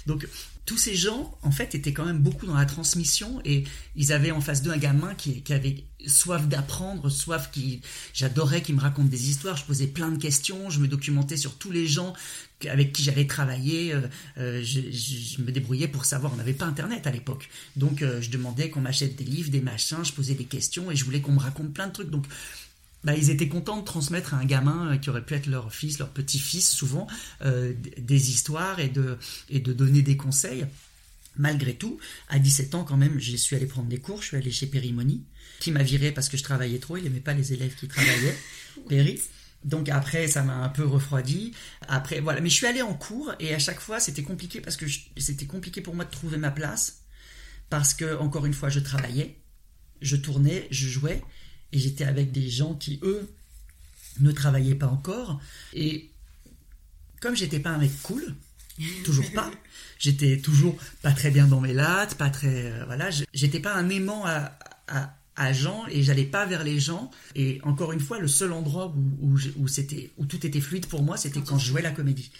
Donc 0.06 0.26
tous 0.66 0.76
ces 0.76 0.96
gens, 0.96 1.32
en 1.42 1.52
fait, 1.52 1.76
étaient 1.76 1.92
quand 1.92 2.04
même 2.04 2.18
beaucoup 2.18 2.46
dans 2.46 2.56
la 2.56 2.66
transmission 2.66 3.40
et 3.44 3.64
ils 3.94 4.12
avaient 4.12 4.32
en 4.32 4.40
face 4.40 4.62
d'eux 4.62 4.72
un 4.72 4.78
gamin 4.78 5.14
qui, 5.14 5.42
avait 5.50 5.84
soif 6.06 6.48
d'apprendre, 6.48 7.08
soif 7.08 7.50
qui... 7.52 7.80
J'adorais 8.12 8.62
qu'il 8.62 8.74
me 8.74 8.80
raconte 8.80 9.08
des 9.08 9.30
histoires, 9.30 9.56
je 9.56 9.64
posais 9.64 9.86
plein 9.86 10.10
de 10.10 10.20
questions, 10.20 10.68
je 10.68 10.80
me 10.80 10.88
documentais 10.88 11.36
sur 11.36 11.56
tous 11.56 11.70
les 11.70 11.86
gens 11.86 12.14
avec 12.68 12.92
qui 12.92 13.02
j'allais 13.02 13.26
travailler, 13.26 13.92
euh, 13.92 14.00
euh, 14.38 14.62
je, 14.64 15.42
me 15.42 15.52
débrouillais 15.52 15.88
pour 15.88 16.04
savoir, 16.04 16.32
on 16.32 16.36
n'avait 16.36 16.54
pas 16.54 16.64
Internet 16.64 17.06
à 17.06 17.10
l'époque, 17.10 17.50
donc 17.76 18.00
euh, 18.00 18.20
je 18.22 18.30
demandais 18.30 18.70
qu'on 18.70 18.80
m'achète 18.80 19.14
des 19.14 19.24
livres, 19.24 19.50
des 19.50 19.60
machins, 19.60 20.02
je 20.02 20.12
posais 20.12 20.34
des 20.34 20.46
questions 20.46 20.90
et 20.90 20.96
je 20.96 21.04
voulais 21.04 21.20
qu'on 21.20 21.32
me 21.32 21.38
raconte 21.38 21.74
plein 21.74 21.86
de 21.86 21.92
trucs. 21.92 22.10
Donc 22.10 22.24
bah, 23.04 23.14
ils 23.14 23.30
étaient 23.30 23.48
contents 23.48 23.78
de 23.78 23.84
transmettre 23.84 24.34
à 24.34 24.38
un 24.38 24.44
gamin 24.44 24.92
euh, 24.92 24.96
qui 24.96 25.10
aurait 25.10 25.24
pu 25.24 25.34
être 25.34 25.46
leur 25.46 25.72
fils, 25.72 25.98
leur 25.98 26.10
petit-fils 26.10 26.70
souvent, 26.70 27.06
euh, 27.42 27.72
des 27.98 28.30
histoires 28.30 28.80
et 28.80 28.88
de, 28.88 29.18
et 29.48 29.60
de 29.60 29.72
donner 29.72 30.02
des 30.02 30.16
conseils. 30.16 30.66
Malgré 31.38 31.74
tout, 31.74 31.98
à 32.28 32.38
17 32.38 32.74
ans 32.74 32.84
quand 32.84 32.96
même, 32.96 33.18
j'y 33.18 33.38
suis 33.38 33.54
allé 33.56 33.66
prendre 33.66 33.88
des 33.88 33.98
cours, 33.98 34.22
je 34.22 34.28
suis 34.28 34.36
allé 34.36 34.50
chez 34.50 34.66
Périmoni, 34.66 35.22
qui 35.60 35.70
m'a 35.70 35.82
viré 35.82 36.10
parce 36.10 36.28
que 36.28 36.36
je 36.36 36.42
travaillais 36.42 36.78
trop, 36.78 36.96
il 36.96 37.04
n'aimait 37.04 37.20
pas 37.20 37.34
les 37.34 37.52
élèves 37.52 37.74
qui 37.74 37.88
travaillaient, 37.88 38.36
Péri. 38.88 39.20
Donc 39.64 39.88
après, 39.88 40.28
ça 40.28 40.42
m'a 40.42 40.54
un 40.54 40.68
peu 40.68 40.86
refroidi. 40.86 41.52
Après, 41.88 42.20
voilà. 42.20 42.40
Mais 42.40 42.48
je 42.48 42.54
suis 42.54 42.66
allé 42.66 42.82
en 42.82 42.94
cours 42.94 43.34
et 43.40 43.54
à 43.54 43.58
chaque 43.58 43.80
fois, 43.80 44.00
c'était 44.00 44.22
compliqué 44.22 44.60
parce 44.60 44.76
que 44.76 44.86
c'était 45.16 45.46
compliqué 45.46 45.80
pour 45.80 45.94
moi 45.94 46.04
de 46.04 46.10
trouver 46.10 46.36
ma 46.36 46.50
place. 46.50 47.02
Parce 47.68 47.92
que, 47.92 48.16
encore 48.18 48.46
une 48.46 48.54
fois, 48.54 48.68
je 48.68 48.78
travaillais, 48.78 49.40
je 50.00 50.16
tournais, 50.16 50.68
je 50.70 50.88
jouais. 50.88 51.22
Et 51.76 51.78
j'étais 51.78 52.04
avec 52.04 52.32
des 52.32 52.48
gens 52.48 52.72
qui, 52.72 52.98
eux, 53.02 53.28
ne 54.20 54.32
travaillaient 54.32 54.74
pas 54.74 54.86
encore. 54.86 55.38
Et 55.74 56.08
comme 57.20 57.36
j'étais 57.36 57.60
pas 57.60 57.68
un 57.68 57.76
mec 57.76 57.90
cool, 58.02 58.34
toujours 59.04 59.30
pas, 59.32 59.50
j'étais 59.98 60.38
toujours 60.38 60.74
pas 61.02 61.12
très 61.12 61.30
bien 61.30 61.46
dans 61.46 61.60
mes 61.60 61.74
lattes, 61.74 62.14
pas 62.14 62.30
très. 62.30 62.72
Euh, 62.72 62.84
voilà, 62.86 63.10
j'étais 63.34 63.60
pas 63.60 63.74
un 63.74 63.90
aimant 63.90 64.24
à, 64.24 64.58
à, 64.88 65.14
gens 65.52 65.84
et 65.90 66.02
j'allais 66.02 66.24
pas 66.24 66.46
vers 66.46 66.64
les 66.64 66.80
gens. 66.80 67.10
Et 67.34 67.60
encore 67.62 67.92
une 67.92 68.00
fois, 68.00 68.18
le 68.18 68.28
seul 68.28 68.52
endroit 68.52 68.94
où, 69.20 69.36
où, 69.58 69.68
c'était, 69.68 70.10
où 70.16 70.26
tout 70.26 70.46
était 70.46 70.60
fluide 70.60 70.86
pour 70.86 71.02
moi, 71.02 71.16
c'était 71.16 71.40
quand 71.40 71.58
je 71.58 71.66
jouais 71.66 71.82
la 71.82 71.92
comédie. 71.92 72.30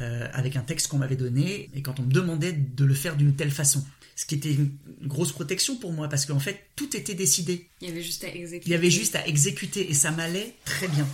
Euh, 0.00 0.28
avec 0.32 0.56
un 0.56 0.62
texte 0.62 0.88
qu'on 0.88 0.98
m'avait 0.98 1.16
donné 1.16 1.70
et 1.74 1.82
quand 1.82 1.98
on 1.98 2.04
me 2.04 2.12
demandait 2.12 2.52
de 2.52 2.84
le 2.84 2.94
faire 2.94 3.16
d'une 3.16 3.34
telle 3.34 3.50
façon 3.50 3.84
ce 4.14 4.26
qui 4.26 4.34
était 4.34 4.52
une 4.52 4.76
grosse 5.02 5.30
protection 5.30 5.76
pour 5.76 5.92
moi 5.92 6.08
parce 6.08 6.26
qu'en 6.26 6.40
fait 6.40 6.66
tout 6.74 6.96
était 6.96 7.14
décidé. 7.14 7.68
Il 7.80 7.88
y 7.88 7.90
avait 7.92 8.02
juste 8.02 8.24
à 8.24 8.28
exécuter. 8.28 8.68
Il 8.68 8.72
y 8.72 8.74
avait 8.74 8.90
juste 8.90 9.14
à 9.14 9.26
exécuter 9.26 9.90
et 9.90 9.94
ça 9.94 10.10
m'allait 10.10 10.54
très 10.64 10.88
bien. 10.88 11.06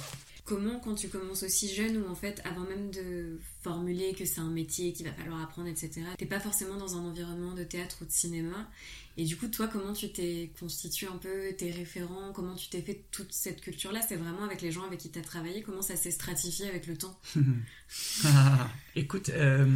Comment, 0.44 0.78
quand 0.78 0.94
tu 0.94 1.08
commences 1.08 1.42
aussi 1.42 1.74
jeune, 1.74 1.96
ou 1.98 2.08
en 2.10 2.14
fait, 2.14 2.42
avant 2.44 2.66
même 2.66 2.90
de 2.90 3.38
formuler 3.64 4.12
que 4.12 4.24
c'est 4.24 4.40
un 4.40 4.50
métier 4.50 4.92
qu'il 4.92 5.06
va 5.06 5.12
falloir 5.12 5.42
apprendre, 5.42 5.68
etc., 5.68 6.02
t'es 6.18 6.26
pas 6.26 6.38
forcément 6.38 6.76
dans 6.76 6.96
un 6.96 7.00
environnement 7.00 7.54
de 7.54 7.64
théâtre 7.64 7.96
ou 8.02 8.04
de 8.04 8.12
cinéma, 8.12 8.68
et 9.16 9.24
du 9.24 9.36
coup, 9.36 9.46
toi, 9.46 9.68
comment 9.68 9.92
tu 9.92 10.10
t'es 10.10 10.50
constitué 10.58 11.06
un 11.06 11.18
peu 11.18 11.52
tes 11.56 11.70
référents? 11.70 12.32
Comment 12.34 12.56
tu 12.56 12.68
t'es 12.68 12.80
fait 12.80 13.04
toute 13.12 13.32
cette 13.32 13.60
culture-là? 13.60 14.00
C'est 14.08 14.16
vraiment 14.16 14.42
avec 14.42 14.60
les 14.60 14.72
gens 14.72 14.84
avec 14.84 14.98
qui 14.98 15.10
tu 15.10 15.20
as 15.20 15.22
travaillé? 15.22 15.62
Comment 15.62 15.82
ça 15.82 15.94
s'est 15.94 16.10
stratifié 16.10 16.68
avec 16.68 16.88
le 16.88 16.96
temps? 16.96 17.16
Écoute, 18.96 19.28
euh, 19.28 19.68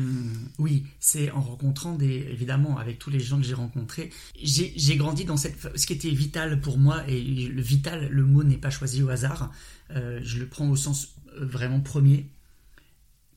oui, 0.59 0.87
c'est 0.99 1.31
en 1.31 1.41
rencontrant 1.41 1.95
des. 1.95 2.27
Évidemment, 2.31 2.79
avec 2.79 2.99
tous 2.99 3.11
les 3.11 3.21
gens 3.21 3.39
que 3.39 3.45
j'ai 3.45 3.55
rencontrés, 3.55 4.11
j'ai 4.43 4.97
grandi 4.97 5.25
dans 5.25 5.37
cette. 5.37 5.57
Ce 5.77 5.87
qui 5.87 5.93
était 5.93 6.11
vital 6.11 6.61
pour 6.61 6.77
moi, 6.77 7.05
et 7.07 7.23
le 7.23 7.63
vital, 7.63 8.09
le 8.09 8.25
mot 8.25 8.43
n'est 8.43 8.59
pas 8.59 8.71
choisi 8.71 9.05
au 9.05 9.09
hasard, 9.09 9.53
euh, 9.91 10.19
je 10.25 10.41
le 10.41 10.49
prends 10.49 10.69
au 10.69 10.77
sens 10.77 11.15
euh, 11.35 11.47
vraiment 11.47 11.81
premier. 11.81 12.27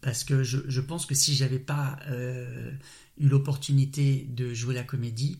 Parce 0.01 0.23
que 0.23 0.43
je, 0.43 0.81
pense 0.81 1.05
que 1.05 1.13
si 1.13 1.35
j'avais 1.35 1.59
pas 1.59 1.99
eu 3.19 3.27
l'opportunité 3.27 4.25
de 4.29 4.53
jouer 4.53 4.73
la 4.73 4.83
comédie, 4.83 5.39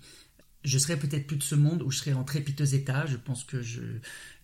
je 0.64 0.78
serais 0.78 0.98
peut-être 0.98 1.26
plus 1.26 1.38
de 1.38 1.44
ce 1.44 1.56
monde 1.56 1.82
où 1.82 1.90
je 1.90 1.98
serais 1.98 2.14
en 2.14 2.24
très 2.24 2.42
piteux 2.42 2.76
état. 2.76 3.06
Je 3.08 3.18
pense 3.18 3.44
que 3.44 3.62
je 3.62 3.82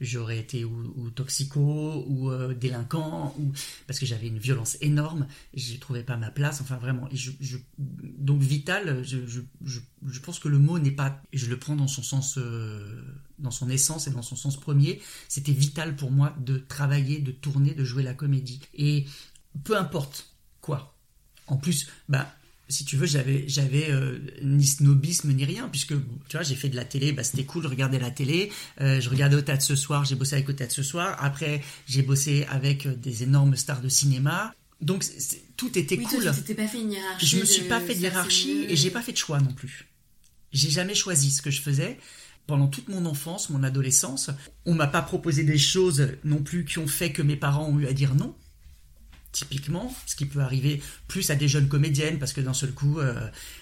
j'aurais 0.01 0.39
été 0.39 0.63
ou, 0.65 1.10
toxico 1.12 2.06
ou 2.08 2.32
euh, 2.32 2.53
délinquant 2.53 3.36
ou 3.39 3.51
parce 3.86 3.99
que 3.99 4.06
j'avais 4.06 4.27
une 4.27 4.39
violence 4.39 4.77
énorme. 4.82 5.27
Je 5.53 5.75
trouvais 5.77 6.03
pas 6.03 6.17
ma 6.17 6.32
place. 6.32 6.62
Enfin 6.62 6.77
vraiment. 6.77 7.08
Et 7.10 7.17
donc 7.77 8.41
vital. 8.41 9.03
Je, 9.03 9.17
je, 9.63 10.19
pense 10.19 10.39
que 10.39 10.47
le 10.47 10.58
mot 10.58 10.80
n'est 10.80 10.91
pas. 10.91 11.21
Je 11.34 11.47
le 11.47 11.60
prends 11.60 11.75
dans 11.75 11.88
son 11.88 12.03
sens, 12.03 12.38
euh, 12.38 13.03
dans 13.38 13.51
son 13.51 13.69
essence 13.69 14.08
et 14.08 14.12
dans 14.12 14.23
son 14.23 14.36
sens 14.36 14.60
premier. 14.60 14.99
C'était 15.27 15.51
vital 15.51 15.95
pour 15.95 16.12
moi 16.12 16.36
de 16.39 16.58
travailler, 16.58 17.19
de 17.19 17.32
tourner, 17.32 17.75
de 17.75 17.84
jouer 17.84 18.01
la 18.01 18.15
comédie. 18.15 18.62
Et 18.73 19.06
peu 19.63 19.78
importe 19.78 20.34
quoi. 20.62 20.96
En 21.48 21.58
plus, 21.58 21.88
bah 22.10 22.34
si 22.70 22.84
tu 22.84 22.98
veux, 22.98 23.06
j'avais, 23.06 23.46
j'avais 23.48 23.89
euh, 23.89 24.20
ni 24.43 24.65
snobisme 24.65 25.32
ni 25.32 25.46
rien, 25.46 25.70
puisque 25.70 25.93
tu 26.28 26.34
vois, 26.38 26.43
j'ai 26.43 26.56
fait 26.56 26.70
de 26.70 26.76
la 26.76 26.84
télé, 26.84 27.13
bah, 27.13 27.24
c'était 27.24 27.46
cool, 27.46 27.63
je 27.63 27.67
regardais 27.67 28.00
la 28.00 28.12
télé, 28.12 28.52
euh, 28.82 29.00
je 29.00 29.10
regardais 29.10 29.38
au 29.38 29.60
ce 29.60 29.76
soir, 29.76 30.04
j'ai 30.06 30.15
bossé 30.15 30.36
avec 30.36 30.50
au 30.50 30.54
théâtre 30.54 30.74
ce 30.74 30.84
soir, 30.84 31.15
après 31.20 31.62
j'ai 31.88 32.02
bossé 32.02 32.46
avec 32.50 32.86
euh, 32.86 32.96
des 32.96 33.24
énormes 33.24 33.56
stars 33.56 33.82
de 33.82 33.89
cinéma, 33.89 34.54
donc 34.82 35.06
tout 35.56 35.78
était 35.78 35.98
cool. 35.98 36.24
Toi, 36.24 36.34
tu 36.46 36.56
pas 36.56 36.67
fait 36.67 36.82
une 36.82 36.91
hiérarchie. 36.91 37.26
Je 37.26 37.38
me 37.38 37.46
suis 37.46 37.63
pas 37.63 37.80
fait 37.80 37.96
de 37.96 38.02
hiérarchie 38.02 38.65
et 38.67 38.76
j'ai 38.76 38.91
pas 38.91 39.02
fait 39.02 39.13
de 39.13 39.17
choix 39.17 39.39
non 39.39 39.54
plus. 39.54 39.88
J'ai 40.52 40.70
jamais 40.70 40.93
choisi 40.93 41.32
ce 41.32 41.41
que 41.41 41.52
je 41.52 41.62
faisais. 41.62 41.98
Pendant 42.46 42.67
toute 42.67 42.88
mon 42.88 43.06
enfance, 43.06 43.50
mon 43.50 43.63
adolescence, 43.63 44.30
on 44.65 44.74
m'a 44.74 44.88
pas 44.88 45.02
proposé 45.02 45.43
des 45.43 45.58
choses 45.58 46.10
non 46.24 46.41
plus 46.41 46.63
qui 46.63 46.80
ont 46.80 46.88
fait 46.88 47.12
que 47.12 47.22
mes 47.22 47.36
parents 47.36 47.67
ont 47.67 47.80
eu 47.80 47.88
à 47.88 47.93
dire 47.93 48.15
non 48.15 48.36
typiquement, 49.38 49.93
ce 50.08 50.15
qui 50.15 50.26
peut 50.26 50.39
arriver 50.39 50.82
plus 51.08 51.30
à 51.30 51.36
des 51.36 51.47
jeunes 51.47 51.67
comédiennes, 51.67 52.17
parce 52.17 52.34
que 52.34 52.41
d'un 52.41 52.56
seul 52.56 52.71
coup, 52.71 53.00
euh, 53.00 53.13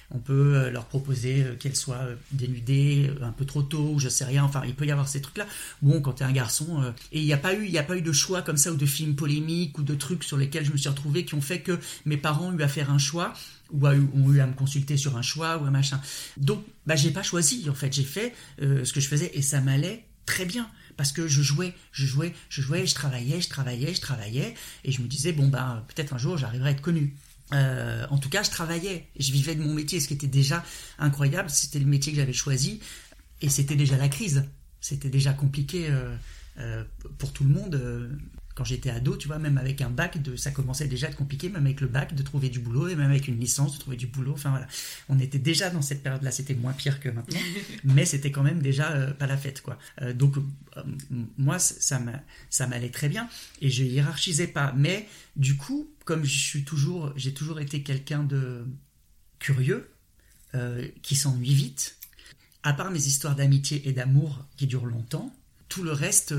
on 0.10 0.20
peut 0.20 0.56
euh, 0.56 0.72
leur 0.72 0.86
proposer 0.86 1.44
euh, 1.44 1.56
qu'elles 1.56 1.76
soient 1.76 2.08
dénudées 2.32 3.12
un 3.22 3.34
peu 3.34 3.44
trop 3.44 3.62
tôt, 3.62 3.92
ou 3.94 4.00
je 4.00 4.08
sais 4.08 4.24
rien, 4.24 4.46
enfin, 4.46 4.62
il 4.66 4.74
peut 4.74 4.86
y 4.86 4.92
avoir 4.92 5.10
ces 5.10 5.22
trucs-là. 5.22 5.46
Bon, 5.82 6.00
quand 6.00 6.14
t'es 6.14 6.24
un 6.24 6.32
garçon, 6.32 6.94
et 7.12 7.20
il 7.20 7.26
n'y 7.26 7.34
a, 7.34 7.38
pas 7.38 7.54
eu, 7.54 7.66
il 7.68 7.78
a 7.78 7.84
pas 7.84 7.98
eu 7.98 8.02
de 8.02 8.14
choix 8.14 8.42
comme 8.42 8.56
ça, 8.56 8.72
ou 8.72 8.78
de 8.78 8.86
films 8.86 9.16
polémiques, 9.16 9.78
ou 9.78 9.84
de 9.84 9.96
trucs 9.96 10.24
sur 10.24 10.38
lesquels 10.38 10.64
je 10.64 10.72
me 10.72 10.78
suis 10.78 10.88
retrouvé 10.88 11.26
qui 11.26 11.36
ont 11.36 11.42
fait 11.42 11.60
que 11.60 11.78
mes 12.06 12.18
parents 12.18 12.48
ont 12.48 12.58
eu 12.58 12.64
à 12.64 12.70
faire 12.70 12.90
un 12.90 12.98
choix, 12.98 13.34
ou 13.74 13.86
ont 13.86 14.32
eu 14.32 14.40
à 14.40 14.48
me 14.48 14.54
consulter 14.54 14.96
sur 14.96 15.18
un 15.18 15.22
choix, 15.22 15.58
ou 15.58 15.66
un 15.66 15.72
machin. 15.72 16.00
Donc, 16.38 16.64
bah, 16.86 16.96
j'ai 16.96 17.12
pas 17.12 17.24
choisi, 17.24 17.70
en 17.70 17.74
fait, 17.74 17.92
j'ai 17.92 18.04
fait 18.04 18.34
ce 18.60 18.94
que 18.94 19.02
je 19.02 19.10
faisais, 19.10 19.32
et 19.34 19.42
ça 19.42 19.60
m'allait 19.60 20.06
très 20.26 20.46
bien 20.46 20.70
parce 20.98 21.12
que 21.12 21.28
je 21.28 21.42
jouais, 21.42 21.74
je 21.92 22.06
jouais, 22.06 22.34
je 22.50 22.62
jouais, 22.62 22.86
je 22.86 22.96
travaillais, 22.96 23.42
je 23.42 23.50
travaillais, 23.50 23.94
je 23.94 24.02
travaillais, 24.02 24.56
et 24.84 24.92
je 24.92 25.02
me 25.02 25.08
disais, 25.08 25.32
bon, 25.32 25.48
ben, 25.48 25.84
peut-être 25.88 26.14
un 26.14 26.18
jour 26.18 26.38
j'arriverai 26.38 26.70
à 26.70 26.72
être 26.72 26.82
connu. 26.82 27.16
Euh, 27.54 28.06
en 28.10 28.18
tout 28.18 28.30
cas, 28.30 28.44
je 28.44 28.50
travaillais, 28.50 29.08
je 29.20 29.32
vivais 29.32 29.56
de 29.56 29.62
mon 29.62 29.74
métier, 29.74 30.00
ce 30.00 30.08
qui 30.08 30.14
était 30.14 30.28
déjà 30.28 30.64
incroyable, 30.98 31.50
c'était 31.50 31.80
le 31.80 31.86
métier 31.86 32.12
que 32.12 32.18
j'avais 32.18 32.34
choisi, 32.34 32.80
et 33.42 33.50
c'était 33.50 33.76
déjà 33.76 33.98
la 33.98 34.10
crise, 34.10 34.46
c'était 34.82 35.10
déjà 35.10 35.34
compliqué 35.34 35.88
euh, 35.90 36.16
euh, 36.60 36.84
pour 37.18 37.34
tout 37.34 37.44
le 37.44 37.52
monde 37.52 38.20
quand 38.56 38.64
j'étais 38.64 38.90
ado, 38.90 39.18
tu 39.18 39.28
vois, 39.28 39.38
même 39.38 39.58
avec 39.58 39.82
un 39.82 39.90
bac, 39.90 40.22
de, 40.22 40.38
ça 40.38 40.50
commençait 40.50 40.88
déjà 40.88 41.08
à 41.08 41.10
être 41.10 41.18
compliqué, 41.18 41.50
même 41.50 41.66
avec 41.66 41.82
le 41.82 41.88
bac, 41.88 42.16
de 42.16 42.24
trouver 42.24 42.48
du 42.48 42.60
boulot, 42.60 42.88
et 42.88 42.96
même 42.96 43.12
avec 43.12 43.28
une 43.28 43.38
licence, 43.38 43.74
de 43.74 43.80
trouver 43.80 43.98
du 43.98 44.08
boulot. 44.08 44.32
Enfin 44.32 44.50
voilà, 44.50 44.66
on 45.10 45.20
était 45.20 45.40
déjà 45.40 45.70
dans 45.70 45.82
cette 45.82 46.02
période-là, 46.02 46.32
c'était 46.32 46.56
moins 46.56 46.72
pire 46.72 47.02
que 47.02 47.10
maintenant, 47.10 47.40
mais 47.84 48.06
c'était 48.06 48.32
quand 48.32 48.44
même 48.44 48.62
déjà 48.62 48.92
euh, 48.92 49.12
pas 49.12 49.28
la 49.28 49.36
fête, 49.36 49.62
quoi. 49.62 49.78
Euh, 50.02 50.14
donc, 50.14 50.38
euh, 50.38 50.84
moi, 51.38 51.60
ça 51.60 52.00
m'allait 52.00 52.90
très 52.90 53.10
bien, 53.10 53.30
et 53.62 53.70
je 53.70 53.84
hiérarchisais 53.84 54.48
pas. 54.48 54.74
Mais 54.78 55.10
du 55.36 55.58
coup, 55.58 55.90
comme 56.06 56.24
je 56.24 56.40
suis 56.40 56.64
toujours, 56.64 57.12
j'ai 57.18 57.34
toujours 57.34 57.60
été 57.60 57.84
quelqu'un 57.84 58.24
de 58.24 58.66
curieux, 59.40 59.92
qui 61.02 61.18
s'ennuie 61.18 61.54
vite, 61.54 61.98
à 62.64 62.72
part 62.72 62.90
mes 62.90 63.08
histoires 63.08 63.36
d'amitié 63.36 63.90
et 63.90 63.92
d'amour 63.92 64.46
qui 64.56 64.68
durent 64.68 64.86
longtemps, 64.86 65.36
tout 65.68 65.84
le 65.84 65.92
reste. 65.92 66.34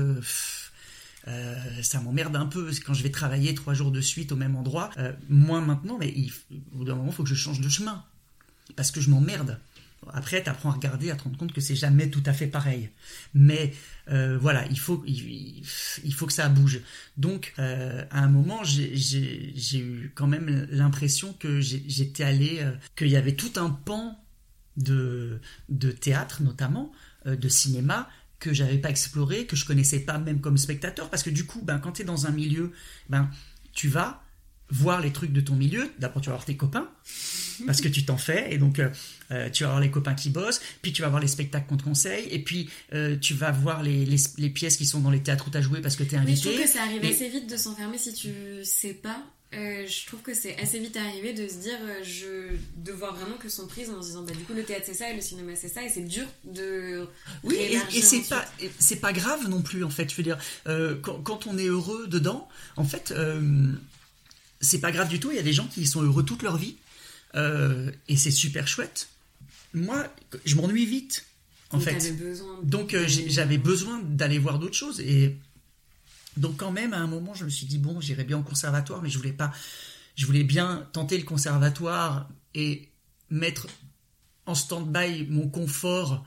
Euh, 1.27 1.55
ça 1.81 1.99
m'emmerde 1.99 2.35
un 2.35 2.45
peu 2.45 2.71
quand 2.85 2.93
je 2.93 3.03
vais 3.03 3.11
travailler 3.11 3.53
trois 3.53 3.73
jours 3.73 3.91
de 3.91 4.01
suite 4.01 4.31
au 4.31 4.35
même 4.35 4.55
endroit. 4.55 4.89
Euh, 4.97 5.11
moins 5.29 5.61
maintenant, 5.61 5.97
mais 5.99 6.13
il, 6.15 6.31
au 6.73 6.77
bout 6.77 6.85
d'un 6.85 6.95
moment, 6.95 7.09
il 7.09 7.13
faut 7.13 7.23
que 7.23 7.29
je 7.29 7.35
change 7.35 7.59
de 7.59 7.69
chemin. 7.69 8.03
Parce 8.75 8.91
que 8.91 9.01
je 9.01 9.09
m'emmerde. 9.09 9.59
Après, 10.13 10.41
tu 10.41 10.49
apprends 10.49 10.69
à 10.69 10.73
regarder, 10.73 11.11
à 11.11 11.15
te 11.15 11.23
rendre 11.23 11.37
compte 11.37 11.51
que 11.51 11.59
c'est 11.59 11.75
jamais 11.75 12.09
tout 12.09 12.23
à 12.25 12.33
fait 12.33 12.47
pareil. 12.47 12.89
Mais 13.33 13.73
euh, 14.09 14.37
voilà, 14.37 14.65
il 14.67 14.79
faut, 14.79 15.03
il, 15.05 15.63
faut 16.13 16.27
que 16.27 16.33
ça 16.33 16.47
bouge. 16.47 16.79
Donc, 17.17 17.53
à 17.57 18.23
un 18.23 18.27
moment, 18.29 18.63
j'ai 18.63 19.79
eu 19.79 20.11
quand 20.15 20.27
même 20.27 20.67
l'impression 20.69 21.33
que 21.33 21.59
j'étais 21.59 22.23
allé, 22.23 22.65
qu'il 22.95 23.09
y 23.09 23.17
avait 23.17 23.35
tout 23.35 23.51
un 23.57 23.69
pan 23.69 24.17
de 24.77 25.41
théâtre 25.99 26.41
notamment, 26.41 26.91
de 27.25 27.49
cinéma, 27.49 28.07
que 28.39 28.53
j'avais 28.53 28.77
pas 28.77 28.89
exploré, 28.89 29.45
que 29.45 29.55
je 29.55 29.65
connaissais 29.65 29.99
pas 29.99 30.17
même 30.17 30.41
comme 30.41 30.57
spectateur, 30.57 31.09
parce 31.09 31.23
que 31.23 31.29
du 31.29 31.45
coup, 31.45 31.61
ben, 31.63 31.79
quand 31.79 31.93
tu 31.93 32.01
es 32.03 32.05
dans 32.05 32.27
un 32.27 32.31
milieu, 32.31 32.71
ben, 33.09 33.29
tu 33.73 33.87
vas 33.87 34.23
voir 34.69 35.01
les 35.01 35.11
trucs 35.11 35.31
de 35.31 35.41
ton 35.41 35.55
milieu. 35.55 35.91
D'abord, 35.99 36.21
tu 36.21 36.29
vas 36.29 36.35
voir 36.35 36.45
tes 36.45 36.57
copains, 36.57 36.89
parce 37.65 37.81
que 37.81 37.87
tu 37.87 38.05
t'en 38.05 38.17
fais, 38.17 38.53
et 38.53 38.57
donc 38.57 38.79
euh, 38.79 38.89
euh, 39.31 39.49
tu 39.49 39.63
vas 39.63 39.69
voir 39.69 39.81
les 39.81 39.89
copains 39.89 40.13
qui 40.13 40.29
bossent, 40.29 40.61
puis 40.81 40.91
tu 40.91 41.01
vas 41.01 41.09
voir 41.09 41.21
les 41.21 41.27
spectacles 41.27 41.67
qu'on 41.67 41.77
te 41.77 41.83
conseille, 41.83 42.27
et 42.29 42.43
puis 42.43 42.69
euh, 42.93 43.17
tu 43.17 43.33
vas 43.33 43.51
voir 43.51 43.81
les, 43.81 44.05
les, 44.05 44.49
pièces 44.49 44.77
qui 44.77 44.85
sont 44.85 44.99
dans 44.99 45.09
les 45.09 45.21
théâtres 45.21 45.47
où 45.47 45.51
tu 45.51 45.57
as 45.57 45.61
joué 45.61 45.81
parce 45.81 45.95
que 45.95 46.03
tu 46.03 46.15
es 46.15 46.17
invité. 46.17 46.31
Mais 46.31 46.35
je 46.35 46.57
trouve 46.57 46.65
que 46.65 46.69
ça 46.69 46.83
arrive 46.83 47.05
assez 47.05 47.29
vite 47.29 47.49
de 47.49 47.57
s'enfermer 47.57 47.97
si 47.97 48.13
tu 48.13 48.29
sais 48.63 48.93
pas 48.93 49.23
euh, 49.53 49.87
je 49.87 50.05
trouve 50.07 50.21
que 50.21 50.33
c'est 50.33 50.59
assez 50.59 50.77
vite 50.77 50.97
arrivé 50.97 51.31
de 51.31 51.47
se 51.47 51.55
dire 51.55 51.77
euh, 51.81 52.03
je 52.03 52.57
de 52.75 52.91
voir 52.91 53.15
vraiment 53.15 53.37
que 53.37 53.47
son 53.47 53.65
prise 53.65 53.89
en 53.89 54.01
se 54.01 54.07
disant 54.07 54.23
bah 54.23 54.33
du 54.33 54.43
coup 54.43 54.53
le 54.53 54.63
théâtre 54.63 54.83
c'est 54.87 54.93
ça 54.93 55.09
et 55.09 55.15
le 55.15 55.21
cinéma 55.21 55.55
c'est 55.55 55.69
ça 55.69 55.83
et 55.83 55.89
c'est 55.89 56.01
dur 56.01 56.25
de 56.43 57.07
oui 57.45 57.55
et, 57.55 58.01
c'est 58.01 58.27
pas 58.27 58.45
c'est 58.77 58.97
pas 58.97 59.13
grave 59.13 59.47
non 59.47 59.61
plus 59.61 59.85
en 59.85 59.89
fait 59.89 60.11
je 60.11 60.17
veux 60.17 60.23
dire 60.23 60.37
euh, 60.67 60.95
quand, 61.01 61.47
on 61.47 61.57
est 61.57 61.67
heureux 61.67 62.07
dedans 62.07 62.49
en 62.75 62.83
fait 62.83 63.13
c'est 64.59 64.79
pas 64.79 64.91
grave 64.91 65.07
du 65.07 65.21
tout 65.21 65.31
il 65.31 65.37
y 65.37 65.39
a 65.39 65.43
des 65.43 65.53
gens 65.53 65.67
qui 65.67 65.87
sont 65.87 66.01
heureux 66.01 66.23
toute 66.23 66.43
leur 66.43 66.57
vie 66.57 66.75
et 67.33 68.17
c'est 68.17 68.31
super 68.31 68.67
chouette. 68.67 69.07
Moi 69.73 70.11
je 70.43 70.55
m'ennuie 70.55 70.85
vite 70.85 71.25
en 71.71 71.79
fait. 71.79 72.13
donc 72.63 72.97
j'avais 73.07 73.57
besoin 73.57 74.01
d'aller 74.03 74.39
voir 74.39 74.59
d'autres 74.59 74.75
choses 74.75 74.99
et 74.99 75.37
donc 76.37 76.57
quand 76.57 76.71
même, 76.71 76.93
à 76.93 76.99
un 76.99 77.07
moment, 77.07 77.33
je 77.33 77.45
me 77.45 77.49
suis 77.49 77.65
dit, 77.65 77.77
bon, 77.77 77.99
j'irai 78.01 78.23
bien 78.23 78.37
au 78.37 78.43
conservatoire, 78.43 79.01
mais 79.01 79.09
je 79.09 79.17
voulais 79.17 79.33
pas... 79.33 79.51
Je 80.15 80.25
voulais 80.25 80.43
bien 80.43 80.87
tenter 80.93 81.15
le 81.17 81.23
conservatoire 81.23 82.27
et 82.55 82.89
mettre 83.29 83.67
en 84.47 84.55
stand-by 84.55 85.27
mon 85.29 85.47
confort 85.47 86.25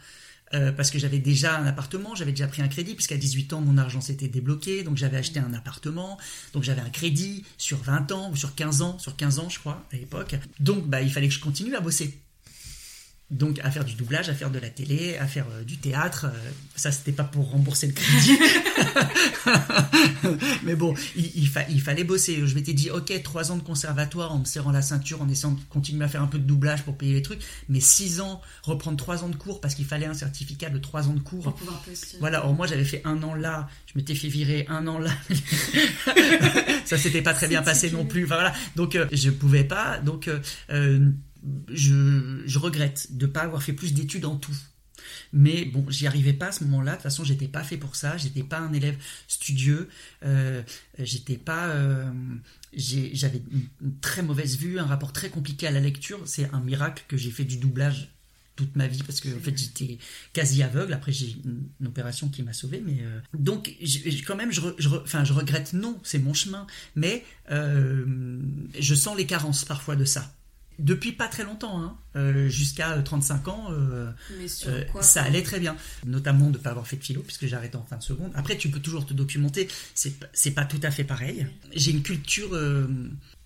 euh, 0.53 0.73
parce 0.73 0.91
que 0.91 0.99
j'avais 0.99 1.21
déjà 1.21 1.57
un 1.57 1.67
appartement, 1.67 2.15
j'avais 2.17 2.33
déjà 2.33 2.49
pris 2.49 2.61
un 2.61 2.69
crédit, 2.69 2.95
puisqu'à 2.95 3.17
18 3.17 3.53
ans, 3.53 3.61
mon 3.61 3.79
argent 3.79 4.01
s'était 4.01 4.27
débloqué, 4.27 4.83
donc 4.83 4.97
j'avais 4.97 5.17
acheté 5.17 5.39
un 5.39 5.55
appartement, 5.55 6.19
donc 6.53 6.65
j'avais 6.65 6.81
un 6.81 6.91
crédit 6.91 7.45
sur 7.57 7.79
20 7.79 8.11
ans, 8.11 8.31
ou 8.31 8.37
sur 8.37 8.55
15 8.57 8.83
ans, 8.83 8.99
sur 8.99 9.17
15 9.17 9.39
ans, 9.39 9.49
je 9.49 9.61
crois, 9.61 9.85
à 9.93 9.97
l'époque. 9.97 10.35
Donc, 10.59 10.89
bah, 10.89 11.03
il 11.03 11.13
fallait 11.13 11.29
que 11.29 11.35
je 11.35 11.41
continue 11.41 11.77
à 11.77 11.81
bosser. 11.81 12.21
Donc 13.31 13.61
à 13.63 13.71
faire 13.71 13.85
du 13.85 13.95
doublage, 13.95 14.29
à 14.29 14.35
faire 14.35 14.51
de 14.51 14.59
la 14.59 14.69
télé, 14.71 15.17
à 15.19 15.27
faire 15.27 15.47
euh, 15.53 15.63
du 15.63 15.77
théâtre. 15.77 16.27
Euh, 16.27 16.51
ça, 16.75 16.91
c'était 16.91 17.13
pas 17.13 17.23
pour 17.23 17.51
rembourser 17.51 17.87
le 17.87 17.93
crédit. 17.93 18.37
Mais 20.65 20.75
bon, 20.75 20.95
il, 21.15 21.49
il, 21.69 21.81
fallait 21.81 22.03
bosser. 22.03 22.43
Je 22.45 22.55
m'étais 22.57 22.73
dit, 22.73 22.91
ok, 22.91 23.13
trois 23.23 23.53
ans 23.53 23.57
de 23.57 23.63
conservatoire 23.63 24.33
en 24.33 24.41
me 24.41 24.45
serrant 24.45 24.73
la 24.73 24.83
ceinture, 24.83 25.23
en 25.23 25.29
essayant 25.29 25.53
de 25.53 25.61
continuer 25.69 26.05
à 26.05 26.09
faire 26.09 26.23
un 26.23 26.27
peu 26.27 26.39
de 26.39 26.45
doublage 26.45 26.83
pour 26.83 26.97
payer 26.97 27.15
les 27.15 27.23
trucs. 27.23 27.41
Mais 27.69 27.79
six 27.79 28.21
ans, 28.21 28.41
reprendre 28.65 28.97
trois 28.97 29.23
ans 29.23 29.29
de 29.29 29.37
cours 29.37 29.61
parce 29.61 29.75
qu'il 29.75 29.85
fallait 29.87 30.07
un 30.07 30.15
certificat 30.15 30.69
de 30.69 30.79
trois 30.79 31.09
ans 31.09 31.15
de 31.15 31.21
cours. 31.21 31.45
Pour 31.45 31.55
pouvoir. 31.55 31.85
Voilà, 32.19 32.45
or 32.45 32.55
moi 32.55 32.67
j'avais 32.67 32.85
fait 32.85 33.03
un 33.05 33.23
an 33.23 33.35
là, 33.35 33.69
je 33.87 33.99
m'étais 33.99 34.15
fait 34.15 34.29
virer 34.29 34.67
un 34.69 34.87
an 34.89 34.99
là. 34.99 35.11
ça 36.85 36.99
s'était 36.99 37.23
pas 37.23 37.35
très 37.35 37.47
bien 37.47 37.63
passé 37.63 37.91
non 37.91 38.05
plus. 38.05 38.25
voilà, 38.25 38.53
donc 38.75 38.97
euh, 38.97 39.07
je 39.13 39.31
pouvais 39.31 39.65
pas. 39.65 39.99
Donc 39.99 40.29
je, 41.73 42.59
regrette 42.59 43.17
de 43.17 43.27
ne 43.27 43.31
pas 43.31 43.43
avoir 43.43 43.63
fait 43.63 43.73
plus 43.73 43.95
d'études 43.95 44.25
en 44.25 44.37
tout. 44.37 44.57
Mais 45.33 45.65
bon, 45.65 45.87
j'y 45.89 46.07
arrivais 46.07 46.33
pas 46.33 46.49
à 46.49 46.53
ce 46.53 46.65
moment-là. 46.65 46.93
De 46.93 46.97
toute 46.97 47.05
façon, 47.05 47.25
j'étais 47.25 47.49
pas 47.49 47.65
fait 47.65 47.77
pour 47.77 47.97
ça. 47.97 48.17
J'étais 48.17 48.43
pas 48.43 48.59
un 48.59 48.73
élève 48.73 48.97
studieux. 49.29 49.89
Euh, 50.25 50.63
j'étais 50.99 51.37
pas. 51.37 51.69
Euh, 51.69 52.11
j'avais 52.73 53.43
une, 53.81 53.99
très 54.01 54.23
mauvaise 54.23 54.57
vue, 54.59 54.79
un 54.79 54.85
rapport 54.85 55.13
très 55.13 55.31
compliqué 55.31 55.67
à 55.67 55.71
la 55.71 55.81
lecture. 55.81 56.21
C'est 56.27 56.53
un 56.53 56.61
miracle 56.61 57.05
que 57.09 57.17
j'ai 57.17 57.31
fait 57.31 57.45
du 57.45 57.57
doublage 57.57 58.13
toute 58.57 58.77
ma 58.77 58.87
vie 58.87 59.03
parce 59.03 59.21
que 59.21 59.31
fait 59.31 59.57
j'étais 59.57 59.99
quasi 60.35 60.63
aveugle. 60.63 60.93
Après 60.93 61.13
j'ai 61.13 61.35
une, 61.45 61.87
opération 61.87 62.29
qui 62.29 62.43
m'a 62.43 62.53
sauvé, 62.53 62.83
mais 62.85 62.99
euh, 63.01 63.21
donc 63.33 63.75
quand 64.27 64.37
même 64.37 64.53
je, 64.53 64.61
enfin, 65.03 65.25
je 65.25 65.33
regrette 65.33 65.73
non, 65.73 65.99
c'est 66.03 66.19
mon 66.19 66.35
chemin, 66.35 66.67
mais 66.95 67.25
je 67.49 68.95
sens 68.95 69.17
les 69.17 69.27
carences 69.27 69.65
parfois 69.65 69.97
de 69.97 70.05
ça 70.05 70.35
depuis 70.81 71.13
pas 71.13 71.29
très 71.29 71.45
longtemps, 71.45 71.81
hein, 71.81 71.97
euh, 72.17 72.49
jusqu'à 72.49 72.97
35 73.03 73.49
ans, 73.49 73.69
euh, 73.71 74.11
euh, 74.67 74.85
ça 75.01 75.23
allait 75.23 75.43
très 75.43 75.61
bien. 75.61 75.77
Notamment 76.07 76.47
de 76.47 76.59
ne 76.59 76.63
pas 76.63 76.71
avoir 76.71 76.87
fait 76.87 76.97
de 76.97 77.05
philo, 77.05 77.23
puisque 77.23 77.47
j'arrête 77.47 77.77
en 77.77 77.85
fin 77.85 77.97
de 77.97 78.03
seconde. 78.03 78.33
Après, 78.35 78.57
tu 78.57 78.71
peux 78.71 78.81
toujours 78.81 79.07
te 79.07 79.15
documenter, 79.15 79.69
c'est 79.95 80.51
pas 80.55 80.65
tout 80.65 80.81
à 80.83 80.91
fait 80.91 81.05
pareil. 81.05 81.47
J'ai 81.75 81.93
une 81.93 82.03
culture 82.03 82.51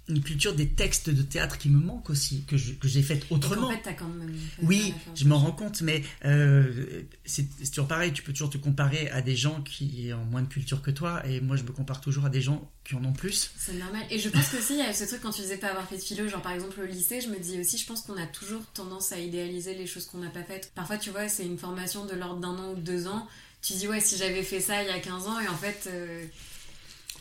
une 0.08 0.22
culture 0.22 0.54
des 0.54 0.68
textes 0.68 1.08
de 1.08 1.22
théâtre 1.22 1.56
qui 1.56 1.70
me 1.70 1.80
manque 1.80 2.10
aussi, 2.10 2.44
que, 2.44 2.56
j'ai 2.56 3.02
faite 3.02 3.24
autrement. 3.30 3.68
en 3.68 3.70
fait, 3.70 3.88
as 3.88 3.94
quand 3.94 4.08
même 4.08 4.34
oui, 4.62 4.92
je 5.14 5.24
m'en 5.24 5.38
rends 5.38 5.52
compte, 5.52 5.80
mais 5.80 6.02
euh, 6.24 7.02
c'est 7.24 7.46
toujours 7.70 7.88
pareil, 7.88 8.12
tu 8.12 8.22
peux 8.22 8.32
toujours 8.32 8.50
te 8.50 8.58
comparer 8.58 9.08
à 9.10 9.22
des 9.22 9.34
gens 9.34 9.62
qui 9.62 10.10
ont 10.12 10.24
moins 10.26 10.42
de 10.42 10.48
culture 10.48 10.82
que 10.82 10.90
toi, 10.90 11.26
et 11.26 11.40
moi 11.40 11.56
je 11.56 11.62
me 11.62 11.70
compare 11.70 12.00
toujours 12.02 12.26
à 12.26 12.28
des 12.28 12.42
gens 12.42 12.70
qui 12.84 12.94
en 12.96 13.04
ont 13.04 13.12
plus. 13.12 13.50
C'est 13.56 13.72
normal. 13.74 14.02
Et 14.10 14.18
je 14.18 14.28
pense 14.28 14.52
aussi, 14.54 14.74
il 14.74 14.80
y 14.80 14.82
a 14.82 14.92
ce 14.92 15.04
truc 15.04 15.22
quand 15.22 15.30
tu 15.30 15.40
disais 15.40 15.56
pas 15.56 15.68
avoir 15.68 15.88
fait 15.88 15.96
de 15.96 16.02
philo, 16.02 16.28
genre 16.28 16.42
par 16.42 16.52
exemple 16.52 16.80
au 16.80 16.86
lycée, 16.86 17.22
je 17.22 17.28
me 17.28 17.38
dis 17.38 17.58
aussi, 17.58 17.78
je 17.78 17.86
pense 17.86 18.02
qu'on 18.02 18.16
a 18.18 18.26
toujours 18.26 18.64
tendance 18.74 19.12
à 19.12 19.18
idéaliser 19.18 19.74
les 19.74 19.86
choses 19.86 20.06
qu'on 20.06 20.18
n'a 20.18 20.30
pas 20.30 20.42
faites. 20.42 20.70
Parfois, 20.74 20.98
tu 20.98 21.10
vois, 21.10 21.28
c'est 21.28 21.46
une 21.46 21.58
formation 21.58 22.04
de 22.04 22.14
l'ordre 22.14 22.40
d'un 22.40 22.58
an 22.58 22.72
ou 22.72 22.76
deux 22.76 23.06
ans, 23.06 23.26
tu 23.62 23.72
dis 23.72 23.88
ouais, 23.88 24.00
si 24.00 24.18
j'avais 24.18 24.42
fait 24.42 24.60
ça 24.60 24.82
il 24.82 24.88
y 24.88 24.92
a 24.92 24.98
15 24.98 25.28
ans, 25.28 25.40
et 25.40 25.48
en 25.48 25.56
fait... 25.56 25.88
Euh, 25.90 26.26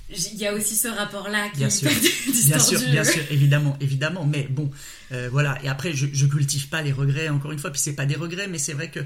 il 0.09 0.37
y 0.37 0.45
a 0.45 0.53
aussi 0.53 0.75
ce 0.75 0.87
rapport-là 0.87 1.49
qui 1.49 1.59
bien 1.59 1.69
sûr, 1.69 1.89
bien 2.45 2.59
sûr, 2.59 2.79
bien 2.89 3.03
sûr, 3.03 3.21
évidemment, 3.31 3.77
évidemment. 3.79 4.25
Mais 4.25 4.47
bon, 4.49 4.69
euh, 5.11 5.29
voilà. 5.31 5.57
Et 5.63 5.69
après, 5.69 5.93
je, 5.93 6.07
je 6.11 6.25
cultive 6.25 6.69
pas 6.69 6.81
les 6.81 6.91
regrets. 6.91 7.29
Encore 7.29 7.51
une 7.51 7.59
fois, 7.59 7.71
puis 7.71 7.79
c'est 7.79 7.95
pas 7.95 8.05
des 8.05 8.15
regrets, 8.15 8.47
mais 8.47 8.59
c'est 8.59 8.73
vrai 8.73 8.91
que 8.91 8.99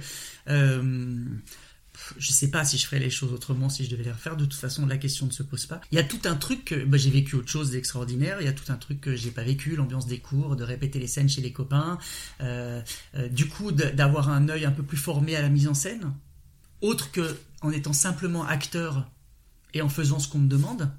euh, 0.49 1.23
je 2.17 2.31
sais 2.31 2.49
pas 2.49 2.65
si 2.65 2.77
je 2.77 2.85
ferais 2.85 2.99
les 2.99 3.09
choses 3.09 3.33
autrement 3.33 3.69
si 3.69 3.85
je 3.85 3.89
devais 3.89 4.03
les 4.03 4.11
refaire. 4.11 4.37
De 4.37 4.45
toute 4.45 4.59
façon, 4.59 4.85
la 4.85 4.97
question 4.97 5.25
ne 5.25 5.31
se 5.31 5.43
pose 5.43 5.65
pas. 5.65 5.81
Il 5.91 5.95
y 5.95 5.99
a 5.99 6.03
tout 6.03 6.21
un 6.25 6.35
truc. 6.35 6.65
Que, 6.65 6.83
bah, 6.83 6.97
j'ai 6.97 7.09
vécu 7.09 7.35
autre 7.35 7.49
chose 7.49 7.71
d'extraordinaire. 7.71 8.37
Il 8.41 8.45
y 8.45 8.49
a 8.49 8.53
tout 8.53 8.71
un 8.71 8.77
truc 8.77 9.01
que 9.01 9.15
j'ai 9.15 9.31
pas 9.31 9.43
vécu. 9.43 9.75
L'ambiance 9.75 10.07
des 10.07 10.19
cours, 10.19 10.55
de 10.55 10.63
répéter 10.63 10.99
les 10.99 11.07
scènes 11.07 11.29
chez 11.29 11.41
les 11.41 11.51
copains. 11.51 11.97
Euh, 12.41 12.81
euh 13.15 13.29
du 13.29 13.47
coup, 13.47 13.71
d'avoir 13.71 14.29
un 14.29 14.49
œil 14.49 14.65
un 14.65 14.71
peu 14.71 14.83
plus 14.83 14.97
formé 14.97 15.35
à 15.35 15.41
la 15.41 15.49
mise 15.49 15.67
en 15.67 15.73
scène, 15.73 16.13
autre 16.81 17.11
que 17.11 17.37
en 17.61 17.71
étant 17.71 17.93
simplement 17.93 18.45
acteur 18.45 19.09
et 19.73 19.81
en 19.81 19.89
faisant 19.89 20.19
ce 20.19 20.27
qu'on 20.27 20.39
me 20.39 20.47
demande. 20.47 20.89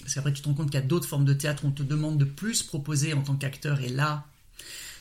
Parce 0.00 0.14
qu'après, 0.14 0.32
tu 0.32 0.42
te 0.42 0.48
rends 0.48 0.54
compte 0.54 0.70
qu'il 0.70 0.80
y 0.80 0.82
a 0.82 0.86
d'autres 0.86 1.08
formes 1.08 1.24
de 1.24 1.34
théâtre 1.34 1.64
où 1.64 1.68
on 1.68 1.72
te 1.72 1.82
demande 1.82 2.18
de 2.18 2.24
plus 2.24 2.62
proposer 2.62 3.14
en 3.14 3.22
tant 3.22 3.36
qu'acteur. 3.36 3.80
Et 3.80 3.88
là, 3.88 4.26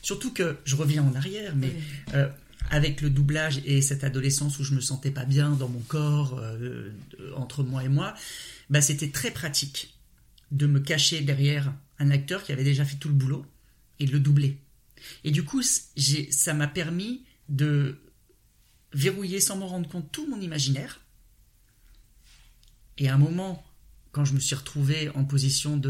surtout 0.01 0.31
que 0.31 0.57
je 0.65 0.75
reviens 0.75 1.03
en 1.03 1.15
arrière, 1.15 1.55
mais 1.55 1.73
euh, 2.13 2.29
avec 2.69 3.01
le 3.01 3.09
doublage 3.09 3.61
et 3.65 3.81
cette 3.81 4.03
adolescence 4.03 4.59
où 4.59 4.63
je 4.63 4.73
me 4.73 4.81
sentais 4.81 5.11
pas 5.11 5.25
bien 5.25 5.51
dans 5.51 5.69
mon 5.69 5.79
corps, 5.79 6.39
euh, 6.39 6.91
entre 7.35 7.63
moi 7.63 7.83
et 7.83 7.89
moi, 7.89 8.13
bah, 8.69 8.81
c'était 8.81 9.09
très 9.09 9.31
pratique 9.31 9.93
de 10.51 10.67
me 10.67 10.79
cacher 10.79 11.21
derrière 11.21 11.73
un 11.99 12.11
acteur 12.11 12.43
qui 12.43 12.51
avait 12.51 12.63
déjà 12.63 12.85
fait 12.85 12.97
tout 12.97 13.09
le 13.09 13.13
boulot 13.13 13.45
et 13.99 14.05
de 14.05 14.11
le 14.11 14.19
doubler. 14.19 14.57
Et 15.23 15.31
du 15.31 15.43
coup, 15.43 15.61
ça 15.61 16.53
m'a 16.53 16.67
permis 16.67 17.23
de 17.49 17.97
verrouiller 18.93 19.39
sans 19.39 19.57
m'en 19.57 19.67
rendre 19.67 19.89
compte 19.89 20.11
tout 20.11 20.27
mon 20.27 20.39
imaginaire. 20.39 21.00
Et 23.01 23.09
à 23.09 23.15
un 23.15 23.17
moment, 23.17 23.65
quand 24.11 24.25
je 24.25 24.33
me 24.35 24.39
suis 24.39 24.53
retrouvé 24.53 25.09
en 25.15 25.25
position 25.25 25.81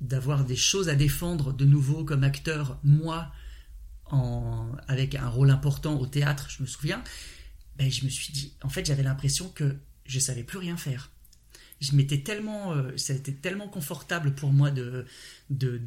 d'avoir 0.00 0.46
des 0.46 0.56
choses 0.56 0.88
à 0.88 0.94
défendre 0.94 1.52
de 1.52 1.66
nouveau 1.66 2.02
comme 2.02 2.24
acteur, 2.24 2.80
moi, 2.82 3.30
en, 4.06 4.72
avec 4.88 5.16
un 5.16 5.28
rôle 5.28 5.50
important 5.50 6.00
au 6.00 6.06
théâtre, 6.06 6.48
je 6.48 6.62
me 6.62 6.66
souviens, 6.66 7.04
ben, 7.76 7.90
je 7.90 8.06
me 8.06 8.08
suis 8.08 8.32
dit, 8.32 8.54
en 8.62 8.70
fait, 8.70 8.86
j'avais 8.86 9.02
l'impression 9.02 9.50
que 9.50 9.76
je 10.06 10.18
savais 10.18 10.44
plus 10.44 10.56
rien 10.56 10.78
faire. 10.78 11.10
Je 11.82 11.92
m'étais 11.94 12.22
tellement, 12.22 12.72
euh, 12.72 12.96
ça 12.96 13.12
a 13.12 13.16
tellement 13.18 13.68
confortable 13.68 14.34
pour 14.34 14.50
moi 14.50 14.70
de, 14.70 15.04
de 15.50 15.82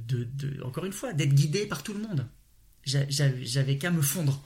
encore 0.64 0.86
une 0.86 0.94
fois, 0.94 1.14
d'être 1.14 1.34
guidé 1.34 1.66
par 1.66 1.82
tout 1.82 1.96
le 1.96 2.02
monde. 2.02 2.28
J'avais 2.86 3.80
qu'à 3.80 3.90
me 3.90 4.04
fondre. 4.04 4.46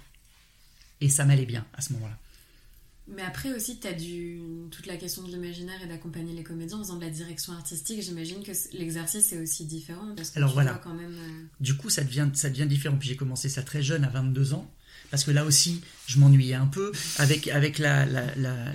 Et 1.02 1.10
ça 1.10 1.26
m'allait 1.26 1.46
bien 1.46 1.66
à 1.74 1.82
ce 1.82 1.92
moment-là. 1.94 2.18
Mais 3.16 3.22
après 3.24 3.54
aussi, 3.54 3.80
tu 3.80 3.88
as 3.88 3.94
du... 3.94 4.40
toute 4.72 4.86
la 4.86 4.98
question 4.98 5.24
de 5.24 5.28
l'imaginaire 5.28 5.82
et 5.84 5.88
d'accompagner 5.88 6.34
les 6.34 6.44
comédiens 6.44 6.78
en 6.78 6.84
faisant 6.84 6.96
de 6.96 7.04
la 7.04 7.10
direction 7.10 7.54
artistique. 7.54 8.02
J'imagine 8.02 8.42
que 8.44 8.52
l'exercice 8.74 9.34
est 9.34 9.42
aussi 9.42 9.66
différent. 9.66 10.14
Parce 10.16 10.30
que 10.30 10.38
Alors 10.38 10.54
voilà. 10.54 10.80
Quand 10.84 10.94
même, 10.94 11.14
euh, 11.14 11.44
Du 11.60 11.76
coup, 11.76 11.90
ça 11.90 12.04
devient, 12.04 12.30
ça 12.34 12.50
devient 12.50 12.68
différent. 12.68 12.98
Puis 12.98 13.10
j'ai 13.10 13.16
commencé 13.16 13.50
ça 13.50 13.64
très 13.64 13.84
jeune, 13.84 14.04
à 14.04 14.10
22 14.10 14.54
ans. 14.54 14.70
Parce 15.10 15.26
que 15.26 15.32
là 15.32 15.44
aussi, 15.44 15.82
je 16.08 16.20
m'ennuyais 16.20 16.54
un 16.54 16.68
peu 16.68 16.94
avec, 17.18 17.50
avec 17.50 17.80
la, 17.80 18.06
la, 18.06 18.34
la, 18.36 18.74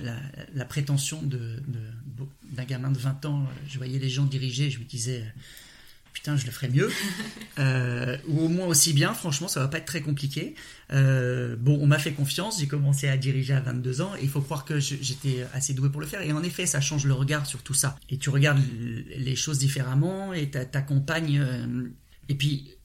la 0.53 0.65
prétention 0.65 1.21
d'un 1.23 1.37
de, 1.37 2.63
gamin 2.67 2.91
de 2.91 2.97
20 2.99 3.25
ans. 3.25 3.47
Je 3.67 3.77
voyais 3.77 3.97
les 3.97 4.09
gens 4.09 4.25
diriger, 4.25 4.69
je 4.69 4.77
me 4.77 4.83
disais, 4.85 5.25
putain, 6.17 6.35
je 6.35 6.45
le 6.45 6.51
ferais 6.51 6.69
mieux. 6.69 6.91
Euh, 7.59 8.17
ou 8.27 8.41
au 8.41 8.49
moins 8.49 8.67
aussi 8.67 8.93
bien, 8.93 9.15
franchement, 9.15 9.47
ça 9.47 9.59
va 9.59 9.67
pas 9.67 9.79
être 9.79 9.85
très 9.85 10.01
compliqué. 10.01 10.53
Euh, 10.93 11.55
bon, 11.55 11.79
on 11.81 11.87
m'a 11.87 11.97
fait 11.97 12.11
confiance, 12.11 12.59
j'ai 12.59 12.67
commencé 12.67 13.07
à 13.07 13.17
diriger 13.17 13.55
à 13.55 13.61
22 13.61 14.01
ans, 14.01 14.15
et 14.15 14.19
il 14.21 14.29
faut 14.29 14.41
croire 14.41 14.63
que 14.63 14.79
j'étais 14.79 15.43
assez 15.53 15.73
doué 15.73 15.89
pour 15.89 15.99
le 15.99 16.05
faire. 16.05 16.21
Et 16.21 16.31
en 16.31 16.43
effet, 16.43 16.67
ça 16.67 16.81
change 16.81 17.07
le 17.07 17.13
regard 17.13 17.47
sur 17.47 17.63
tout 17.63 17.73
ça. 17.73 17.97
Et 18.11 18.19
tu 18.19 18.29
regardes 18.29 18.61
les 19.17 19.35
choses 19.35 19.57
différemment, 19.57 20.33
et 20.33 20.51
t'accompagnes. 20.51 21.39
Euh, 21.39 21.89
et 22.29 22.35
puis, 22.35 22.75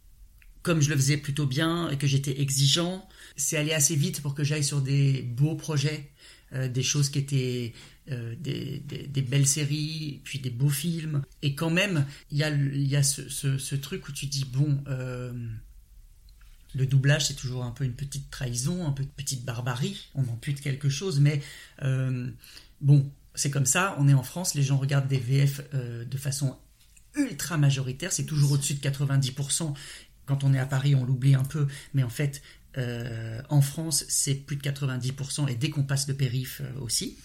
comme 0.62 0.80
je 0.80 0.88
le 0.88 0.96
faisais 0.96 1.18
plutôt 1.18 1.46
bien, 1.46 1.90
et 1.90 1.98
que 1.98 2.06
j'étais 2.06 2.40
exigeant, 2.40 3.06
c'est 3.36 3.58
allé 3.58 3.74
assez 3.74 3.94
vite 3.94 4.22
pour 4.22 4.34
que 4.34 4.42
j'aille 4.42 4.64
sur 4.64 4.80
des 4.80 5.20
beaux 5.20 5.54
projets, 5.54 6.08
des 6.52 6.82
choses 6.82 7.10
qui 7.10 7.18
étaient 7.18 7.74
euh, 8.10 8.34
des, 8.36 9.22
belles 9.22 9.46
séries, 9.46 10.20
puis 10.24 10.40
des 10.40 10.50
beaux 10.50 10.68
films. 10.68 11.22
Et 11.40 11.54
quand 11.54 11.70
même, 11.70 12.04
il 12.32 12.38
y 12.38 12.42
a, 12.42 12.50
y 12.50 12.96
a 12.96 13.02
ce, 13.04 13.74
truc 13.76 14.08
où 14.08 14.12
tu 14.12 14.26
dis, 14.26 14.44
bon, 14.44 14.82
euh, 14.88 15.32
le 16.74 16.84
doublage, 16.84 17.28
c'est 17.28 17.34
toujours 17.34 17.62
un 17.62 17.70
peu 17.70 17.84
une 17.84 17.94
petite 17.94 18.28
trahison, 18.28 18.88
un 18.88 18.90
peu 18.90 19.04
de 19.04 19.08
petite 19.08 19.44
barbarie, 19.44 20.10
on 20.16 20.22
ampute 20.22 20.60
quelque 20.60 20.88
chose, 20.88 21.20
mais 21.20 21.42
euh, 21.84 22.28
bon, 22.80 23.08
c'est 23.36 23.52
comme 23.52 23.66
ça, 23.66 23.94
on 24.00 24.08
est 24.08 24.14
en 24.14 24.24
France, 24.24 24.54
les 24.54 24.64
gens 24.64 24.78
regardent 24.78 25.08
des 25.08 25.18
VF 25.18 25.60
de 25.72 26.16
façon 26.18 26.58
ultra 27.14 27.56
majoritaire, 27.56 28.12
c'est 28.12 28.26
toujours 28.26 28.50
au-dessus 28.50 28.74
de 28.74 28.80
90%. 28.80 29.74
Quand 30.26 30.42
on 30.42 30.52
est 30.54 30.58
à 30.58 30.66
Paris, 30.66 30.96
on 30.96 31.04
l'oublie 31.04 31.36
un 31.36 31.44
peu, 31.44 31.68
mais 31.94 32.02
en 32.02 32.10
fait, 32.10 32.42
en 32.76 33.60
France, 33.60 34.04
c'est 34.08 34.34
plus 34.34 34.56
de 34.56 34.62
90%, 34.62 35.48
et 35.48 35.54
dès 35.54 35.70
qu'on 35.70 35.84
passe 35.84 36.06
de 36.06 36.12
périph 36.12 36.62
aussi. 36.80 37.16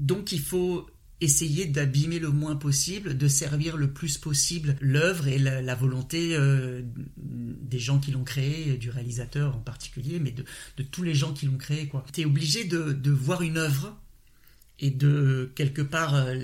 Donc 0.00 0.32
il 0.32 0.40
faut 0.40 0.88
essayer 1.20 1.66
d'abîmer 1.66 2.18
le 2.18 2.30
moins 2.30 2.56
possible, 2.56 3.16
de 3.18 3.28
servir 3.28 3.76
le 3.76 3.92
plus 3.92 4.16
possible 4.16 4.76
l'œuvre 4.80 5.28
et 5.28 5.38
la, 5.38 5.74
volonté 5.74 6.34
euh, 6.34 6.80
des 7.16 7.78
gens 7.78 7.98
qui 7.98 8.10
l'ont 8.10 8.24
créé, 8.24 8.78
du 8.78 8.88
réalisateur 8.88 9.54
en 9.54 9.60
particulier, 9.60 10.18
mais 10.18 10.30
de, 10.30 10.44
tous 10.82 11.02
les 11.02 11.14
gens 11.14 11.34
qui 11.34 11.44
l'ont 11.44 11.58
créé. 11.58 11.90
Tu 12.14 12.22
es 12.22 12.24
obligé 12.24 12.64
de, 12.64 13.10
voir 13.10 13.42
une 13.42 13.58
œuvre 13.58 14.00
et 14.78 14.90
de 14.90 15.52
quelque 15.54 15.82
part 15.82 16.14
euh, 16.14 16.34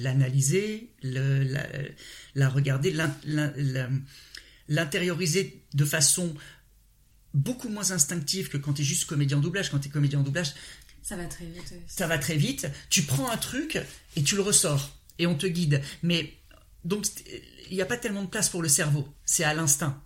l'analyser, 0.00 0.92
la, 1.02 2.48
regarder, 2.48 2.94
l'intérioriser 4.68 5.60
de 5.74 5.84
façon 5.84 6.32
beaucoup 7.34 7.68
moins 7.68 7.90
instinctive 7.90 8.48
que 8.48 8.56
quand 8.56 8.74
tu 8.74 8.82
es 8.82 8.84
juste 8.84 9.04
comédien 9.06 9.38
en 9.38 9.40
doublage. 9.40 9.70
Quand 9.70 9.78
tu 9.78 9.88
comédien 9.88 10.20
en 10.20 10.22
doublage, 10.22 10.54
ça 11.02 11.16
va 11.16 11.24
très 11.26 11.46
vite. 11.46 11.74
Ça 11.86 12.06
va 12.06 12.18
très 12.18 12.36
vite. 12.36 12.68
Tu 12.88 13.02
prends 13.02 13.30
un 13.30 13.36
truc 13.36 13.78
et 14.16 14.22
tu 14.22 14.36
le 14.36 14.42
ressors 14.42 14.96
et 15.18 15.26
on 15.26 15.34
te 15.34 15.46
guide. 15.46 15.82
Mais 16.02 16.34
donc 16.84 17.06
il 17.70 17.74
n'y 17.74 17.82
a 17.82 17.86
pas 17.86 17.96
tellement 17.96 18.22
de 18.22 18.28
place 18.28 18.48
pour 18.48 18.62
le 18.62 18.68
cerveau. 18.68 19.08
C'est 19.24 19.44
à 19.44 19.54
l'instinct. 19.54 20.02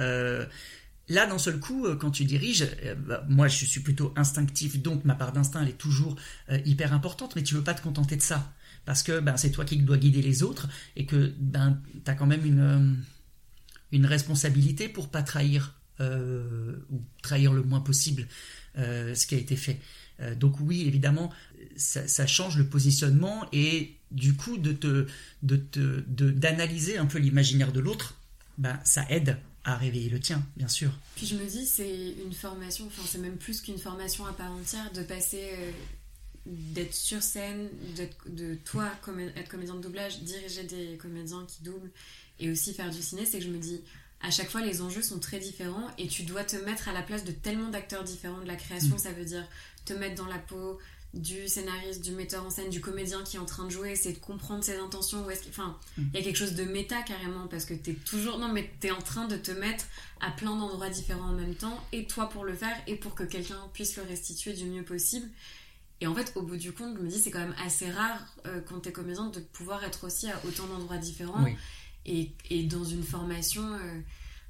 Euh, 0.00 0.46
là, 1.08 1.26
d'un 1.26 1.38
seul 1.38 1.58
coup, 1.58 1.86
euh, 1.86 1.96
quand 1.96 2.10
tu 2.10 2.24
diriges, 2.24 2.66
euh, 2.84 2.94
bah, 2.94 3.24
moi 3.28 3.48
je 3.48 3.64
suis 3.64 3.80
plutôt 3.80 4.12
instinctif, 4.16 4.80
donc 4.80 5.04
ma 5.04 5.14
part 5.14 5.32
d'instinct 5.32 5.62
elle 5.62 5.70
est 5.70 5.78
toujours 5.78 6.16
hyper 6.64 6.92
importante, 6.92 7.36
mais 7.36 7.42
tu 7.42 7.54
veux 7.54 7.64
pas 7.64 7.74
te 7.74 7.82
contenter 7.82 8.16
de 8.16 8.22
ça. 8.22 8.52
Parce 8.84 9.02
que 9.02 9.20
ben, 9.20 9.36
c'est 9.36 9.50
toi 9.50 9.64
qui 9.64 9.76
dois 9.76 9.98
guider 9.98 10.22
les 10.22 10.42
autres 10.42 10.68
et 10.96 11.04
que 11.04 11.34
ben, 11.38 11.80
tu 12.04 12.10
as 12.10 12.14
quand 12.14 12.26
même 12.26 12.46
une, 12.46 12.96
une 13.92 14.06
responsabilité 14.06 14.88
pour 14.88 15.10
pas 15.10 15.22
trahir 15.22 15.77
ou 16.00 17.02
trahir 17.22 17.52
le 17.52 17.62
moins 17.62 17.80
possible 17.80 18.26
euh, 18.78 19.14
ce 19.14 19.26
qui 19.26 19.34
a 19.34 19.38
été 19.38 19.56
fait. 19.56 19.80
Euh, 20.20 20.34
donc 20.34 20.60
oui, 20.60 20.86
évidemment, 20.86 21.32
ça, 21.76 22.26
change 22.26 22.56
le 22.56 22.66
positionnement 22.66 23.44
et 23.52 23.96
du 24.12 24.34
coup 24.34 24.56
de 24.56 24.72
te, 24.72 25.06
de 25.42 26.30
d'analyser 26.30 26.96
un 26.96 27.06
peu 27.06 27.18
l'imaginaire 27.18 27.72
de 27.72 27.80
l'autre, 27.80 28.14
ben, 28.56 28.78
ça 28.84 29.04
aide 29.10 29.36
à 29.64 29.76
réveiller 29.76 30.10
le 30.10 30.20
tien, 30.20 30.46
bien 30.56 30.68
sûr. 30.68 30.92
Puis 31.16 31.26
je 31.26 31.34
me 31.34 31.44
dis, 31.44 31.66
c'est 31.66 32.14
une 32.24 32.32
formation, 32.32 32.86
enfin 32.86 33.02
c'est 33.04 33.18
même 33.18 33.36
plus 33.36 33.60
qu'une 33.60 33.78
formation 33.78 34.26
à 34.26 34.32
part 34.32 34.52
entière, 34.52 34.92
de 34.92 35.02
passer, 35.02 35.50
euh, 35.54 35.70
d'être 36.46 36.94
sur 36.94 37.22
scène, 37.22 37.68
de 38.26 38.54
toi 38.64 38.90
comme, 39.02 39.18
être 39.18 39.48
comédien 39.48 39.74
de 39.74 39.80
doublage, 39.80 40.20
diriger 40.20 40.62
des 40.64 40.96
comédiens 40.98 41.44
qui 41.48 41.64
doublent 41.64 41.90
et 42.38 42.50
aussi 42.50 42.72
faire 42.74 42.90
du 42.90 43.02
ciné, 43.02 43.26
c'est 43.26 43.38
que 43.38 43.44
je 43.44 43.50
me 43.50 43.58
dis, 43.58 43.80
à 44.20 44.30
chaque 44.30 44.50
fois 44.50 44.60
les 44.60 44.82
enjeux 44.82 45.02
sont 45.02 45.18
très 45.18 45.38
différents 45.38 45.88
et 45.96 46.08
tu 46.08 46.24
dois 46.24 46.44
te 46.44 46.56
mettre 46.56 46.88
à 46.88 46.92
la 46.92 47.02
place 47.02 47.24
de 47.24 47.32
tellement 47.32 47.68
d'acteurs 47.68 48.04
différents 48.04 48.40
de 48.40 48.46
la 48.46 48.56
création. 48.56 48.96
Mm. 48.96 48.98
Ça 48.98 49.12
veut 49.12 49.24
dire 49.24 49.46
te 49.84 49.92
mettre 49.92 50.16
dans 50.16 50.26
la 50.26 50.38
peau 50.38 50.78
du 51.14 51.48
scénariste, 51.48 52.04
du 52.04 52.10
metteur 52.12 52.44
en 52.44 52.50
scène, 52.50 52.68
du 52.68 52.80
comédien 52.80 53.22
qui 53.22 53.36
est 53.36 53.38
en 53.38 53.46
train 53.46 53.64
de 53.64 53.70
jouer, 53.70 53.96
c'est 53.96 54.12
de 54.12 54.18
comprendre 54.18 54.62
ses 54.62 54.76
intentions. 54.76 55.24
Où 55.24 55.30
est 55.30 55.40
enfin, 55.48 55.78
mm. 55.96 56.02
il 56.12 56.18
y 56.18 56.20
a 56.20 56.24
quelque 56.24 56.36
chose 56.36 56.54
de 56.54 56.64
méta 56.64 57.00
carrément 57.02 57.46
parce 57.46 57.64
que 57.64 57.74
t'es 57.74 57.94
toujours, 57.94 58.38
non 58.38 58.52
mais 58.52 58.70
t'es 58.80 58.90
en 58.90 59.00
train 59.00 59.26
de 59.26 59.36
te 59.36 59.52
mettre 59.52 59.86
à 60.20 60.30
plein 60.30 60.56
d'endroits 60.56 60.90
différents 60.90 61.30
en 61.30 61.34
même 61.34 61.54
temps 61.54 61.82
et 61.92 62.06
toi 62.06 62.28
pour 62.28 62.44
le 62.44 62.54
faire 62.54 62.76
et 62.86 62.96
pour 62.96 63.14
que 63.14 63.22
quelqu'un 63.22 63.60
puisse 63.72 63.96
le 63.96 64.02
restituer 64.02 64.52
du 64.52 64.64
mieux 64.64 64.84
possible. 64.84 65.28
Et 66.00 66.06
en 66.06 66.14
fait, 66.14 66.32
au 66.36 66.42
bout 66.42 66.56
du 66.56 66.72
compte, 66.72 66.96
je 66.96 67.02
me 67.02 67.08
dis 67.08 67.18
c'est 67.18 67.30
quand 67.30 67.40
même 67.40 67.56
assez 67.64 67.90
rare 67.90 68.24
euh, 68.46 68.60
quand 68.60 68.80
t'es 68.80 68.92
comédien 68.92 69.26
de 69.26 69.40
pouvoir 69.40 69.82
être 69.84 70.06
aussi 70.06 70.30
à 70.30 70.40
autant 70.46 70.66
d'endroits 70.66 70.98
différents. 70.98 71.44
Et, 72.04 72.32
et, 72.50 72.64
dans 72.64 72.84
une 72.84 73.02
formation, 73.02 73.62
euh, 73.74 74.00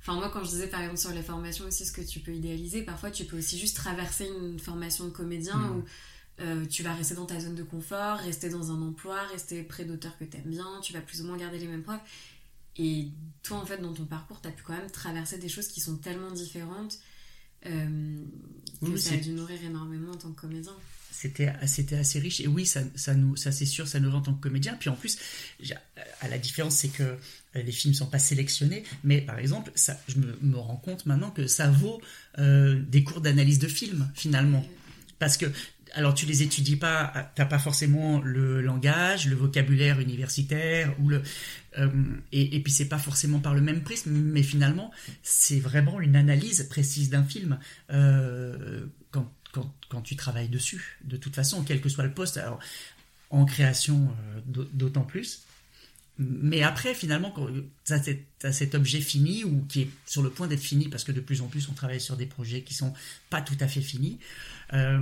enfin 0.01 0.15
moi 0.15 0.31
quand 0.31 0.45
je 0.45 0.51
disais 0.51 0.69
par 0.69 0.81
exemple 0.81 0.99
sur 0.99 1.11
les 1.11 1.23
formations 1.23 1.65
aussi 1.67 1.85
ce 1.85 1.93
que 1.93 2.03
tu 2.03 2.21
peux 2.21 2.33
idéaliser, 2.33 2.83
parfois 2.83 3.11
tu 3.11 3.25
peux 3.25 3.39
aussi 3.39 3.59
juste 3.59 3.77
traverser 3.77 4.29
une 4.29 4.59
formation 4.59 5.07
de 5.07 5.11
comédien 5.11 5.57
mm. 5.57 5.77
où 5.77 5.85
euh, 6.41 6.67
tu 6.67 6.83
vas 6.85 6.95
rester 6.95 7.15
dans 7.15 7.27
ta 7.27 7.41
zone 7.41 7.57
de 7.57 7.65
confort, 7.65 8.19
rester 8.19 8.49
dans 8.49 8.71
un 8.71 8.81
emploi, 8.81 9.21
rester 9.33 9.63
près 9.65 9.85
d'auteurs 9.85 10.17
que 10.19 10.25
tu 10.25 10.37
aimes 10.37 10.51
bien, 10.51 10.81
tu 10.83 10.93
vas 10.93 11.01
plus 11.01 11.21
ou 11.23 11.27
moins 11.27 11.37
garder 11.37 11.59
les 11.59 11.67
mêmes 11.67 11.83
preuves. 11.83 12.01
Et 12.77 13.09
toi 13.43 13.59
en 13.59 13.67
fait 13.67 13.79
dans 13.79 13.93
ton 13.93 14.05
parcours, 14.05 14.41
tu 14.41 14.47
as 14.47 14.53
pu 14.53 14.63
quand 14.63 14.77
même 14.77 14.91
traverser 14.91 15.39
des 15.39 15.49
choses 15.49 15.67
qui 15.67 15.81
sont 15.81 15.97
tellement 15.97 16.31
différentes 16.31 17.01
euh, 17.67 18.25
que 18.81 18.97
ça 18.97 19.15
a 19.15 19.17
dû 19.17 19.31
nourrir 19.31 19.61
énormément 19.65 20.13
en 20.13 20.17
tant 20.17 20.31
que 20.31 20.41
comédien 20.41 20.77
c'était 21.21 21.53
c'était 21.67 21.97
assez 21.97 22.21
riche. 22.21 22.41
Et 22.41 22.47
oui 22.47 22.65
ça, 22.65 22.81
ça 22.95 23.15
nous 23.15 23.35
ça 23.35 23.51
c'est 23.51 23.67
sûr 23.67 23.89
ça 23.89 23.99
nous 23.99 24.11
rend 24.11 24.19
en 24.19 24.23
tant 24.23 24.35
que 24.35 24.41
comédien. 24.41 24.77
Puis 24.79 24.89
en 24.89 24.95
plus 24.95 25.19
à 26.21 26.29
la 26.29 26.39
différence 26.39 26.77
c'est 26.77 26.89
que 26.89 27.03
euh, 27.03 27.17
les 27.55 27.73
films 27.73 27.93
sont 27.93 28.07
pas 28.07 28.21
sélectionnés. 28.21 28.85
Mais 29.03 29.21
par 29.21 29.39
exemple 29.41 29.73
ça 29.75 29.99
je 30.07 30.15
me, 30.19 30.57
rends 30.57 30.77
compte 30.77 31.07
maintenant 31.07 31.31
que 31.31 31.49
ça 31.49 31.69
vaut 31.69 32.01
euh, 32.39 32.81
des 32.89 33.03
cours 33.03 33.21
d'analyse 33.21 33.59
de 33.59 33.67
films 33.67 34.09
finalement. 34.15 34.65
Parce 35.19 35.37
que 35.37 35.47
alors 35.95 36.15
tu 36.15 36.25
les 36.25 36.45
étudies 36.45 36.77
pas 36.77 37.33
t'as 37.35 37.47
pas 37.47 37.59
forcément 37.59 38.21
le 38.21 38.61
langage 38.61 39.27
le 39.27 39.35
vocabulaire 39.35 39.99
universitaire 39.99 40.95
ou 41.01 41.09
le 41.09 41.23
euh, 41.79 41.89
et, 42.31 42.57
et, 42.57 42.61
puis 42.61 42.73
c'est 42.73 42.89
pas 42.89 42.99
forcément 42.99 43.41
par 43.41 43.55
le 43.55 43.61
même 43.61 43.83
prisme. 43.83 44.13
Mais 44.13 44.45
finalement 44.45 44.93
c'est 45.25 45.59
vraiment 45.59 46.01
une 46.01 46.15
analyse 46.15 46.63
précise 46.71 47.11
d'un 47.11 47.25
film 47.25 47.59
quand 49.53 50.03
tu 50.03 50.17
travailles 50.17 50.49
dessus, 50.49 50.99
de 51.05 51.17
toute 51.17 51.35
façon, 51.35 51.65
quel 51.65 51.81
que 51.81 51.89
soit 51.89 52.05
le 52.05 52.13
poste. 52.13 52.37
Alors, 52.37 52.61
en 53.31 53.45
création, 53.45 54.11
euh, 54.57 54.65
d'autant 54.73 55.03
plus. 55.03 55.43
mais 56.19 56.63
après, 56.63 56.95
finalement, 56.95 57.31
quand 57.31 57.49
tu 57.85 57.93
as, 57.93 58.53
cet 58.53 58.75
objet 58.75 59.01
fini 59.01 59.45
ou 59.45 59.65
qui 59.69 59.83
est 59.83 59.91
sur 60.07 60.23
le 60.23 60.31
point 60.31 60.47
d'être 60.47 60.63
fini, 60.63 60.89
parce 60.89 61.05
que 61.05 61.13
de 61.13 61.21
plus 61.21 61.43
en 61.43 61.47
plus 61.47 61.69
on 61.69 61.75
travaille 61.75 62.01
sur 62.01 62.17
des 62.17 62.27
projets 62.27 62.63
qui 62.63 62.75
sont 62.75 62.93
pas 63.31 63.41
tout 63.41 63.57
à 63.61 63.69
fait 63.69 63.81
finis, 63.81 64.19
euh, 64.73 65.01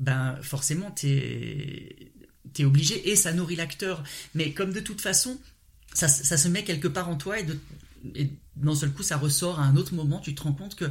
ben 0.00 0.38
forcément 0.42 0.90
tu 0.90 1.08
es, 1.08 2.64
obligé 2.64 3.10
et 3.10 3.16
ça 3.16 3.32
nourrit 3.32 3.56
l'acteur. 3.56 4.02
Mais 4.34 4.52
comme 4.52 4.72
de 4.72 4.80
toute 4.80 5.00
façon, 5.00 5.38
ça, 5.94 6.08
se 6.08 6.48
met 6.48 6.62
quelque 6.62 6.88
part 6.88 7.08
en 7.08 7.16
toi 7.16 7.40
et, 7.40 7.46
et 8.14 8.30
d'un 8.56 8.74
seul 8.74 8.92
coup 8.92 9.02
ça 9.02 9.16
ressort 9.16 9.60
à 9.60 9.64
un 9.64 9.76
autre 9.76 9.94
moment, 9.94 10.20
tu 10.20 10.34
te 10.34 10.42
rends 10.42 10.52
compte 10.52 10.74
que 10.74 10.90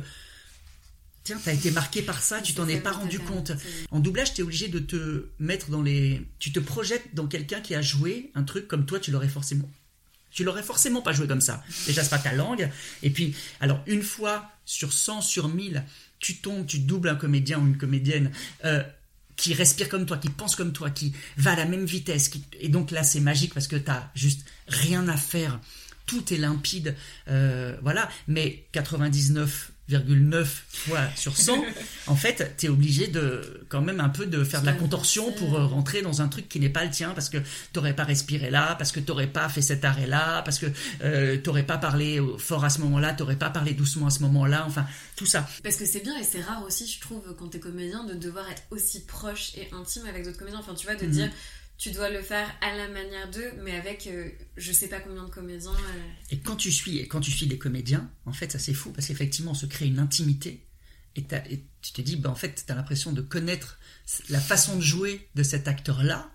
tiens, 1.30 1.42
t'as 1.44 1.54
été 1.54 1.70
marqué 1.70 2.02
par 2.02 2.24
ça, 2.24 2.42
tu 2.42 2.54
t'en 2.54 2.68
es 2.68 2.80
pas 2.80 2.92
rendu 2.92 3.20
compte. 3.20 3.52
En 3.92 4.00
doublage, 4.00 4.34
tu 4.34 4.42
es 4.42 4.44
obligé 4.44 4.68
de 4.68 4.80
te 4.80 5.26
mettre 5.38 5.70
dans 5.70 5.84
les. 5.84 6.26
Tu 6.40 6.52
te 6.52 6.60
projettes 6.60 7.14
dans 7.14 7.28
quelqu'un 7.28 7.62
qui 7.62 7.76
a 7.76 7.82
joué 7.84 8.32
un 8.34 8.44
truc 8.44 8.68
comme 8.68 8.86
toi, 8.86 9.00
tu 9.00 9.12
l'aurais 9.12 9.28
forcément. 9.28 9.70
Tu 10.32 10.44
l'aurais 10.44 10.64
forcément 10.64 11.02
pas 11.02 11.12
joué 11.12 11.28
comme 11.28 11.42
ça. 11.42 11.64
Déjà, 11.86 12.04
c'est 12.04 12.10
pas 12.10 12.20
ta 12.20 12.34
langue. 12.34 12.70
Et 13.04 13.12
puis, 13.12 13.36
alors, 13.60 13.82
une 13.86 14.02
fois 14.02 14.50
sur 14.66 14.92
100, 14.92 15.22
sur 15.22 15.50
1000, 15.50 15.84
tu 16.20 16.38
tombes, 16.38 16.66
tu 16.66 16.80
doubles 16.80 17.10
un 17.10 17.16
comédien 17.16 17.60
ou 17.60 17.68
une 17.68 17.78
comédienne 17.78 18.32
euh, 18.66 18.84
qui 19.36 19.54
respire 19.54 19.88
comme 19.88 20.06
toi, 20.06 20.18
qui 20.18 20.30
pense 20.30 20.56
comme 20.56 20.74
toi, 20.74 20.90
qui 20.90 21.14
va 21.38 21.52
à 21.52 21.56
la 21.56 21.66
même 21.66 21.86
vitesse. 21.86 22.32
Et 22.60 22.70
donc 22.70 22.90
là, 22.90 23.04
c'est 23.04 23.20
magique 23.20 23.54
parce 23.54 23.68
que 23.68 23.76
t'as 23.76 24.10
juste 24.16 24.46
rien 24.68 25.08
à 25.08 25.18
faire. 25.18 25.60
Tout 26.08 26.34
est 26.34 26.38
limpide. 26.38 26.96
Euh, 27.28 27.78
voilà. 27.84 28.10
Mais 28.28 28.66
99 28.72 29.72
9 29.98 30.66
fois 30.70 31.00
sur 31.16 31.36
100, 31.36 31.64
en 32.08 32.16
fait, 32.16 32.56
tu 32.58 32.68
es 32.68 32.70
obligé 32.70 33.08
de 33.08 33.64
quand 33.70 33.82
même 33.82 34.00
un 34.00 34.10
peu 34.10 34.26
de 34.26 34.44
faire 34.44 34.62
de 34.62 34.66
la 34.66 34.74
contorsion 34.74 35.32
pour 35.34 35.56
euh, 35.56 35.66
rentrer 35.66 36.02
dans 36.02 36.22
un 36.22 36.28
truc 36.28 36.48
qui 36.48 36.60
n'est 36.60 36.70
pas 36.70 36.86
le 36.86 36.92
tien 36.92 37.12
parce 37.12 37.30
que 37.30 37.38
t'aurais 37.74 37.96
pas 37.96 38.04
respiré 38.04 38.50
là, 38.50 38.76
parce 38.76 38.92
que 38.92 39.00
t'aurais 39.00 39.28
pas 39.28 39.50
fait 39.50 39.62
cet 39.62 39.86
arrêt 39.86 40.08
là, 40.08 40.42
parce 40.44 40.60
que 40.60 40.68
euh, 41.04 41.38
t'aurais 41.38 41.64
pas 41.64 41.78
parlé 41.78 42.22
fort 42.38 42.64
à 42.64 42.70
ce 42.70 42.80
moment-là, 42.82 43.14
t'aurais 43.14 43.38
pas 43.38 43.50
parlé 43.50 43.74
doucement 43.74 44.08
à 44.08 44.12
ce 44.12 44.22
moment-là, 44.22 44.64
enfin 44.68 44.86
tout 45.16 45.26
ça. 45.26 45.48
Parce 45.64 45.76
que 45.76 45.86
c'est 45.86 46.04
bien 46.04 46.18
et 46.18 46.24
c'est 46.24 46.42
rare 46.42 46.64
aussi, 46.66 46.88
je 46.88 47.00
trouve, 47.00 47.22
quand 47.38 47.48
t'es 47.48 47.60
comédien, 47.60 48.04
de 48.04 48.14
devoir 48.14 48.50
être 48.50 48.64
aussi 48.72 49.02
proche 49.02 49.52
et 49.56 49.68
intime 49.74 50.06
avec 50.08 50.24
d'autres 50.24 50.38
comédiens. 50.38 50.60
Enfin, 50.60 50.74
tu 50.76 50.86
vois, 50.86 50.96
de 50.96 51.06
mhm. 51.06 51.12
dire 51.12 51.30
tu 51.80 51.92
dois 51.92 52.12
le 52.12 52.22
faire 52.22 52.48
à 52.62 52.76
la 52.76 52.88
manière 52.90 53.32
d'eux, 53.32 53.52
mais 53.64 53.76
avec 53.76 54.06
euh, 54.06 54.30
je 54.58 54.72
sais 54.72 54.88
pas 54.88 55.00
combien 55.00 55.24
de 55.24 55.32
comédiens. 55.32 55.72
Euh. 55.72 56.12
Et 56.30 56.40
quand 56.40 56.58
tu 56.58 56.72
suis, 56.72 57.08
quand 57.08 57.22
tu 57.22 57.32
suis 57.32 57.48
des 57.48 57.58
comédiens, 57.58 58.12
en 58.26 58.34
fait, 58.34 58.52
ça 58.52 58.60
c'est 58.60 58.76
fou 58.76 58.92
parce 58.92 59.08
qu'effectivement, 59.08 59.52
on 59.52 59.56
se 59.56 59.66
crée 59.66 59.88
une 59.88 60.00
intimité 60.00 60.68
et, 61.16 61.64
tu 61.82 61.92
te 61.94 62.02
dis, 62.02 62.16
bah, 62.16 62.30
en 62.30 62.36
fait, 62.36 62.64
tu 62.66 62.72
as 62.72 62.76
l'impression 62.76 63.12
de 63.12 63.22
connaître 63.22 63.80
la 64.30 64.40
façon 64.40 64.76
de 64.76 64.82
jouer 64.82 65.28
de 65.36 65.44
cet 65.44 65.68
acteur-là 65.68 66.30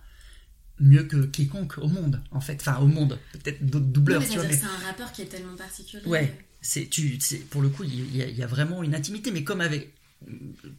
mieux 0.79 1.03
que 1.03 1.25
quiconque 1.25 1.77
au 1.77 1.87
monde, 1.87 2.21
en 2.31 2.41
fait. 2.41 2.57
Enfin, 2.59 2.77
au 2.79 2.87
monde, 2.87 3.19
peut-être 3.33 3.65
d'autres 3.65 3.85
doubleurs. 3.85 4.21
mais... 4.21 4.27
c'est 4.27 4.63
un 4.63 4.85
rappeur 4.85 5.11
qui 5.11 5.21
est 5.21 5.27
tellement 5.27 5.55
particulier. 5.55 6.05
Ouais, 6.05 6.37
c'est, 6.61 6.87
tu, 6.87 7.17
pour 7.49 7.61
le 7.61 7.69
coup, 7.69 7.83
il 7.83 8.15
y, 8.15 8.43
a 8.43 8.47
vraiment 8.47 8.83
une 8.83 8.95
intimité, 8.95 9.31
mais 9.31 9.43
comme 9.43 9.61
avec. 9.61 9.93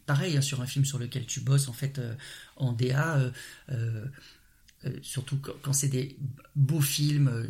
Pareil, 0.06 0.36
hein, 0.36 0.40
sur 0.40 0.60
un 0.60 0.66
film 0.66 0.84
sur 0.84 0.98
lequel 0.98 1.24
tu 1.24 1.40
bosses, 1.40 1.68
en 1.68 1.72
fait, 1.72 1.98
euh, 1.98 2.14
en 2.56 2.72
DA, 2.72 3.32
euh, 4.84 4.90
surtout 5.02 5.38
quand, 5.62 5.72
c'est 5.72 5.88
des 5.88 6.18
beaux 6.54 6.80
films 6.80 7.28
euh, 7.28 7.46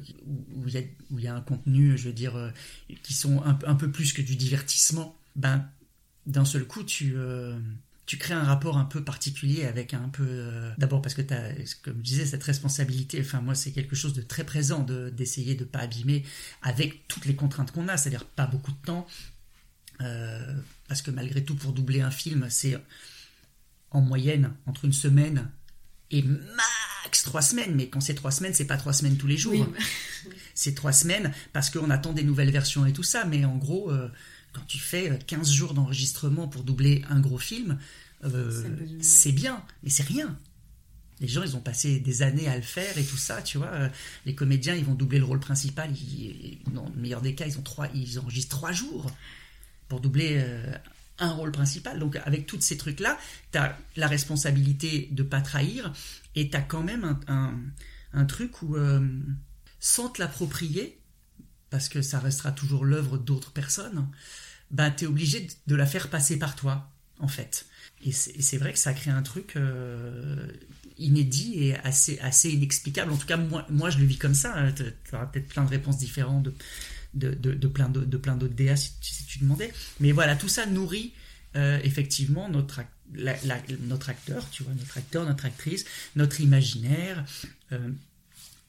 où 0.54 0.68
il 0.68 1.24
y, 1.24 1.26
a 1.26 1.34
un 1.34 1.40
contenu, 1.40 1.98
je 1.98 2.04
veux 2.08 2.12
dire, 2.12 2.36
euh, 2.36 2.50
qui 3.02 3.14
sont 3.14 3.42
un, 3.42 3.74
peu 3.74 3.90
plus 3.90 4.12
que 4.12 4.22
du 4.22 4.36
divertissement, 4.36 5.18
ben, 5.34 5.68
d'un 6.26 6.44
seul 6.44 6.66
coup, 6.66 6.84
tu, 6.84 7.16
tu 8.06 8.16
crées 8.16 8.34
un 8.34 8.44
rapport 8.44 8.78
un 8.78 8.84
peu 8.84 9.02
particulier 9.04 9.64
avec 9.64 9.92
un 9.94 10.08
peu... 10.08 10.50
D'abord 10.78 11.02
parce 11.02 11.14
que 11.14 11.22
tu 11.22 11.34
as, 11.34 11.52
comme 11.82 11.98
je 11.98 12.02
disais, 12.02 12.26
cette 12.26 12.44
responsabilité, 12.44 13.20
enfin 13.20 13.40
moi 13.40 13.54
c'est 13.54 13.70
quelque 13.70 13.94
chose 13.94 14.12
de 14.12 14.22
très 14.22 14.44
présent 14.44 14.82
d'essayer 14.82 15.54
de 15.54 15.64
ne 15.64 15.68
pas 15.68 15.80
abîmer 15.80 16.24
avec 16.62 17.06
toutes 17.06 17.26
les 17.26 17.36
contraintes 17.36 17.70
qu'on 17.70 17.88
a, 17.88 17.96
c'est-à-dire 17.96 18.24
pas 18.24 18.46
beaucoup 18.46 18.72
de 18.72 18.86
temps, 18.86 19.06
parce 19.98 21.02
que 21.02 21.10
malgré 21.12 21.44
tout 21.44 21.54
pour 21.54 21.72
doubler 21.72 22.00
un 22.00 22.10
film, 22.10 22.46
c'est 22.50 22.76
en 23.92 24.00
moyenne 24.00 24.52
entre 24.66 24.84
une 24.84 24.92
semaine 24.92 25.48
et 26.10 26.22
max 26.22 27.22
trois 27.24 27.42
semaines, 27.42 27.74
mais 27.74 27.88
quand 27.88 28.00
c'est 28.00 28.14
trois 28.14 28.30
semaines, 28.30 28.54
c'est 28.54 28.66
pas 28.66 28.76
trois 28.76 28.92
semaines 28.92 29.16
tous 29.16 29.26
les 29.26 29.36
jours. 29.36 29.66
c'est 30.54 30.74
trois 30.74 30.92
semaines 30.92 31.32
parce 31.52 31.70
qu'on 31.70 31.90
attend 31.90 32.12
des 32.12 32.24
nouvelles 32.24 32.50
versions 32.50 32.86
et 32.86 32.92
tout 32.92 33.02
ça, 33.02 33.24
mais 33.24 33.44
en 33.44 33.56
gros, 33.56 33.90
euh, 33.90 34.08
quand 34.52 34.62
tu 34.66 34.78
fais 34.78 35.18
15 35.26 35.50
jours 35.50 35.74
d'enregistrement 35.74 36.48
pour 36.48 36.62
doubler 36.62 37.04
un 37.10 37.20
gros 37.20 37.38
film, 37.38 37.78
euh, 38.24 38.64
c'est 39.00 39.32
bien, 39.32 39.62
mais 39.82 39.90
c'est 39.90 40.06
rien. 40.06 40.36
Les 41.20 41.28
gens, 41.28 41.42
ils 41.42 41.56
ont 41.56 41.60
passé 41.60 41.98
des 41.98 42.22
années 42.22 42.46
à 42.46 42.56
le 42.56 42.62
faire 42.62 42.98
et 42.98 43.04
tout 43.04 43.16
ça, 43.16 43.40
tu 43.40 43.56
vois. 43.56 43.68
Euh, 43.68 43.88
les 44.26 44.34
comédiens, 44.34 44.74
ils 44.74 44.84
vont 44.84 44.94
doubler 44.94 45.18
le 45.18 45.24
rôle 45.24 45.40
principal. 45.40 45.90
dans 46.72 46.88
le 46.94 47.00
meilleur 47.00 47.22
des 47.22 47.34
cas, 47.34 47.46
ils, 47.46 47.58
ont 47.58 47.62
trois, 47.62 47.88
ils 47.94 48.18
enregistrent 48.18 48.56
trois 48.56 48.72
jours 48.72 49.10
pour 49.88 50.00
doubler 50.00 50.44
un 51.18 51.32
rôle 51.32 51.52
principal. 51.52 51.98
Donc 51.98 52.16
avec 52.24 52.46
tous 52.46 52.60
ces 52.60 52.76
trucs-là, 52.76 53.18
tu 53.52 53.58
as 53.58 53.76
la 53.96 54.06
responsabilité 54.06 55.08
de 55.12 55.22
pas 55.22 55.40
trahir 55.40 55.92
et 56.34 56.50
tu 56.50 56.56
as 56.56 56.62
quand 56.62 56.82
même 56.82 57.18
un, 57.28 58.24
truc 58.26 58.62
où, 58.62 58.76
euh, 58.76 59.06
sans 59.80 60.08
te 60.08 60.20
l'approprier, 60.20 61.00
parce 61.70 61.88
que 61.88 62.02
ça 62.02 62.18
restera 62.18 62.52
toujours 62.52 62.84
l'œuvre 62.84 63.18
d'autres 63.18 63.52
personnes, 63.52 64.08
bah, 64.70 64.90
tu 64.90 65.04
es 65.04 65.06
obligé 65.06 65.46
de 65.66 65.74
la 65.74 65.86
faire 65.86 66.08
passer 66.08 66.38
par 66.38 66.56
toi, 66.56 66.90
en 67.18 67.28
fait. 67.28 67.66
Et 68.04 68.12
c'est 68.12 68.58
vrai 68.58 68.72
que 68.72 68.78
ça 68.78 68.92
crée 68.92 69.10
un 69.10 69.22
truc 69.22 69.54
euh, 69.56 70.46
inédit 70.98 71.54
et 71.56 71.76
assez, 71.78 72.18
assez 72.20 72.50
inexplicable. 72.50 73.10
En 73.10 73.16
tout 73.16 73.26
cas, 73.26 73.36
moi, 73.36 73.66
moi 73.70 73.90
je 73.90 73.98
le 73.98 74.04
vis 74.04 74.18
comme 74.18 74.34
ça. 74.34 74.70
Tu 74.72 75.14
auras 75.14 75.26
peut-être 75.26 75.48
plein 75.48 75.64
de 75.64 75.70
réponses 75.70 75.98
différentes 75.98 76.44
de, 76.44 76.54
de, 77.14 77.30
de, 77.30 77.66
plein 77.68 77.88
d'autres 77.88 78.54
DA 78.54 78.76
si, 78.76 78.92
tu 79.26 79.38
demandais. 79.38 79.72
Mais 80.00 80.12
voilà, 80.12 80.36
tout 80.36 80.48
ça 80.48 80.66
nourrit 80.66 81.12
euh, 81.56 81.78
effectivement 81.84 82.48
notre, 82.48 82.80
notre 83.80 84.10
acteur, 84.10 84.48
tu 84.50 84.62
vois, 84.62 84.74
notre 84.74 84.98
acteur, 84.98 85.24
notre 85.24 85.46
actrice, 85.46 85.84
notre 86.14 86.40
imaginaire. 86.40 87.24
Euh, 87.72 87.90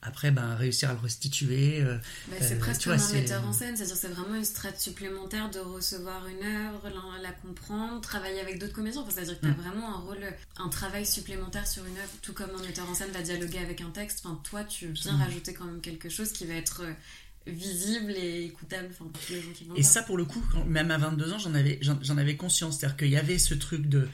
après, 0.04 0.32
ben, 0.32 0.56
réussir 0.56 0.90
à 0.90 0.94
le 0.94 1.00
restituer. 1.00 1.82
Euh, 1.82 1.98
bah, 2.30 2.38
c'est 2.40 2.60
presque 2.60 2.84
comme 2.84 2.94
un 2.94 3.14
metteur 3.14 3.46
en 3.46 3.52
scène, 3.52 3.76
c'est-à-dire 3.76 3.96
c'est 3.98 4.08
vraiment 4.08 4.36
une 4.36 4.46
strate 4.46 4.80
supplémentaire 4.80 5.50
de 5.50 5.60
recevoir 5.60 6.26
une 6.28 6.46
œuvre, 6.46 6.90
la, 7.22 7.32
comprendre, 7.32 8.00
travailler 8.00 8.40
avec 8.40 8.60
d'autres 8.60 8.74
comédiens. 8.74 9.04
c'est-à-dire 9.10 9.40
que 9.40 9.46
tu 9.46 9.52
as 9.52 9.56
mm. 9.56 9.62
vraiment 9.62 9.96
un 9.96 10.00
rôle, 10.00 10.24
un 10.58 10.70
travail 10.70 11.06
supplémentaire 11.06 11.68
sur 11.68 11.84
une 11.86 11.98
œuvre, 11.98 12.12
tout 12.22 12.34
comme 12.34 12.52
un 12.58 12.62
metteur 12.62 12.88
en 12.90 12.94
scène 12.94 13.12
va 13.12 13.22
dialoguer 13.22 13.58
avec 13.58 13.82
un 13.82 13.90
texte. 13.90 14.22
Enfin, 14.24 14.40
toi, 14.44 14.64
tu 14.64 14.88
viens 14.92 15.18
rajouter 15.18 15.54
quand 15.54 15.66
même 15.66 15.82
quelque 15.82 16.10
chose 16.10 16.32
qui 16.32 16.46
va 16.46 16.54
être 16.54 16.84
visible 17.48 18.12
et 18.12 18.46
écoutable 18.46 18.90
enfin, 18.92 19.06
pour 19.06 19.22
les 19.30 19.42
gens 19.42 19.52
qui 19.54 19.68
Et 19.76 19.84
ça, 19.84 20.04
pour 20.04 20.18
le 20.18 20.26
coup, 20.26 20.44
même 20.66 20.92
à 20.92 20.98
22 20.98 21.34
ans, 21.34 21.40
j'en 21.40 21.54
avais, 21.54 21.80
j'en 21.82 22.18
avais 22.18 22.36
conscience. 22.36 22.80
C'est-à-dire 22.80 22.98
qu'il 22.98 23.10
y 23.10 23.18
avait 23.18 23.38
ce 23.38 23.54
truc 23.54 23.88
de. 23.88 24.08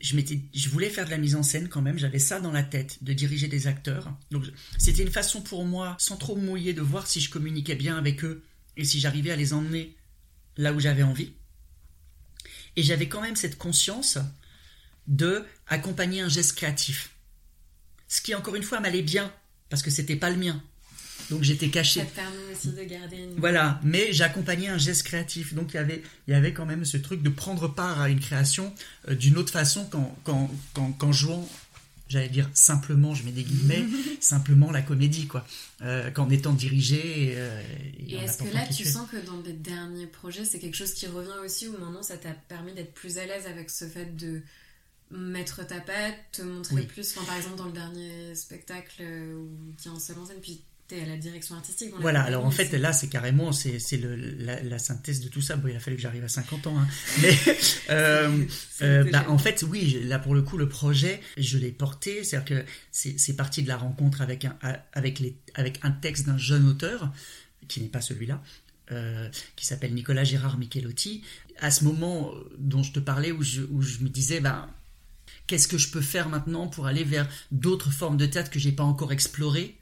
Je, 0.00 0.16
je 0.54 0.68
voulais 0.68 0.90
faire 0.90 1.06
de 1.06 1.10
la 1.10 1.18
mise 1.18 1.34
en 1.34 1.42
scène 1.42 1.68
quand 1.68 1.82
même, 1.82 1.98
j'avais 1.98 2.20
ça 2.20 2.38
dans 2.38 2.52
la 2.52 2.62
tête, 2.62 3.02
de 3.02 3.12
diriger 3.12 3.48
des 3.48 3.66
acteurs. 3.66 4.14
Donc 4.30 4.44
c'était 4.78 5.02
une 5.02 5.10
façon 5.10 5.40
pour 5.40 5.64
moi, 5.64 5.96
sans 5.98 6.16
trop 6.16 6.36
me 6.36 6.42
mouiller, 6.42 6.72
de 6.72 6.82
voir 6.82 7.08
si 7.08 7.20
je 7.20 7.30
communiquais 7.30 7.74
bien 7.74 7.98
avec 7.98 8.22
eux 8.24 8.44
et 8.76 8.84
si 8.84 9.00
j'arrivais 9.00 9.32
à 9.32 9.36
les 9.36 9.52
emmener 9.52 9.96
là 10.56 10.72
où 10.72 10.78
j'avais 10.78 11.02
envie. 11.02 11.32
Et 12.76 12.82
j'avais 12.84 13.08
quand 13.08 13.20
même 13.20 13.34
cette 13.34 13.58
conscience 13.58 14.18
de 15.08 15.44
accompagner 15.66 16.20
un 16.20 16.28
geste 16.28 16.54
créatif. 16.54 17.10
Ce 18.06 18.20
qui, 18.20 18.34
encore 18.34 18.54
une 18.54 18.62
fois, 18.62 18.80
m'allait 18.80 19.02
bien, 19.02 19.32
parce 19.68 19.82
que 19.82 19.90
c'était 19.90 20.16
pas 20.16 20.30
le 20.30 20.36
mien. 20.36 20.62
Donc 21.30 21.42
j'étais 21.42 21.68
caché. 21.68 22.00
Ça 22.00 22.06
te 22.06 22.14
permet 22.14 22.52
aussi 22.52 22.68
de 22.68 22.82
garder 22.84 23.16
une... 23.16 23.34
Voilà, 23.36 23.80
mais 23.82 24.12
j'accompagnais 24.12 24.68
un 24.68 24.78
geste 24.78 25.02
créatif. 25.02 25.54
Donc 25.54 25.74
il 25.74 25.76
y 25.76 25.80
avait, 25.80 26.02
il 26.26 26.32
y 26.32 26.34
avait 26.34 26.52
quand 26.52 26.66
même 26.66 26.84
ce 26.84 26.96
truc 26.96 27.22
de 27.22 27.28
prendre 27.28 27.68
part 27.68 28.00
à 28.00 28.08
une 28.08 28.20
création 28.20 28.72
euh, 29.08 29.14
d'une 29.14 29.36
autre 29.36 29.52
façon 29.52 29.84
qu'en, 30.24 30.50
qu'en, 30.98 31.12
jouant, 31.12 31.46
j'allais 32.08 32.28
dire 32.28 32.48
simplement, 32.54 33.14
je 33.14 33.24
mets 33.24 33.32
des 33.32 33.42
guillemets, 33.42 33.84
simplement 34.20 34.70
la 34.70 34.82
comédie, 34.82 35.26
quoi. 35.26 35.46
Euh, 35.82 36.10
qu'en 36.10 36.30
étant 36.30 36.52
dirigé. 36.52 37.34
Euh, 37.36 37.62
et, 38.08 38.14
est-ce 38.14 38.38
que 38.38 38.54
là, 38.54 38.66
tu 38.66 38.84
sens 38.84 39.08
que 39.10 39.18
dans 39.18 39.40
les 39.44 39.52
derniers 39.52 40.06
projets, 40.06 40.44
c'est 40.44 40.58
quelque 40.58 40.76
chose 40.76 40.94
qui 40.94 41.06
revient 41.06 41.38
aussi, 41.44 41.68
ou 41.68 41.72
maintenant 41.72 42.02
ça 42.02 42.16
t'a 42.16 42.32
permis 42.32 42.72
d'être 42.72 42.94
plus 42.94 43.18
à 43.18 43.26
l'aise 43.26 43.46
avec 43.46 43.68
ce 43.68 43.84
fait 43.84 44.16
de 44.16 44.40
mettre 45.10 45.66
ta 45.66 45.80
patte, 45.80 46.16
te 46.32 46.42
montrer 46.42 46.82
plus, 46.82 47.16
enfin, 47.16 47.26
par 47.26 47.36
exemple 47.36 47.56
dans 47.56 47.64
le 47.64 47.72
dernier 47.72 48.34
spectacle 48.34 49.02
où 49.02 49.48
tu 49.80 49.88
es 49.88 49.90
en 49.90 49.98
seule 49.98 50.18
en 50.18 50.26
scène, 50.26 50.36
puis 50.42 50.60
à 50.96 51.06
la 51.06 51.16
direction 51.16 51.54
artistique. 51.54 51.92
Voilà, 52.00 52.22
alors 52.22 52.44
en 52.44 52.50
fait, 52.50 52.72
là, 52.72 52.92
c'est 52.92 53.08
carrément 53.08 53.52
c'est, 53.52 53.78
la, 54.38 54.62
la, 54.62 54.78
synthèse 54.78 55.20
de 55.20 55.28
tout 55.28 55.42
ça. 55.42 55.56
Bon, 55.56 55.68
il 55.68 55.76
a 55.76 55.80
fallu 55.80 55.96
que 55.96 56.02
j'arrive 56.02 56.24
à 56.24 56.28
50 56.28 56.66
ans. 56.66 56.78
Hein. 56.78 56.88
Mais 57.22 57.36
euh, 57.90 58.44
euh, 58.82 59.04
bah, 59.10 59.26
en 59.28 59.38
fait, 59.38 59.64
oui, 59.68 60.00
là, 60.04 60.18
pour 60.18 60.34
le 60.34 60.42
coup, 60.42 60.56
le 60.56 60.68
projet, 60.68 61.20
je 61.36 61.58
l'ai 61.58 61.72
porté. 61.72 62.24
C'est-à-dire 62.24 62.64
que 62.64 62.70
c'est, 62.90 63.36
parti 63.36 63.62
de 63.62 63.68
la 63.68 63.76
rencontre 63.76 64.22
avec 64.22 64.46
un, 64.46 64.56
avec 64.92 65.18
les, 65.18 65.36
avec 65.54 65.78
un 65.82 65.90
texte 65.90 66.26
d'un 66.26 66.38
jeune 66.38 66.66
auteur, 66.66 67.12
qui 67.68 67.82
n'est 67.82 67.88
pas 67.88 68.00
celui-là, 68.00 68.42
euh, 68.90 69.28
qui 69.56 69.66
s'appelle 69.66 69.92
Nicolas 69.92 70.24
Gérard 70.24 70.58
Michelotti. 70.58 71.22
À 71.58 71.70
ce 71.70 71.84
moment 71.84 72.32
dont 72.58 72.82
je 72.82 72.92
te 72.92 73.00
parlais, 73.00 73.32
où 73.32 73.42
je, 73.42 73.60
où 73.70 73.82
je 73.82 73.98
me 73.98 74.08
disais, 74.08 74.40
ben, 74.40 74.68
qu'est-ce 75.46 75.68
que 75.68 75.76
je 75.76 75.90
peux 75.90 76.00
faire 76.00 76.30
maintenant 76.30 76.66
pour 76.66 76.86
aller 76.86 77.04
vers 77.04 77.28
d'autres 77.50 77.90
formes 77.90 78.16
de 78.16 78.24
théâtre 78.24 78.50
que 78.50 78.58
j'ai 78.58 78.72
pas 78.72 78.84
encore 78.84 79.12
explorées? 79.12 79.76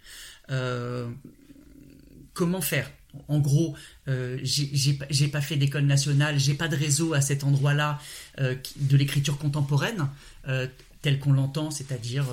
Comment 2.35 2.61
faire? 2.61 2.91
En 3.29 3.39
gros, 3.39 3.75
euh, 4.09 4.39
j'ai 4.43 5.29
pas 5.29 5.41
fait 5.41 5.57
d'école 5.57 5.85
nationale, 5.85 6.39
j'ai 6.39 6.55
pas 6.55 6.69
de 6.69 6.77
réseau 6.77 7.15
à 7.15 7.21
cet 7.21 7.45
endroit-là 7.45 8.01
euh, 8.41 8.55
de 8.77 8.97
l'écriture 8.97 9.39
contemporaine, 9.39 10.09
euh, 10.49 10.67
telle 11.03 11.19
qu'on 11.19 11.33
l'entend, 11.33 11.71
c'est-à-dire 11.71 12.27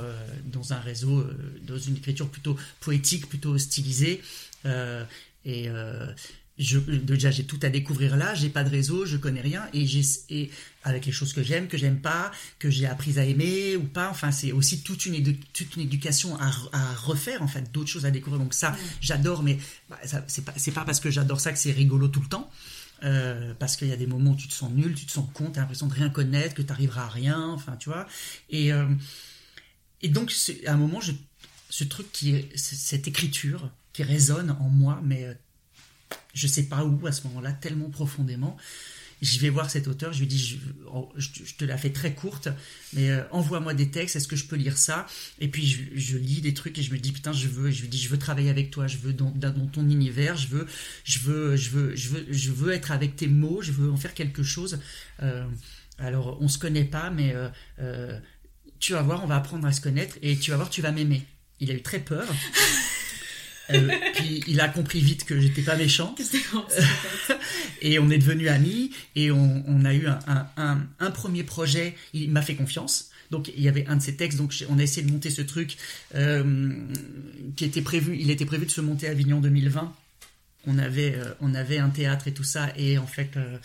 dans 0.45 0.73
un 0.73 0.79
réseau, 0.79 1.27
dans 1.61 1.77
une 1.77 1.97
écriture 1.97 2.27
plutôt 2.29 2.57
poétique, 2.79 3.29
plutôt 3.29 3.57
stylisée. 3.57 4.21
et 5.45 5.69
je, 6.57 6.77
déjà 6.77 7.31
j'ai 7.31 7.45
tout 7.45 7.59
à 7.63 7.69
découvrir 7.69 8.15
là, 8.15 8.35
j'ai 8.35 8.49
pas 8.49 8.63
de 8.63 8.69
réseau, 8.69 9.05
je 9.05 9.17
connais 9.17 9.41
rien 9.41 9.67
et 9.73 9.87
j'ai 9.87 10.51
avec 10.83 11.05
les 11.05 11.11
choses 11.11 11.33
que 11.33 11.41
j'aime, 11.41 11.67
que 11.67 11.77
j'aime 11.77 11.99
pas, 11.99 12.31
que 12.59 12.69
j'ai 12.69 12.85
appris 12.85 13.17
à 13.17 13.25
aimer 13.25 13.75
ou 13.75 13.83
pas. 13.83 14.09
Enfin, 14.09 14.31
c'est 14.31 14.51
aussi 14.51 14.83
toute 14.83 15.05
une, 15.05 15.35
toute 15.53 15.75
une 15.75 15.81
éducation 15.81 16.37
à, 16.39 16.51
à, 16.71 16.93
refaire 16.95 17.41
en 17.41 17.47
fait, 17.47 17.71
d'autres 17.71 17.89
choses 17.89 18.05
à 18.05 18.11
découvrir. 18.11 18.41
Donc 18.41 18.53
ça, 18.53 18.75
j'adore, 19.01 19.43
mais 19.43 19.57
bah, 19.89 19.99
c'est 20.27 20.45
pas 20.45 20.53
c'est 20.55 20.71
pas 20.71 20.85
parce 20.85 20.99
que 20.99 21.09
j'adore 21.09 21.39
ça 21.39 21.51
que 21.51 21.59
c'est 21.59 21.71
rigolo 21.71 22.07
tout 22.07 22.21
le 22.21 22.27
temps. 22.27 22.49
Euh, 23.03 23.53
parce 23.59 23.75
qu'il 23.75 23.89
y 23.89 23.91
a 23.91 23.97
des 23.97 24.07
moments 24.07 24.31
où 24.31 24.35
tu 24.35 24.47
te 24.47 24.53
sens 24.53 24.71
nul, 24.71 24.93
tu 24.95 25.05
te 25.05 25.11
sens 25.11 25.27
con, 25.33 25.51
tu 25.51 25.57
as 25.57 25.61
l'impression 25.61 25.87
de 25.87 25.93
rien 25.93 26.09
connaître, 26.09 26.55
que 26.55 26.61
tu 26.61 26.69
n'arriveras 26.69 27.03
à 27.03 27.09
rien, 27.09 27.49
enfin 27.49 27.75
tu 27.75 27.89
vois. 27.89 28.07
Et, 28.49 28.71
euh, 28.71 28.85
et 30.01 30.07
donc 30.07 30.33
à 30.65 30.71
un 30.71 30.77
moment, 30.77 31.01
je, 31.01 31.11
ce 31.69 31.83
truc 31.83 32.09
qui 32.13 32.35
est 32.35 32.57
cette 32.57 33.07
écriture 33.07 33.69
qui 33.91 34.03
résonne 34.03 34.51
en 34.51 34.69
moi, 34.69 35.01
mais 35.03 35.25
euh, 35.25 35.33
je 36.33 36.47
sais 36.47 36.63
pas 36.63 36.83
où 36.83 37.05
à 37.07 37.11
ce 37.11 37.27
moment-là, 37.27 37.51
tellement 37.51 37.89
profondément. 37.89 38.57
Je 39.21 39.39
vais 39.39 39.49
voir 39.49 39.69
cet 39.69 39.87
auteur, 39.87 40.11
je 40.11 40.19
lui 40.19 40.27
dis, 40.27 40.59
je, 41.15 41.53
te 41.57 41.63
la 41.63 41.77
fais 41.77 41.91
très 41.91 42.13
courte, 42.13 42.49
mais 42.91 43.09
euh, 43.09 43.23
envoie-moi 43.31 43.73
des 43.73 43.89
textes, 43.89 44.17
est-ce 44.17 44.27
que 44.27 44.35
je 44.35 44.45
peux 44.45 44.57
lire 44.57 44.77
ça? 44.77 45.07
Et 45.39 45.47
puis 45.47 45.65
je, 45.95 46.17
lis 46.17 46.41
des 46.41 46.53
trucs 46.53 46.77
et 46.77 46.81
je 46.81 46.91
me 46.91 46.97
dis, 46.97 47.13
putain, 47.13 47.31
je 47.31 47.47
veux, 47.47 47.71
je 47.71 47.83
lui 47.83 47.87
dis, 47.87 47.97
je 47.97 48.09
veux 48.09 48.17
travailler 48.17 48.49
avec 48.49 48.69
toi, 48.69 48.85
je 48.87 48.97
veux 48.97 49.13
dans, 49.13 49.31
dans 49.31 49.67
ton 49.67 49.89
univers, 49.89 50.35
je 50.35 50.49
veux, 50.49 50.67
je 51.05 51.19
veux, 51.19 51.55
je 51.55 51.69
veux, 51.69 51.95
je 51.95 52.09
veux, 52.09 52.25
je 52.29 52.51
veux 52.51 52.73
être 52.73 52.91
avec 52.91 53.15
tes 53.15 53.27
mots, 53.27 53.61
je 53.61 53.71
veux 53.71 53.89
en 53.89 53.97
faire 53.97 54.13
quelque 54.13 54.43
chose. 54.43 54.79
Euh, 55.21 55.47
alors, 55.99 56.37
on 56.41 56.49
se 56.49 56.57
connaît 56.57 56.83
pas, 56.83 57.09
mais 57.09 57.33
euh, 57.79 58.19
tu 58.79 58.91
vas 58.91 59.03
voir, 59.03 59.23
on 59.23 59.27
va 59.27 59.37
apprendre 59.37 59.65
à 59.65 59.71
se 59.71 59.79
connaître 59.79 60.17
et 60.21 60.35
tu 60.37 60.51
vas 60.51 60.57
voir, 60.57 60.69
tu 60.69 60.81
vas 60.81 60.91
m'aimer. 60.91 61.25
Il 61.61 61.71
a 61.71 61.75
eu 61.75 61.81
très 61.81 61.99
peur. 61.99 62.27
Euh, 63.71 63.89
puis 64.15 64.43
il 64.47 64.59
a 64.59 64.67
compris 64.67 64.99
vite 64.99 65.25
que 65.25 65.39
j'étais 65.39 65.61
pas 65.61 65.75
méchant. 65.75 66.15
et 67.81 67.99
on 67.99 68.09
est 68.09 68.17
devenus 68.17 68.49
amis 68.49 68.91
et 69.15 69.31
on, 69.31 69.85
a 69.85 69.93
eu 69.93 70.07
un, 70.07 71.11
premier 71.11 71.43
projet. 71.43 71.95
Il 72.13 72.31
m'a 72.31 72.41
fait 72.41 72.55
confiance. 72.55 73.09
Donc 73.31 73.51
il 73.55 73.63
y 73.63 73.67
avait 73.67 73.85
un 73.87 73.95
de 73.95 74.01
ces 74.01 74.15
textes, 74.15 74.37
donc 74.37 74.53
on 74.69 74.77
a 74.77 74.83
essayé 74.83 75.05
de 75.05 75.11
monter 75.11 75.29
ce 75.29 75.41
truc 75.41 75.77
euh, 76.15 76.73
qui 77.55 77.65
était 77.65 77.81
prévu. 77.81 78.17
Il 78.19 78.29
était 78.29 78.45
prévu 78.45 78.65
de 78.65 78.71
se 78.71 78.81
monter 78.81 79.07
à 79.07 79.11
Avignon 79.11 79.39
2020 79.39 79.93
on 80.65 80.77
avait, 80.77 81.15
euh, 81.15 81.33
on 81.41 81.53
avait 81.53 81.77
un 81.77 81.89
théâtre 81.89 82.27
et 82.27 82.33
tout 82.33 82.43
ça, 82.43 82.69
et 82.77 82.97
en 82.97 83.07
fait, 83.07 83.35
euh, 83.35 83.57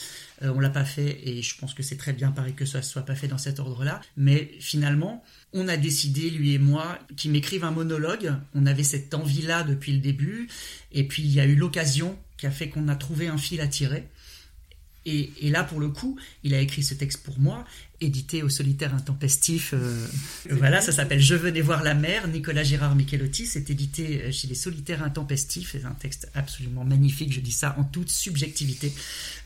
euh, 0.42 0.52
on 0.54 0.60
l'a 0.60 0.70
pas 0.70 0.84
fait, 0.84 1.20
et 1.24 1.42
je 1.42 1.56
pense 1.56 1.74
que 1.74 1.82
c'est 1.82 1.96
très 1.96 2.12
bien 2.12 2.30
pareil 2.30 2.54
que 2.54 2.64
ça 2.64 2.82
soit 2.82 3.02
pas 3.02 3.14
fait 3.14 3.28
dans 3.28 3.38
cet 3.38 3.60
ordre-là. 3.60 4.00
Mais 4.16 4.50
finalement, 4.60 5.24
on 5.52 5.68
a 5.68 5.76
décidé, 5.76 6.30
lui 6.30 6.54
et 6.54 6.58
moi, 6.58 6.98
qu'il 7.16 7.30
m'écrive 7.30 7.64
un 7.64 7.70
monologue. 7.70 8.34
On 8.54 8.66
avait 8.66 8.82
cette 8.82 9.14
envie-là 9.14 9.62
depuis 9.62 9.92
le 9.92 9.98
début, 9.98 10.48
et 10.92 11.06
puis 11.06 11.22
il 11.22 11.32
y 11.32 11.40
a 11.40 11.46
eu 11.46 11.54
l'occasion 11.54 12.18
qui 12.36 12.46
a 12.46 12.50
fait 12.50 12.68
qu'on 12.68 12.88
a 12.88 12.96
trouvé 12.96 13.28
un 13.28 13.38
fil 13.38 13.60
à 13.60 13.68
tirer. 13.68 14.06
Et, 15.08 15.50
là, 15.50 15.64
pour 15.64 15.80
le 15.80 15.88
coup, 15.88 16.18
il 16.44 16.54
a 16.54 16.60
écrit 16.60 16.82
ce 16.82 16.94
texte 16.94 17.22
pour 17.22 17.38
moi, 17.38 17.64
édité 18.00 18.42
au 18.42 18.48
solitaire 18.48 18.94
intempestif. 18.94 19.72
Euh, 19.72 20.06
voilà, 20.50 20.80
ça 20.80 20.92
s'appelle 20.92 21.20
Je 21.20 21.34
venais 21.34 21.62
voir 21.62 21.82
la 21.82 21.94
mer, 21.94 22.28
Nicolas 22.28 22.62
Gérard 22.62 22.94
Michelotti. 22.94 23.46
C'est 23.46 23.70
édité 23.70 24.22
euh, 24.22 24.32
chez 24.32 24.48
les 24.48 24.54
solitaires 24.54 25.02
intempestifs. 25.02 25.70
C'est 25.72 25.84
un 25.84 25.94
texte 25.94 26.30
absolument 26.34 26.84
magnifique, 26.84 27.32
je 27.32 27.40
dis 27.40 27.52
ça 27.52 27.74
en 27.78 27.84
toute 27.84 28.10
subjectivité. 28.10 28.92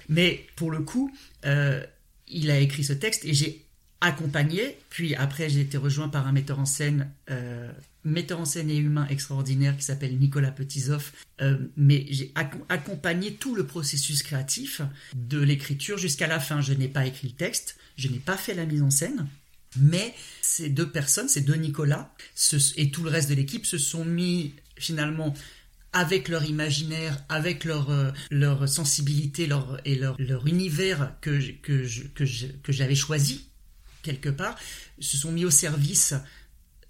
Mais 0.09 0.47
pour 0.57 0.71
le 0.71 0.81
coup, 0.81 1.15
euh, 1.47 1.85
il 2.27 2.51
a 2.51 2.59
écrit 2.59 2.83
ce 2.83 2.93
texte 2.93 3.25
et 3.25 3.35
j'ai 3.35 3.65
accompagné. 4.01 4.79
Puis 4.91 5.15
après, 5.15 5.49
j'ai 5.49 5.61
été 5.61 5.77
rejoint 5.77 6.09
par 6.09 6.27
un 6.27 6.33
metteur 6.33 6.59
en 6.59 6.67
scène 6.67 7.09
metteur 8.05 8.41
en 8.41 8.45
scène 8.45 8.71
et 8.71 8.77
humain 8.77 9.07
extraordinaire 9.09 9.77
qui 9.77 9.85
s'appelle 9.85 10.19
Nicolas 10.19 10.51
Petizoff, 10.51 11.13
euh, 11.41 11.59
mais 11.77 12.07
j'ai 12.11 12.33
accompagné 12.69 13.35
tout 13.35 13.55
le 13.55 13.67
processus 13.67 14.23
créatif 14.23 14.83
de 15.15 15.39
l'écriture 15.41 15.99
jusqu'à 15.99 16.27
la 16.27 16.41
fin. 16.41 16.61
Je 16.61 16.73
n'ai 16.73 16.89
pas 16.89 17.07
écrit 17.07 17.29
le 17.29 17.35
texte, 17.35 17.77
je 17.97 18.09
n'ai 18.09 18.19
pas 18.19 18.37
fait 18.37 18.55
la 18.55 18.67
mise 18.67 18.83
en 18.83 18.91
scène, 18.91 19.27
mais 19.77 20.15
ces 20.41 20.69
deux 20.69 20.91
personnes, 20.91 21.29
ces 21.29 21.43
deux 21.43 21.55
Nicolas 21.55 22.15
et 22.77 22.91
tout 22.91 23.05
le 23.05 23.11
reste 23.11 23.29
de 23.29 23.35
l'équipe 23.35 23.67
se 23.67 23.79
sont 23.79 24.05
mis 24.05 24.55
finalement 24.77 25.35
avec 25.93 26.29
leur 26.29 26.45
imaginaire, 26.45 27.23
avec 27.29 27.65
leur, 27.65 27.91
euh, 27.91 28.11
leur 28.31 28.69
sensibilité 28.69 29.47
leur, 29.47 29.79
et 29.85 29.95
leur, 29.95 30.17
leur 30.19 30.47
univers 30.47 31.15
que, 31.21 31.53
que, 31.61 31.87
que 32.15 32.73
j'avais 32.73 32.95
choisi 32.95 33.49
quelque 34.03 34.29
part, 34.29 34.59
se 34.99 35.17
sont 35.17 35.33
mis 35.33 35.45
au 35.45 35.51
service 35.51 36.15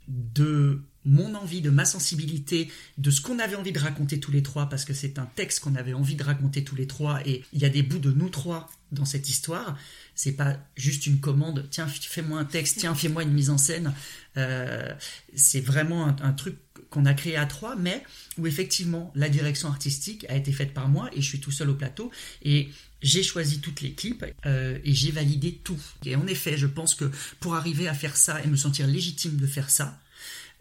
de 0.09 0.83
mon 1.05 1.35
envie, 1.35 1.61
de 1.61 1.71
ma 1.71 1.85
sensibilité, 1.85 2.71
de 2.99 3.11
ce 3.11 3.21
qu'on 3.21 3.39
avait 3.39 3.57
envie 3.57 3.73
de 3.73 3.79
raconter 3.79 4.21
tous 4.21 4.31
les 4.31 4.43
trois, 4.43 4.69
parce 4.69 4.85
que 4.85 4.95
c'est 4.95 5.19
un 5.19 5.27
texte 5.27 5.61
qu'on 5.61 5.75
avait 5.75 5.95
envie 5.95 6.15
de 6.15 6.23
raconter 6.23 6.63
tous 6.63 6.77
les 6.77 6.87
trois, 6.87 7.27
et 7.27 7.45
il 7.53 7.61
y 7.61 7.65
a 7.65 7.69
des 7.69 7.83
bouts 7.83 7.99
de 7.99 8.13
nous 8.13 8.29
trois 8.29 8.71
dans 8.93 9.05
cette 9.05 9.29
histoire. 9.29 9.77
C'est 10.15 10.33
pas 10.33 10.59
juste 10.77 11.07
une 11.07 11.19
commande, 11.19 11.67
tiens, 11.71 11.89
fais-moi 11.89 12.39
un 12.39 12.45
texte, 12.45 12.79
tiens, 12.79 12.95
fais-moi 12.95 13.25
une 13.25 13.33
mise 13.33 13.51
en 13.51 13.59
scène. 13.59 13.93
Euh, 14.37 14.93
c'est 15.35 15.61
vraiment 15.61 16.07
un, 16.07 16.33
truc 16.33 16.57
qu'on 16.91 17.07
a 17.07 17.15
créé 17.15 17.37
à 17.37 17.47
trois, 17.47 17.75
mais 17.75 18.05
où 18.39 18.47
effectivement 18.47 19.11
la 19.15 19.29
direction 19.29 19.69
artistique 19.69 20.27
a 20.29 20.37
été 20.37 20.53
faite 20.53 20.73
par 20.73 20.89
moi, 20.89 21.11
et 21.13 21.21
je 21.21 21.29
suis 21.29 21.41
tout 21.41 21.51
seul 21.51 21.71
au 21.71 21.75
plateau, 21.75 22.11
et 22.43 22.69
j'ai 23.03 23.23
choisi 23.23 23.61
toute 23.61 23.81
l'équipe 23.81 24.25
euh, 24.47 24.79
et 24.85 24.95
j'ai 24.95 25.11
validé 25.11 25.59
tout. 25.65 25.81
Et 26.05 26.17
en 26.17 26.27
effet, 26.27 26.57
je 26.57 26.67
pense 26.67 26.95
que 26.95 27.11
pour 27.41 27.55
arriver 27.55 27.89
à 27.89 27.95
faire 27.95 28.17
ça 28.17 28.43
et 28.43 28.47
me 28.47 28.57
sentir 28.57 28.87
légitime 28.87 29.37
de 29.37 29.47
faire 29.47 29.71
ça, 29.71 29.99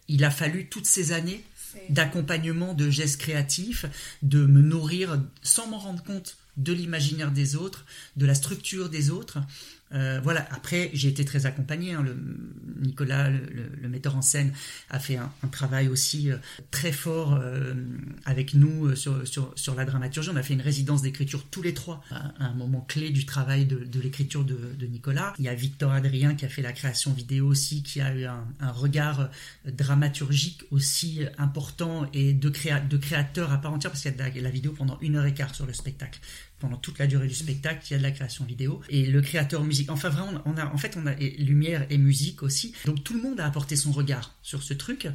il 0.07 0.23
a 0.23 0.31
fallu 0.31 0.67
toutes 0.67 0.87
ces 0.87 1.11
années 1.11 1.43
d'accompagnement, 1.89 2.73
de 2.73 2.89
gestes 2.89 3.21
créatifs, 3.21 3.85
de 4.23 4.45
me 4.45 4.61
nourrir 4.61 5.21
sans 5.41 5.67
m'en 5.67 5.79
rendre 5.79 6.03
compte 6.03 6.37
de 6.57 6.73
l'imaginaire 6.73 7.31
des 7.31 7.55
autres, 7.55 7.85
de 8.17 8.25
la 8.25 8.35
structure 8.35 8.89
des 8.89 9.09
autres, 9.09 9.39
euh, 9.93 10.19
voilà, 10.23 10.47
après, 10.51 10.89
j'ai 10.93 11.09
été 11.09 11.25
très 11.25 11.45
accompagné. 11.45 11.93
Hein. 11.93 12.03
Le, 12.03 12.17
Nicolas, 12.81 13.29
le, 13.29 13.89
metteur 13.89 14.15
en 14.15 14.21
scène, 14.21 14.53
a 14.89 14.99
fait 14.99 15.17
un, 15.17 15.31
travail 15.51 15.89
aussi 15.89 16.31
euh, 16.31 16.37
très 16.71 16.91
fort 16.91 17.33
euh, 17.35 17.73
avec 18.25 18.53
nous 18.53 18.95
sur, 18.95 19.75
la 19.75 19.85
dramaturgie. 19.85 20.29
On 20.31 20.35
a 20.35 20.43
fait 20.43 20.53
une 20.53 20.61
résidence 20.61 21.01
d'écriture 21.01 21.45
tous 21.51 21.61
les 21.61 21.73
trois, 21.73 22.01
à, 22.11 22.45
un 22.45 22.53
moment 22.53 22.81
clé 22.87 23.09
du 23.09 23.25
travail 23.25 23.65
de, 23.65 23.99
l'écriture 23.99 24.43
de, 24.43 24.85
Nicolas. 24.85 25.33
Il 25.39 25.45
y 25.45 25.49
a 25.49 25.53
Victor 25.53 25.91
Adrien 25.91 26.35
qui 26.35 26.45
a 26.45 26.49
fait 26.49 26.61
la 26.61 26.73
création 26.73 27.13
vidéo 27.13 27.47
aussi, 27.47 27.83
qui 27.83 28.01
a 28.01 28.13
eu 28.15 28.25
un, 28.25 28.71
regard 28.71 29.29
dramaturgique 29.65 30.63
aussi 30.71 31.21
important 31.37 32.09
et 32.13 32.33
de, 32.33 32.49
de 32.49 32.97
créateur 32.97 33.51
à 33.51 33.57
part 33.57 33.73
entière, 33.73 33.91
parce 33.91 34.03
qu'il 34.03 34.15
y 34.15 34.39
a 34.39 34.41
la 34.41 34.49
vidéo 34.49 34.71
pendant 34.71 34.97
une 35.01 35.17
heure 35.17 35.25
et 35.25 35.33
quart 35.33 35.53
sur 35.53 35.65
le 35.65 35.73
spectacle 35.73 36.19
pendant 36.61 36.77
toute 36.77 36.99
la 36.99 37.07
durée 37.07 37.27
du 37.27 37.35
spectacle, 37.35 37.85
il 37.89 37.91
y 37.91 37.95
a 37.95 37.97
de 37.97 38.03
la 38.03 38.11
création 38.11 38.45
vidéo 38.45 38.81
et 38.87 39.05
le 39.05 39.21
créateur 39.21 39.63
musique. 39.63 39.91
Enfin 39.91 40.09
vraiment, 40.09 40.41
on 40.45 40.55
a 40.55 40.65
en 40.65 40.77
fait 40.77 40.95
on 40.95 41.05
a 41.05 41.13
lumière 41.15 41.85
et 41.89 41.97
musique 41.97 42.43
aussi. 42.43 42.73
Donc 42.85 43.03
tout 43.03 43.13
le 43.13 43.21
monde 43.21 43.39
a 43.39 43.45
apporté 43.45 43.75
son 43.75 43.91
regard 43.91 44.37
sur 44.41 44.63
ce 44.63 44.73
truc 44.73 45.09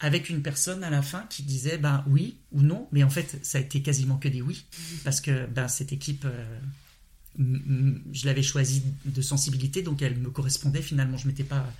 avec 0.00 0.30
une 0.30 0.42
personne 0.42 0.82
à 0.82 0.90
la 0.90 1.02
fin 1.02 1.26
qui 1.28 1.42
disait 1.42 1.76
ben 1.76 2.04
oui 2.08 2.38
ou 2.52 2.62
non, 2.62 2.88
mais 2.92 3.02
en 3.02 3.10
fait 3.10 3.38
ça 3.42 3.58
a 3.58 3.60
été 3.60 3.82
quasiment 3.82 4.16
que 4.16 4.28
des 4.28 4.40
oui 4.40 4.64
parce 5.04 5.20
que 5.20 5.46
ben 5.46 5.68
cette 5.68 5.92
équipe 5.92 6.24
euh, 6.24 7.98
je 8.12 8.26
l'avais 8.26 8.42
choisie 8.42 8.82
de 9.04 9.22
sensibilité 9.22 9.82
donc 9.82 10.00
elle 10.02 10.16
me 10.16 10.30
correspondait 10.30 10.82
finalement, 10.82 11.18
je 11.18 11.26
m'étais 11.26 11.44
pas 11.44 11.70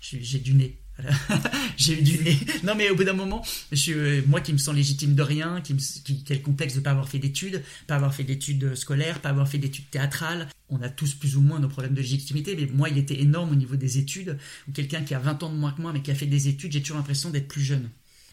j'ai 0.00 0.38
du 0.38 0.54
nez 0.54 0.78
j'ai 1.76 1.98
eu 1.98 2.02
du 2.02 2.18
nez. 2.22 2.38
Non, 2.64 2.74
mais 2.74 2.90
au 2.90 2.96
bout 2.96 3.04
d'un 3.04 3.12
moment, 3.12 3.44
je, 3.72 3.92
euh, 3.92 4.22
moi 4.26 4.40
qui 4.40 4.52
me 4.52 4.58
sens 4.58 4.74
légitime 4.74 5.14
de 5.14 5.22
rien, 5.22 5.60
qui, 5.60 5.74
me, 5.74 5.78
qui, 5.78 6.24
le 6.28 6.38
complexe 6.38 6.74
de 6.74 6.80
pas 6.80 6.90
avoir 6.90 7.08
fait 7.08 7.18
d'études, 7.18 7.62
pas 7.86 7.96
avoir 7.96 8.14
fait 8.14 8.24
d'études 8.24 8.74
scolaires, 8.74 9.20
pas 9.20 9.30
avoir 9.30 9.48
fait 9.48 9.58
d'études 9.58 9.90
théâtrales. 9.90 10.48
On 10.68 10.80
a 10.82 10.88
tous 10.88 11.14
plus 11.14 11.36
ou 11.36 11.42
moins 11.42 11.60
nos 11.60 11.68
problèmes 11.68 11.94
de 11.94 12.00
légitimité, 12.00 12.56
mais 12.56 12.66
moi, 12.72 12.88
il 12.88 12.98
était 12.98 13.20
énorme 13.20 13.50
au 13.50 13.54
niveau 13.54 13.76
des 13.76 13.98
études. 13.98 14.38
Ou 14.68 14.72
quelqu'un 14.72 15.02
qui 15.02 15.14
a 15.14 15.18
20 15.18 15.42
ans 15.42 15.50
de 15.50 15.56
moins 15.56 15.72
que 15.72 15.82
moi, 15.82 15.92
mais 15.92 16.02
qui 16.02 16.10
a 16.10 16.14
fait 16.14 16.26
des 16.26 16.48
études, 16.48 16.72
j'ai 16.72 16.80
toujours 16.80 16.96
l'impression 16.96 17.30
d'être 17.30 17.48
plus 17.48 17.62
jeune. 17.62 17.88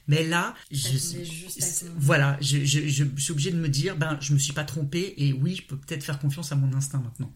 Mais 0.07 0.25
là, 0.27 0.53
je, 0.69 0.89
voilà, 1.95 2.37
je, 2.41 2.65
je, 2.65 2.87
je, 2.87 3.05
suis 3.17 3.31
obligé 3.31 3.51
de 3.51 3.57
me 3.57 3.69
dire, 3.69 3.95
ben, 3.95 4.17
je 4.19 4.33
me 4.33 4.39
suis 4.39 4.51
pas 4.51 4.65
trompé 4.65 5.13
et 5.17 5.31
oui, 5.31 5.55
je 5.55 5.63
peux 5.63 5.77
peut-être 5.77 6.03
faire 6.03 6.19
confiance 6.19 6.51
à 6.51 6.55
mon 6.55 6.73
instinct 6.73 6.99
maintenant. 6.99 7.33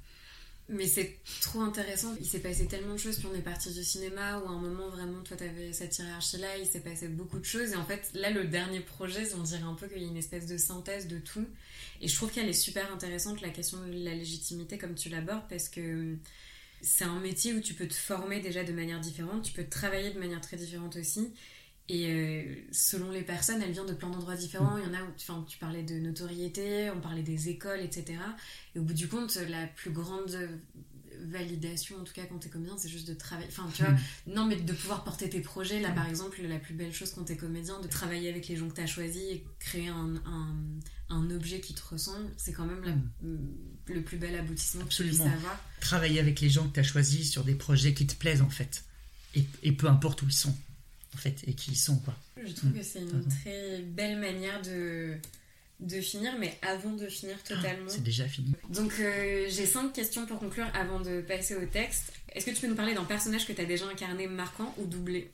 Mais 0.70 0.86
c'est 0.86 1.18
trop 1.42 1.62
intéressant. 1.62 2.14
Il 2.20 2.26
s'est 2.26 2.40
passé 2.40 2.68
tellement 2.68 2.94
de 2.94 3.00
choses. 3.00 3.18
Puis 3.18 3.28
on 3.32 3.36
est 3.36 3.42
parti 3.42 3.74
du 3.74 3.84
cinéma 3.84 4.40
où 4.40 4.48
à 4.48 4.52
un 4.52 4.60
moment 4.60 4.90
vraiment, 4.90 5.22
toi, 5.24 5.38
t'avais 5.38 5.72
cette 5.72 5.98
hiérarchie-là. 5.98 6.58
Il 6.58 6.66
s'est 6.66 6.82
passé 6.82 7.08
beaucoup 7.08 7.40
de 7.40 7.46
choses. 7.46 7.72
Et 7.72 7.76
en 7.76 7.86
fait, 7.86 8.12
là, 8.14 8.32
le 8.32 8.44
dernier 8.46 8.82
projet, 8.82 9.34
on 9.36 9.44
dirait 9.44 9.62
un 9.64 9.76
peu 9.76 9.88
qu'il 9.88 10.02
y 10.02 10.06
a 10.06 10.08
une 10.08 10.18
espèce 10.18 10.46
de 10.46 10.58
synthèse 10.58 11.08
de 11.08 11.20
tout. 11.20 11.46
Et 12.02 12.10
je 12.10 12.16
trouve 12.16 12.32
qu'elle 12.32 12.50
est 12.50 12.54
super 12.54 12.92
intéressante, 12.92 13.40
la 13.42 13.50
question 13.50 13.78
de 13.80 14.04
la 14.04 14.14
légitimité, 14.14 14.78
comme 14.78 14.96
tu 14.96 15.08
l'abordes, 15.08 15.48
parce 15.50 15.70
que 15.70 16.18
c'est 16.82 17.06
un 17.06 17.20
métier 17.20 17.54
où 17.54 17.62
tu 17.62 17.74
peux 17.74 17.88
te 17.88 17.94
former 17.94 18.42
déjà 18.42 18.64
de 18.66 18.74
manière 18.74 19.00
différente. 19.00 19.44
Tu 19.44 19.54
peux 19.54 19.66
travailler 19.66 20.12
de 20.12 20.20
manière 20.20 20.42
très 20.42 20.58
différente 20.58 20.98
aussi. 20.98 21.32
Et 21.90 22.12
euh, 22.12 22.56
selon 22.72 23.12
les 23.12 23.22
personnes, 23.22 23.62
elle 23.62 23.72
vient 23.72 23.86
de 23.86 23.94
plein 23.94 24.10
d'endroits 24.10 24.36
différents. 24.36 24.78
Il 24.78 24.84
y 24.84 24.88
en 24.88 24.94
a 24.94 25.02
où 25.02 25.08
enfin, 25.16 25.46
tu 25.48 25.58
parlais 25.58 25.84
de 25.84 25.96
notoriété, 26.00 26.90
on 26.90 27.00
parlait 27.00 27.24
des 27.24 27.50
écoles, 27.50 27.80
etc. 27.80 28.20
Et 28.76 28.80
au 28.80 28.84
bout 28.84 28.94
du 28.94 29.08
compte, 29.08 29.38
la 29.50 29.68
plus 29.68 29.92
grande 29.92 30.38
validation, 31.26 31.98
en 31.98 32.04
tout 32.04 32.14
cas 32.14 32.26
quand 32.26 32.38
t'es 32.38 32.50
comédien, 32.50 32.76
c'est 32.78 32.90
juste 32.90 33.08
de 33.08 33.14
travailler. 33.14 33.48
Enfin, 33.50 33.70
tu 33.74 33.84
vois, 33.84 33.92
mm. 33.92 34.00
non, 34.28 34.46
mais 34.46 34.56
de 34.56 34.74
pouvoir 34.74 35.04
porter 35.04 35.30
tes 35.30 35.42
projets. 35.42 35.80
Là, 35.80 35.92
par 35.92 36.08
exemple, 36.08 36.42
la 36.42 36.60
plus 36.60 36.74
belle 36.74 36.94
chose 36.94 37.12
quand 37.12 37.24
t'es 37.24 37.38
comédien, 37.38 37.80
de 37.80 37.88
travailler 37.88 38.30
avec 38.30 38.48
les 38.48 38.56
gens 38.56 38.68
que 38.68 38.76
t'as 38.76 38.86
choisis 38.86 39.24
et 39.24 39.44
créer 39.60 39.88
un, 39.88 40.16
un, 40.26 40.56
un, 41.10 41.32
objet 41.32 41.60
qui 41.60 41.74
te 41.74 41.82
ressemble, 41.90 42.30
c'est 42.38 42.54
quand 42.54 42.66
même 42.66 43.02
mm. 43.22 43.94
le 43.94 44.02
plus 44.02 44.18
bel 44.18 44.36
aboutissement 44.36 44.84
Absolument. 44.84 45.24
que 45.24 45.30
tu 45.30 45.36
avoir. 45.36 45.64
Travailler 45.80 46.20
avec 46.20 46.42
les 46.42 46.50
gens 46.50 46.68
que 46.68 46.76
t'as 46.76 46.84
choisis 46.84 47.32
sur 47.32 47.44
des 47.44 47.56
projets 47.56 47.94
qui 47.94 48.08
te 48.08 48.16
plaisent, 48.16 48.42
en 48.42 48.50
fait. 48.50 48.84
Et, 49.36 49.46
et 49.64 49.72
peu 49.72 49.88
importe 49.88 50.22
où 50.22 50.26
ils 50.28 50.34
sont 50.34 50.56
en 51.18 51.20
fait, 51.20 51.44
et 51.48 51.54
qui 51.54 51.76
sont, 51.76 51.98
quoi. 51.98 52.16
Je 52.38 52.54
trouve 52.54 52.72
que 52.72 52.84
c'est 52.84 53.00
une 53.00 53.28
très 53.28 53.80
belle 53.82 54.20
manière 54.20 54.62
de, 54.62 55.16
de 55.80 56.00
finir, 56.00 56.34
mais 56.40 56.56
avant 56.62 56.94
de 56.94 57.08
finir 57.08 57.36
ah, 57.40 57.56
totalement. 57.56 57.90
c'est 57.90 58.04
déjà 58.04 58.28
fini. 58.28 58.54
Donc, 58.70 58.94
euh, 59.00 59.48
j'ai 59.50 59.66
cinq 59.66 59.94
questions 59.94 60.28
pour 60.28 60.38
conclure 60.38 60.68
avant 60.76 61.00
de 61.00 61.22
passer 61.22 61.56
au 61.56 61.66
texte. 61.66 62.14
Est-ce 62.34 62.46
que 62.46 62.52
tu 62.52 62.62
peux 62.62 62.68
nous 62.68 62.76
parler 62.76 62.94
d'un 62.94 63.04
personnage 63.04 63.48
que 63.48 63.54
tu 63.54 63.62
as 63.62 63.66
déjà 63.66 63.88
incarné 63.88 64.28
marquant 64.28 64.74
ou 64.78 64.86
doublé? 64.86 65.32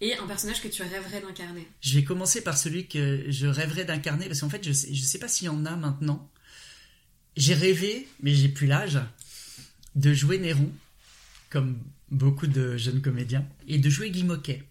Et 0.00 0.16
un 0.16 0.26
personnage 0.26 0.62
que 0.62 0.68
tu 0.68 0.82
rêverais 0.82 1.20
d'incarner? 1.20 1.66
Je 1.82 1.98
vais 1.98 2.04
commencer 2.04 2.42
par 2.42 2.56
celui 2.56 2.86
que 2.86 3.26
je 3.28 3.46
rêverais 3.46 3.84
d'incarner, 3.84 4.26
parce 4.26 4.40
qu'en 4.40 4.50
fait, 4.50 4.64
je 4.64 4.72
sais, 4.72 4.94
je 4.94 5.02
sais 5.02 5.18
pas 5.18 5.28
s'il 5.28 5.46
y 5.46 5.50
en 5.50 5.66
a 5.66 5.76
maintenant. 5.76 6.30
J'ai 7.36 7.54
rêvé, 7.54 8.08
mais 8.22 8.34
j'ai 8.34 8.48
plus 8.48 8.66
l'âge, 8.66 8.98
de 9.96 10.14
jouer 10.14 10.38
Néron, 10.38 10.70
comme 11.50 11.78
beaucoup 12.10 12.46
de 12.46 12.78
jeunes 12.78 13.02
comédiens, 13.02 13.46
et 13.68 13.78
de 13.78 13.90
jouer 13.90 14.10
Guy 14.10 14.24
Moquet. 14.24 14.62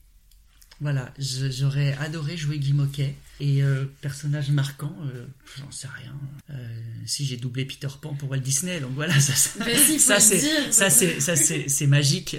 Voilà, 0.81 1.13
j'aurais 1.17 1.93
adoré 1.99 2.35
jouer 2.35 2.59
Guy 2.59 2.73
Moquet. 2.73 3.15
Et 3.41 3.63
euh, 3.63 3.85
personnage 3.99 4.49
marquant, 4.49 4.95
euh, 5.03 5.25
j'en 5.57 5.69
sais 5.69 5.87
rien. 5.87 6.13
Euh, 6.51 6.79
si 7.05 7.25
j'ai 7.25 7.35
doublé 7.35 7.65
Peter 7.65 7.89
Pan 8.01 8.13
pour 8.13 8.29
Walt 8.29 8.39
Disney, 8.39 8.79
donc 8.79 8.91
voilà, 8.93 9.19
ça, 9.19 9.33
ça, 9.35 9.65
ça 9.99 10.19
c'est 10.19 10.71
ça 10.71 10.89
c'est 10.89 11.19
ça 11.19 11.35
c'est 11.35 11.87
magique, 11.87 12.37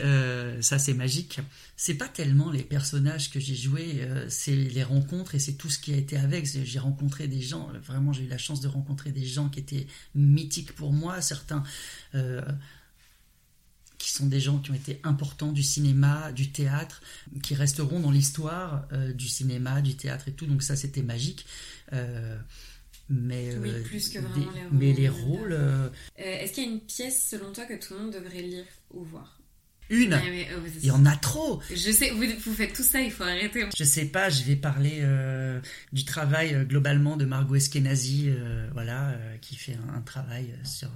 ça 0.61 0.79
c'est 0.79 0.95
magique. 0.95 1.41
C'est 1.77 1.95
pas 1.95 2.09
tellement 2.09 2.51
les 2.51 2.63
personnages 2.63 3.31
que 3.31 3.39
j'ai 3.39 3.55
joués, 3.55 4.09
c'est 4.29 4.57
les 4.57 4.83
rencontres 4.83 5.35
et 5.35 5.39
c'est 5.39 5.53
tout 5.53 5.69
ce 5.69 5.79
qui 5.79 5.93
a 5.93 5.97
été 5.99 6.17
avec. 6.17 6.47
J'ai 6.47 6.79
rencontré 6.79 7.29
des 7.29 7.43
gens, 7.43 7.71
vraiment 7.87 8.15
j'ai 8.15 8.25
eu 8.25 8.29
la 8.29 8.39
chance 8.39 8.63
de 8.63 8.69
rencontrer 8.69 9.11
des 9.11 9.27
gens 9.27 9.51
qui 9.51 9.61
étaient 9.61 9.87
mythiques 10.15 10.73
pour 10.73 10.95
moi. 10.95 11.21
Certains 11.21 11.63
qui 14.07 14.13
sont 14.13 14.27
des 14.27 14.39
gens 14.39 14.61
qui 14.61 14.71
ont 14.71 14.75
été 14.75 15.01
importants 15.03 15.51
du 15.51 15.65
cinéma, 15.65 16.31
du 16.31 16.53
théâtre, 16.53 17.03
qui 17.43 17.57
resteront 17.57 17.99
dans 17.99 18.13
l'histoire 18.13 18.87
euh, 18.93 19.13
du 19.13 19.27
cinéma, 19.27 19.81
du 19.81 19.97
théâtre 19.97 20.29
et 20.29 20.33
tout. 20.33 20.47
Donc 20.47 20.63
ça, 20.63 20.77
c'était 20.77 21.03
magique. 21.03 21.45
Euh, 21.93 22.39
mais, 23.11 23.57
oui, 23.57 23.69
euh, 23.69 23.83
plus 23.83 24.09
que 24.09 24.21
vraiment 24.21 24.53
les 24.53 24.63
rôles. 24.63 24.79
Mais 24.79 24.93
les 24.93 25.09
rôles. 25.09 25.59
Est-ce 26.15 26.53
qu'il 26.53 26.63
y 26.63 26.67
a 26.69 26.71
une 26.71 26.81
pièce, 26.83 27.27
selon 27.29 27.53
toi, 27.53 27.65
que 27.65 27.75
tout 27.75 27.95
le 27.95 28.01
monde 28.01 28.13
devrait 28.13 28.43
lire 28.43 28.65
ou 28.95 29.03
voir? 29.03 29.41
Une 29.91 30.13
ah, 30.13 30.23
oh, 30.57 30.69
Il 30.83 30.87
y 30.87 30.91
en 30.93 31.05
a 31.05 31.17
trop 31.17 31.61
Je 31.69 31.91
sais, 31.91 32.11
vous, 32.11 32.27
vous, 32.45 32.55
faites 32.55 32.75
tout 32.75 32.85
ça, 32.85 33.01
il 33.01 33.11
faut 33.11 33.25
arrêter. 33.25 33.67
Je 33.77 33.85
sais 33.85 34.07
pas, 34.07 34.31
je 34.31 34.45
vais 34.45 34.57
parler 34.57 35.03
du 35.93 36.05
travail 36.05 36.65
globalement 36.65 37.17
de 37.17 37.25
Margot 37.25 37.57
Eskenazi, 37.57 38.31
voilà, 38.73 39.19
qui 39.41 39.57
fait 39.57 39.77
un 39.97 40.01
travail 40.01 40.55
sur 40.63 40.91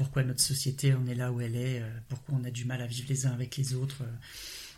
pourquoi 0.00 0.24
notre 0.24 0.40
société 0.40 0.94
en 0.94 1.06
est 1.06 1.14
là 1.14 1.30
où 1.30 1.42
elle 1.42 1.56
est, 1.56 1.82
euh, 1.82 1.90
pourquoi 2.08 2.38
on 2.40 2.44
a 2.44 2.50
du 2.50 2.64
mal 2.64 2.80
à 2.80 2.86
vivre 2.86 3.06
les 3.10 3.26
uns 3.26 3.32
avec 3.32 3.58
les 3.58 3.74
autres. 3.74 3.98
Euh, 4.00 4.06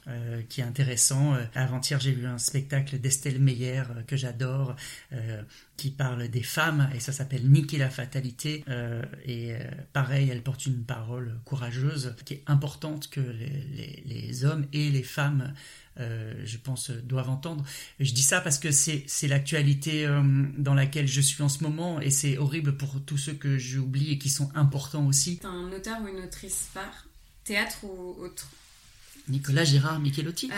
euh, 0.08 0.42
qui 0.48 0.60
est 0.60 0.64
intéressant. 0.64 1.36
Avant-hier, 1.54 2.00
j'ai 2.00 2.10
vu 2.10 2.26
un 2.26 2.36
spectacle 2.36 2.98
d'Estelle 2.98 3.38
Meyer 3.38 3.84
que 4.08 4.16
j'adore, 4.16 4.74
qui 5.76 5.92
parle 5.92 6.26
des 6.26 6.42
femmes, 6.42 6.90
et 6.92 6.98
ça 6.98 7.12
s'appelle 7.12 7.48
Niquer 7.48 7.78
la 7.78 7.88
fatalité. 7.88 8.64
et 9.24 9.54
pareil, 9.92 10.28
elle 10.28 10.42
porte 10.42 10.66
une 10.66 10.82
parole 10.82 11.38
courageuse 11.44 12.16
qui 12.24 12.34
est 12.34 12.42
importante 12.48 13.10
que 13.10 13.20
les, 13.20 14.02
les 14.04 14.44
hommes 14.44 14.66
et 14.72 14.90
les 14.90 15.04
femmes 15.04 15.54
euh, 16.00 16.32
je 16.44 16.56
pense, 16.56 16.90
doivent 16.90 17.28
entendre. 17.28 17.64
Je 18.00 18.12
dis 18.12 18.22
ça 18.22 18.40
parce 18.40 18.58
que 18.58 18.70
c'est 18.70 19.04
l'actualité 19.28 20.06
euh, 20.06 20.22
dans 20.56 20.74
laquelle 20.74 21.06
je 21.06 21.20
suis 21.20 21.42
en 21.42 21.48
ce 21.48 21.62
moment 21.62 22.00
et 22.00 22.10
c'est 22.10 22.38
horrible 22.38 22.76
pour 22.76 23.00
tous 23.04 23.18
ceux 23.18 23.34
que 23.34 23.58
j'oublie 23.58 24.12
et 24.12 24.18
qui 24.18 24.30
sont 24.30 24.50
importants 24.54 25.06
aussi. 25.06 25.38
T'es 25.38 25.46
un 25.46 25.70
auteur 25.70 25.98
ou 26.02 26.08
une 26.08 26.24
autrice 26.24 26.68
par 26.72 27.06
théâtre 27.44 27.84
ou 27.84 28.16
autre? 28.22 28.48
Nicolas 29.28 29.64
Gérard 29.64 30.00
Michelotti. 30.00 30.48
Ah 30.52 30.56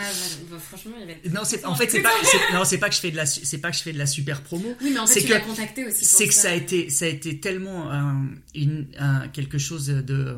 bah, 0.49 0.57
franchement, 0.57 0.95
il 0.99 1.05
va 1.05 1.39
Non, 1.39 1.45
c'est 1.45 1.63
en 1.65 1.75
fait 1.75 1.89
c'est 1.91 2.01
pas 2.01 2.13
non, 2.53 2.63
c'est 2.65 2.79
pas 2.79 2.89
que 2.89 2.95
je 2.95 2.99
fais 2.99 3.11
de 3.11 3.15
la 3.15 3.25
c'est 3.25 3.59
pas 3.59 3.69
que 3.69 3.77
je 3.77 3.83
fais 3.83 3.93
de 3.93 3.97
la 3.99 4.07
super 4.07 4.41
promo. 4.41 4.75
Oui, 4.81 4.89
mais 4.91 4.99
en 4.99 5.05
fait, 5.05 5.21
tu 5.21 5.27
l'as 5.27 5.39
contacté 5.39 5.85
aussi 5.85 6.03
C'est 6.05 6.27
que 6.27 6.33
ça 6.33 6.49
a 6.49 6.53
été 6.53 6.89
ça 6.89 7.05
a 7.05 7.09
été 7.09 7.39
tellement 7.39 7.91
un, 7.91 8.27
une, 8.55 8.87
un, 8.97 9.27
quelque 9.27 9.59
chose 9.59 9.85
de 9.87 10.37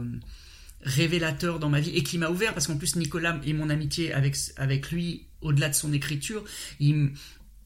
révélateur 0.88 1.60
dans 1.60 1.70
ma 1.70 1.80
vie 1.80 1.92
et 1.92 2.04
qui 2.04 2.18
m'a 2.18 2.30
ouvert 2.30 2.54
parce 2.54 2.68
qu'en 2.68 2.78
plus 2.78 2.96
Nicolas 2.96 3.40
et 3.46 3.54
mon 3.54 3.70
amitié 3.70 4.14
avec, 4.14 4.36
avec 4.56 4.92
lui, 4.92 5.28
au-delà 5.42 5.70
de 5.70 5.76
son 5.76 5.94
écriture, 5.94 6.44
il, 6.80 7.12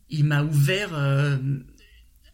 il 0.10 0.26
m'a 0.26 0.44
ouvert 0.44 0.90
euh, 0.94 1.38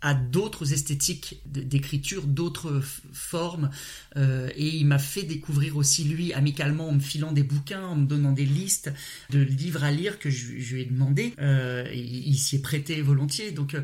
à 0.02 0.14
d'autres 0.14 0.74
esthétiques 0.74 1.42
d'écriture, 1.46 2.26
d'autres 2.26 2.82
formes 3.12 3.70
euh, 4.16 4.50
et 4.56 4.68
il 4.68 4.86
m'a 4.86 5.00
fait 5.00 5.24
découvrir 5.24 5.76
aussi 5.76 6.06
lui 6.06 6.32
amicalement 6.34 6.88
en 6.88 6.94
me 6.94 7.00
filant 7.00 7.34
des 7.34 7.44
bouquins, 7.44 7.84
en 7.84 7.96
me 7.96 8.06
donnant 8.06 8.32
des 8.32 8.46
listes 8.46 8.92
de 9.30 9.40
livres 9.40 9.84
à 9.84 9.92
lire 9.92 10.20
que 10.20 10.30
je, 10.30 10.54
lui 10.54 10.82
ai 10.82 10.86
demandé. 10.86 11.34
Euh, 11.42 11.86
il 11.94 12.38
s'y 12.38 12.56
est 12.56 12.62
prêté 12.62 13.02
volontiers 13.02 13.52
donc 13.52 13.76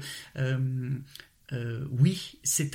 euh, 1.51 1.85
oui, 1.99 2.39
c'est 2.43 2.71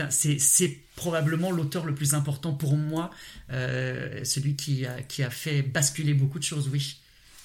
probablement 0.95 1.51
l'auteur 1.51 1.85
le 1.85 1.95
plus 1.95 2.15
important 2.15 2.53
pour 2.53 2.77
moi, 2.77 3.11
euh, 3.51 4.23
celui 4.25 4.57
qui 4.57 4.85
a, 4.85 5.03
qui 5.03 5.23
a 5.23 5.31
fait 5.31 5.63
basculer 5.63 6.15
beaucoup 6.15 6.39
de 6.39 6.45
choses, 6.45 6.69
oui. 6.69 7.01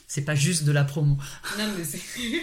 C'est 0.07 0.25
pas 0.25 0.35
juste 0.35 0.63
de 0.63 0.71
la 0.71 0.83
promo. 0.83 1.17
Non, 1.57 1.73
mais 1.77 1.85
c'est... 1.85 1.99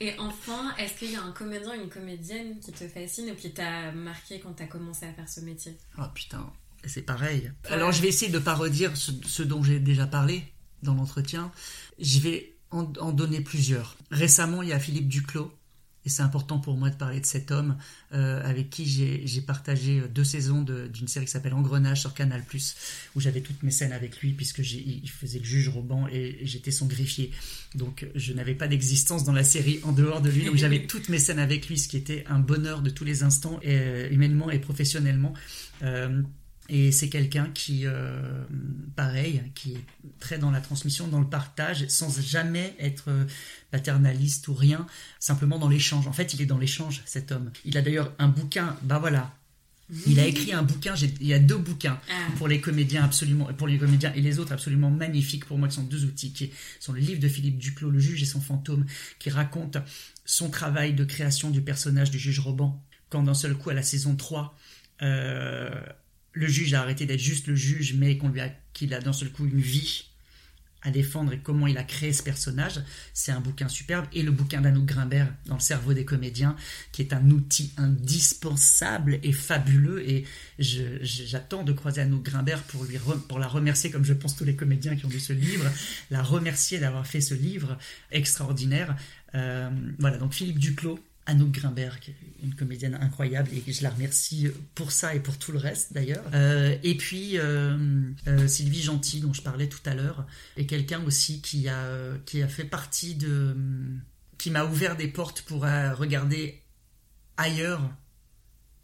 Et 0.00 0.16
enfin, 0.18 0.74
est-ce 0.76 0.94
qu'il 0.94 1.10
y 1.10 1.16
a 1.16 1.22
un 1.22 1.32
comédien 1.32 1.70
ou 1.72 1.82
une 1.82 1.88
comédienne 1.88 2.60
qui 2.60 2.70
te 2.70 2.86
fascine 2.86 3.30
ou 3.32 3.34
qui 3.34 3.50
t'a 3.50 3.90
marqué 3.90 4.38
quand 4.38 4.52
t'as 4.52 4.66
commencé 4.66 5.06
à 5.06 5.12
faire 5.12 5.28
ce 5.28 5.40
métier? 5.40 5.76
Oh 5.98 6.04
putain, 6.14 6.52
c'est 6.84 7.02
pareil. 7.02 7.50
Alors 7.64 7.90
je 7.90 8.00
vais 8.00 8.06
essayer 8.06 8.30
de 8.30 8.38
ne 8.38 8.44
pas 8.44 8.54
redire 8.54 8.92
ce, 8.96 9.42
dont 9.42 9.64
j'ai 9.64 9.80
déjà 9.80 10.06
parlé 10.06 10.44
dans 10.84 10.94
l'entretien. 10.94 11.50
Je 11.98 12.20
vais 12.20 12.54
en, 12.70 12.92
en, 13.00 13.10
donner 13.10 13.40
plusieurs. 13.40 13.96
Récemment, 14.12 14.62
il 14.62 14.68
y 14.68 14.72
a 14.72 14.78
Philippe 14.78 15.08
Duclos 15.08 15.52
et 16.08 16.10
c'est 16.10 16.22
important 16.22 16.58
pour 16.58 16.78
moi 16.78 16.88
de 16.88 16.94
parler 16.94 17.20
de 17.20 17.26
cet 17.26 17.50
homme 17.50 17.76
euh, 18.14 18.40
avec 18.42 18.70
qui 18.70 18.86
j'ai 18.86 19.40
partagé 19.42 20.02
deux 20.08 20.24
saisons 20.24 20.62
d'une 20.62 21.06
série 21.06 21.26
qui 21.26 21.30
s'appelle 21.30 21.52
Engrenage 21.52 22.00
sur 22.00 22.14
Canal+, 22.14 22.42
où 23.14 23.20
j'avais 23.20 23.42
toutes 23.42 23.62
mes 23.62 23.70
scènes 23.70 23.92
avec 23.92 24.22
lui, 24.22 24.32
puisque 24.32 24.60
il 24.60 25.10
faisait 25.10 25.38
le 25.38 25.44
juge 25.44 25.68
Roban 25.68 26.08
et, 26.10 26.38
j'étais 26.44 26.70
son 26.70 26.86
greffier. 26.86 27.30
Donc 27.74 28.06
je 28.14 28.32
n'avais 28.32 28.54
pas 28.54 28.68
d'existence 28.68 29.24
dans 29.24 29.34
la 29.34 29.44
série 29.44 29.80
en 29.82 29.92
dehors 29.92 30.22
de 30.22 30.30
lui, 30.30 30.46
donc 30.46 30.56
j'avais 30.56 30.86
toutes 30.86 31.10
mes 31.10 31.18
scènes 31.18 31.38
avec 31.38 31.68
lui, 31.68 31.76
ce 31.76 31.88
qui 31.88 31.98
était 31.98 32.24
un 32.26 32.38
bonheur 32.38 32.80
de 32.80 32.88
tous 32.88 33.04
les 33.04 33.22
instants, 33.22 33.60
et, 33.62 33.76
euh, 33.76 34.08
humainement 34.10 34.50
et 34.50 34.60
professionnellement. 34.60 35.34
Euh, 35.82 36.22
et 36.68 36.92
c'est 36.92 37.08
quelqu'un 37.08 37.48
qui, 37.54 37.86
euh, 37.86 38.44
pareil, 38.94 39.42
qui 39.54 39.74
est 39.74 39.84
très 40.20 40.38
dans 40.38 40.50
la 40.50 40.60
transmission, 40.60 41.08
dans 41.08 41.20
le 41.20 41.28
partage, 41.28 41.86
sans 41.88 42.20
jamais 42.20 42.74
être 42.78 43.10
paternaliste 43.70 44.48
ou 44.48 44.54
rien, 44.54 44.86
simplement 45.18 45.58
dans 45.58 45.68
l'échange. 45.68 46.06
En 46.06 46.12
fait, 46.12 46.34
il 46.34 46.42
est 46.42 46.46
dans 46.46 46.58
l'échange, 46.58 47.02
cet 47.06 47.32
homme. 47.32 47.50
Il 47.64 47.76
a 47.78 47.82
d'ailleurs 47.82 48.12
un 48.18 48.28
bouquin, 48.28 48.76
bah 48.82 48.98
voilà. 48.98 49.34
Il 50.06 50.20
a 50.20 50.26
écrit 50.26 50.52
un 50.52 50.62
bouquin, 50.62 50.94
il 50.96 51.26
y 51.26 51.32
a 51.32 51.38
deux 51.38 51.56
bouquins 51.56 51.98
ah. 52.10 52.14
pour 52.36 52.46
les 52.46 52.60
comédiens 52.60 53.04
absolument, 53.04 53.46
pour 53.54 53.66
les 53.66 53.78
comédiens 53.78 54.12
et 54.14 54.20
les 54.20 54.38
autres 54.38 54.52
absolument 54.52 54.90
magnifiques 54.90 55.46
pour 55.46 55.56
moi, 55.56 55.68
qui 55.68 55.76
sont 55.76 55.84
deux 55.84 56.04
outils, 56.04 56.32
qui 56.32 56.52
sont 56.78 56.92
le 56.92 57.00
livre 57.00 57.20
de 57.20 57.28
Philippe 57.28 57.56
Duclos, 57.56 57.90
Le 57.90 57.98
juge 57.98 58.22
et 58.22 58.26
son 58.26 58.40
fantôme, 58.40 58.84
qui 59.18 59.30
raconte 59.30 59.78
son 60.26 60.50
travail 60.50 60.92
de 60.92 61.04
création 61.04 61.50
du 61.50 61.62
personnage 61.62 62.10
du 62.10 62.18
juge 62.18 62.38
Roban, 62.40 62.82
quand 63.08 63.22
d'un 63.22 63.34
seul 63.34 63.54
coup, 63.54 63.70
à 63.70 63.74
la 63.74 63.82
saison 63.82 64.14
3, 64.14 64.54
euh, 65.00 65.70
le 66.38 66.46
juge 66.46 66.72
a 66.74 66.82
arrêté 66.82 67.04
d'être 67.04 67.20
juste 67.20 67.48
le 67.48 67.56
juge, 67.56 67.94
mais 67.94 68.16
qu'on 68.16 68.28
lui 68.28 68.40
qu'il 68.72 68.94
a 68.94 69.00
d'un 69.00 69.12
seul 69.12 69.30
coup 69.30 69.44
une 69.44 69.60
vie 69.60 70.04
à 70.82 70.92
défendre 70.92 71.32
et 71.32 71.38
comment 71.40 71.66
il 71.66 71.76
a 71.76 71.82
créé 71.82 72.12
ce 72.12 72.22
personnage. 72.22 72.80
C'est 73.12 73.32
un 73.32 73.40
bouquin 73.40 73.66
superbe. 73.66 74.06
Et 74.12 74.22
le 74.22 74.30
bouquin 74.30 74.60
d'Anouk 74.60 74.86
Grimbert, 74.86 75.28
Dans 75.46 75.56
le 75.56 75.60
cerveau 75.60 75.92
des 75.92 76.04
comédiens, 76.04 76.54
qui 76.92 77.02
est 77.02 77.12
un 77.12 77.30
outil 77.30 77.72
indispensable 77.76 79.18
et 79.24 79.32
fabuleux. 79.32 80.08
Et 80.08 80.24
j'attends 80.60 81.64
de 81.64 81.72
croiser 81.72 82.02
Anouk 82.02 82.22
Grimbert 82.22 82.62
pour, 82.62 82.84
lui 82.84 82.96
pour 83.26 83.40
la 83.40 83.48
remercier, 83.48 83.90
comme 83.90 84.04
je 84.04 84.12
pense 84.12 84.36
tous 84.36 84.44
les 84.44 84.54
comédiens 84.54 84.94
qui 84.94 85.04
ont 85.04 85.10
lu 85.10 85.18
ce 85.18 85.32
livre, 85.32 85.68
la 86.12 86.22
remercier 86.22 86.78
d'avoir 86.78 87.04
fait 87.04 87.20
ce 87.20 87.34
livre 87.34 87.76
extraordinaire. 88.12 88.96
Euh, 89.34 89.70
voilà, 89.98 90.18
donc 90.18 90.32
Philippe 90.32 90.60
Duclos, 90.60 91.00
Anouk 91.28 91.52
Grimbert, 91.52 92.00
une 92.42 92.54
comédienne 92.54 92.94
incroyable 92.94 93.50
et 93.52 93.72
je 93.72 93.82
la 93.82 93.90
remercie 93.90 94.48
pour 94.74 94.90
ça 94.90 95.14
et 95.14 95.20
pour 95.20 95.38
tout 95.38 95.52
le 95.52 95.58
reste 95.58 95.92
d'ailleurs. 95.92 96.24
et 96.82 96.94
puis 96.96 97.36
Sylvie 98.46 98.82
Gentil 98.82 99.20
dont 99.20 99.32
je 99.32 99.42
parlais 99.42 99.68
tout 99.68 99.78
à 99.84 99.94
l'heure 99.94 100.26
est 100.56 100.66
quelqu'un 100.66 101.02
aussi 101.04 101.40
qui 101.40 101.68
a 101.68 101.86
qui 102.24 102.42
a 102.42 102.48
fait 102.48 102.64
partie 102.64 103.14
de 103.14 103.54
qui 104.38 104.50
m'a 104.50 104.64
ouvert 104.64 104.96
des 104.96 105.08
portes 105.08 105.42
pour 105.42 105.62
regarder 105.62 106.62
ailleurs 107.36 107.82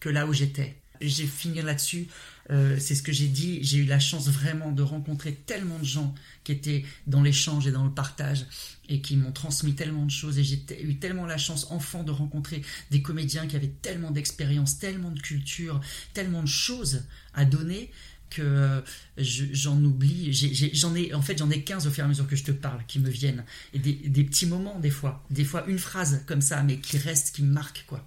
que 0.00 0.10
là 0.10 0.26
où 0.26 0.32
j'étais. 0.32 0.76
J'ai 1.08 1.26
fini 1.26 1.62
là-dessus. 1.62 2.08
Euh, 2.50 2.76
c'est 2.78 2.94
ce 2.94 3.02
que 3.02 3.12
j'ai 3.12 3.28
dit. 3.28 3.60
J'ai 3.62 3.78
eu 3.78 3.84
la 3.84 3.98
chance 3.98 4.28
vraiment 4.28 4.72
de 4.72 4.82
rencontrer 4.82 5.34
tellement 5.34 5.78
de 5.78 5.84
gens 5.84 6.14
qui 6.44 6.52
étaient 6.52 6.84
dans 7.06 7.22
l'échange 7.22 7.66
et 7.66 7.72
dans 7.72 7.84
le 7.84 7.90
partage 7.90 8.46
et 8.88 9.00
qui 9.00 9.16
m'ont 9.16 9.32
transmis 9.32 9.74
tellement 9.74 10.04
de 10.04 10.10
choses. 10.10 10.38
Et 10.38 10.44
j'ai 10.44 10.62
eu 10.82 10.96
tellement 10.96 11.26
la 11.26 11.38
chance, 11.38 11.70
enfant, 11.70 12.02
de 12.02 12.10
rencontrer 12.10 12.62
des 12.90 13.02
comédiens 13.02 13.46
qui 13.46 13.56
avaient 13.56 13.72
tellement 13.82 14.10
d'expérience, 14.10 14.78
tellement 14.78 15.10
de 15.10 15.20
culture, 15.20 15.80
tellement 16.12 16.42
de 16.42 16.48
choses 16.48 17.04
à 17.32 17.44
donner 17.44 17.90
que 18.34 18.42
euh, 18.42 18.80
j'en 19.16 19.82
oublie. 19.82 20.32
J'en 20.74 20.94
ai, 20.94 21.14
en 21.14 21.22
fait, 21.22 21.38
j'en 21.38 21.50
ai 21.50 21.62
15 21.62 21.86
au 21.86 21.90
fur 21.90 22.02
et 22.02 22.06
à 22.06 22.08
mesure 22.08 22.26
que 22.26 22.36
je 22.36 22.44
te 22.44 22.52
parle 22.52 22.84
qui 22.86 22.98
me 22.98 23.08
viennent. 23.08 23.44
Et 23.72 23.78
des, 23.78 24.24
petits 24.24 24.46
moments, 24.46 24.78
des 24.80 24.90
fois. 24.90 25.24
Des 25.30 25.44
fois, 25.44 25.64
une 25.66 25.78
phrase 25.78 26.22
comme 26.26 26.40
ça, 26.40 26.62
mais 26.62 26.78
qui 26.78 26.98
reste, 26.98 27.34
qui 27.34 27.42
marque, 27.42 27.84
quoi. 27.86 28.06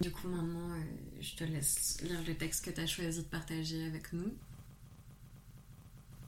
Du 0.00 0.10
coup, 0.10 0.28
maintenant, 0.28 0.70
euh, 0.72 0.82
je 1.20 1.36
te 1.36 1.44
laisse 1.44 1.98
lire 2.02 2.20
le 2.26 2.34
texte 2.34 2.64
que 2.64 2.70
tu 2.70 2.80
as 2.80 2.86
choisi 2.86 3.22
de 3.22 3.28
partager 3.28 3.84
avec 3.86 4.12
nous. 4.12 4.32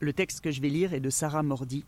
Le 0.01 0.13
texte 0.13 0.41
que 0.41 0.51
je 0.51 0.61
vais 0.63 0.71
lire 0.71 0.95
est 0.95 1.01
de 1.01 1.11
Sarah 1.11 1.43
Mordi. 1.43 1.85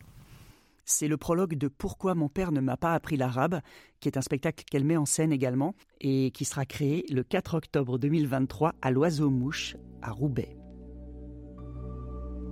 C'est 0.85 1.07
le 1.07 1.17
prologue 1.17 1.55
de 1.55 1.67
Pourquoi 1.67 2.13
mon 2.13 2.27
père 2.27 2.51
ne 2.51 2.59
m'a 2.59 2.77
pas 2.77 2.93
appris 2.93 3.17
l'arabe, 3.17 3.61
qui 3.99 4.09
est 4.09 4.17
un 4.17 4.21
spectacle 4.21 4.63
qu'elle 4.69 4.83
met 4.83 4.97
en 4.97 5.05
scène 5.05 5.31
également 5.31 5.73
et 6.01 6.31
qui 6.31 6.45
sera 6.45 6.65
créé 6.65 7.05
le 7.09 7.23
4 7.23 7.55
octobre 7.55 7.97
2023 7.97 8.75
à 8.81 8.91
l'Oiseau-Mouche, 8.91 9.77
à 10.01 10.11
Roubaix. 10.11 10.57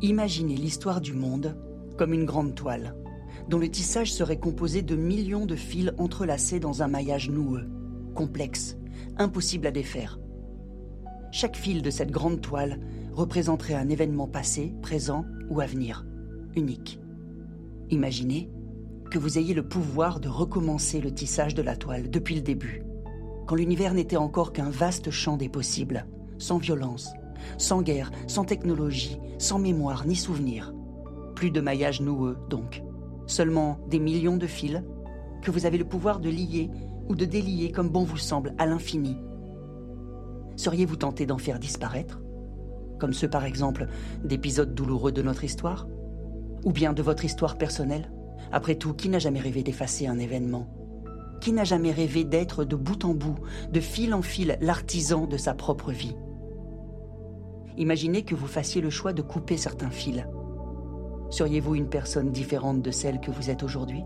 Imaginez 0.01 0.55
l'histoire 0.55 1.01
du 1.01 1.13
monde 1.13 1.57
comme 1.97 2.13
une 2.13 2.25
grande 2.25 2.55
toile, 2.55 2.95
dont 3.49 3.59
le 3.59 3.69
tissage 3.69 4.13
serait 4.13 4.39
composé 4.39 4.81
de 4.81 4.95
millions 4.95 5.45
de 5.45 5.57
fils 5.57 5.91
entrelacés 5.97 6.61
dans 6.61 6.81
un 6.81 6.87
maillage 6.87 7.29
noueux, 7.29 7.67
complexe, 8.15 8.77
impossible 9.19 9.67
à 9.67 9.71
défaire. 9.71 10.19
Chaque 11.31 11.57
fil 11.57 11.81
de 11.81 11.89
cette 11.89 12.09
grande 12.09 12.41
toile 12.41 12.79
représenterait 13.13 13.75
un 13.75 13.89
événement 13.89 14.27
passé, 14.27 14.73
présent 14.81 15.25
ou 15.49 15.59
à 15.59 15.65
venir, 15.65 16.05
unique. 16.55 16.99
Imaginez 17.89 18.49
que 19.11 19.19
vous 19.19 19.37
ayez 19.37 19.53
le 19.53 19.67
pouvoir 19.67 20.19
de 20.19 20.29
recommencer 20.29 21.01
le 21.01 21.13
tissage 21.13 21.53
de 21.53 21.61
la 21.61 21.75
toile 21.75 22.09
depuis 22.09 22.35
le 22.35 22.41
début, 22.41 22.83
quand 23.45 23.55
l'univers 23.55 23.93
n'était 23.93 24.17
encore 24.17 24.53
qu'un 24.53 24.69
vaste 24.69 25.11
champ 25.11 25.37
des 25.37 25.49
possibles, 25.49 26.05
sans 26.37 26.57
violence, 26.57 27.11
sans 27.57 27.81
guerre, 27.81 28.11
sans 28.27 28.45
technologie, 28.45 29.17
sans 29.37 29.59
mémoire 29.59 30.05
ni 30.05 30.15
souvenir. 30.15 30.73
Plus 31.35 31.51
de 31.51 31.61
maillage 31.61 32.01
noueux, 32.01 32.37
donc. 32.49 32.83
Seulement 33.27 33.79
des 33.87 33.99
millions 33.99 34.37
de 34.37 34.47
fils 34.47 34.81
que 35.41 35.51
vous 35.51 35.65
avez 35.65 35.77
le 35.77 35.85
pouvoir 35.85 36.19
de 36.19 36.29
lier 36.29 36.69
ou 37.09 37.15
de 37.15 37.25
délier 37.25 37.71
comme 37.71 37.89
bon 37.89 38.03
vous 38.03 38.17
semble 38.17 38.53
à 38.57 38.65
l'infini. 38.65 39.17
Seriez-vous 40.55 40.95
tenté 40.95 41.25
d'en 41.25 41.37
faire 41.37 41.59
disparaître? 41.59 42.21
Comme 42.99 43.13
ceux 43.13 43.29
par 43.29 43.45
exemple 43.45 43.87
d'épisodes 44.23 44.75
douloureux 44.75 45.11
de 45.11 45.21
notre 45.21 45.43
histoire? 45.43 45.87
Ou 46.63 46.71
bien 46.71 46.93
de 46.93 47.01
votre 47.01 47.25
histoire 47.25 47.57
personnelle? 47.57 48.11
Après 48.51 48.75
tout, 48.75 48.93
qui 48.93 49.09
n'a 49.09 49.19
jamais 49.19 49.39
rêvé 49.39 49.63
d'effacer 49.63 50.07
un 50.07 50.19
événement? 50.19 50.67
Qui 51.41 51.53
n'a 51.53 51.63
jamais 51.63 51.91
rêvé 51.91 52.23
d'être 52.25 52.65
de 52.65 52.75
bout 52.75 53.05
en 53.05 53.13
bout, 53.13 53.37
de 53.71 53.79
fil 53.79 54.13
en 54.13 54.21
fil, 54.21 54.57
l'artisan 54.61 55.25
de 55.25 55.37
sa 55.37 55.53
propre 55.53 55.91
vie? 55.91 56.15
Imaginez 57.77 58.23
que 58.23 58.35
vous 58.35 58.47
fassiez 58.47 58.81
le 58.81 58.89
choix 58.89 59.13
de 59.13 59.21
couper 59.21 59.55
certains 59.55 59.89
fils. 59.89 60.25
Seriez-vous 61.29 61.75
une 61.75 61.87
personne 61.87 62.31
différente 62.31 62.81
de 62.81 62.91
celle 62.91 63.21
que 63.21 63.31
vous 63.31 63.49
êtes 63.49 63.63
aujourd'hui? 63.63 64.03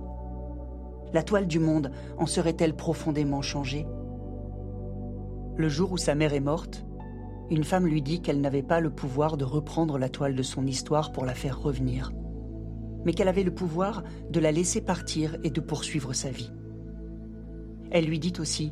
La 1.14 1.24
toile 1.24 1.48
du 1.48 1.60
monde 1.60 1.92
en 2.18 2.26
serait-elle 2.26 2.76
profondément 2.76 3.42
changée? 3.42 3.86
Le 5.56 5.70
jour 5.70 5.92
où 5.92 5.98
sa 5.98 6.16
mère 6.16 6.34
est 6.34 6.40
morte, 6.40 6.86
une 7.52 7.64
femme 7.64 7.86
lui 7.86 8.02
dit 8.02 8.22
qu'elle 8.22 8.42
n'avait 8.42 8.64
pas 8.64 8.80
le 8.80 8.90
pouvoir 8.90 9.38
de 9.38 9.46
reprendre 9.46 10.00
la 10.00 10.10
toile 10.10 10.36
de 10.36 10.44
son 10.44 10.66
histoire 10.66 11.12
pour 11.12 11.26
la 11.26 11.36
faire 11.36 11.62
revenir, 11.62 12.12
mais 13.06 13.14
qu'elle 13.14 13.28
avait 13.28 13.44
le 13.44 13.54
pouvoir 13.54 14.04
de 14.32 14.40
la 14.40 14.52
laisser 14.52 14.82
partir 14.82 15.38
et 15.44 15.52
de 15.52 15.62
poursuivre 15.62 16.14
sa 16.14 16.32
vie. 16.32 16.52
Elle 17.92 18.06
lui 18.06 18.18
dit 18.18 18.34
aussi 18.40 18.72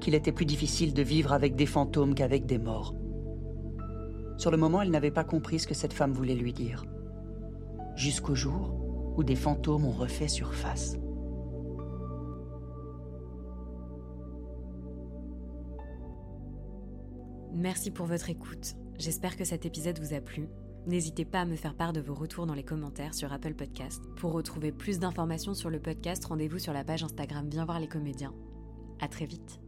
qu'il 0.00 0.14
était 0.14 0.32
plus 0.32 0.46
difficile 0.46 0.94
de 0.94 1.02
vivre 1.02 1.32
avec 1.32 1.56
des 1.56 1.66
fantômes 1.66 2.14
qu'avec 2.14 2.46
des 2.46 2.58
morts. 2.58 2.94
Sur 4.38 4.50
le 4.50 4.56
moment, 4.56 4.80
elle 4.80 4.90
n'avait 4.90 5.10
pas 5.10 5.24
compris 5.24 5.58
ce 5.58 5.66
que 5.66 5.74
cette 5.74 5.92
femme 5.92 6.12
voulait 6.12 6.34
lui 6.34 6.54
dire. 6.54 6.84
Jusqu'au 7.94 8.34
jour 8.34 8.74
où 9.16 9.22
des 9.22 9.36
fantômes 9.36 9.84
ont 9.84 9.90
refait 9.90 10.28
surface. 10.28 10.96
Merci 17.54 17.90
pour 17.90 18.06
votre 18.06 18.30
écoute. 18.30 18.76
J'espère 18.98 19.36
que 19.36 19.44
cet 19.44 19.66
épisode 19.66 19.98
vous 19.98 20.14
a 20.14 20.20
plu. 20.20 20.48
N'hésitez 20.86 21.26
pas 21.26 21.42
à 21.42 21.44
me 21.44 21.54
faire 21.54 21.76
part 21.76 21.92
de 21.92 22.00
vos 22.00 22.14
retours 22.14 22.46
dans 22.46 22.54
les 22.54 22.64
commentaires 22.64 23.14
sur 23.14 23.30
Apple 23.30 23.54
Podcast. 23.54 24.02
Pour 24.16 24.32
retrouver 24.32 24.72
plus 24.72 24.98
d'informations 24.98 25.52
sur 25.52 25.68
le 25.68 25.78
podcast, 25.78 26.24
rendez-vous 26.24 26.58
sur 26.58 26.72
la 26.72 26.82
page 26.82 27.04
Instagram 27.04 27.48
Viens 27.50 27.66
voir 27.66 27.78
les 27.78 27.88
comédiens. 27.88 28.34
À 29.00 29.08
très 29.08 29.26
vite. 29.26 29.60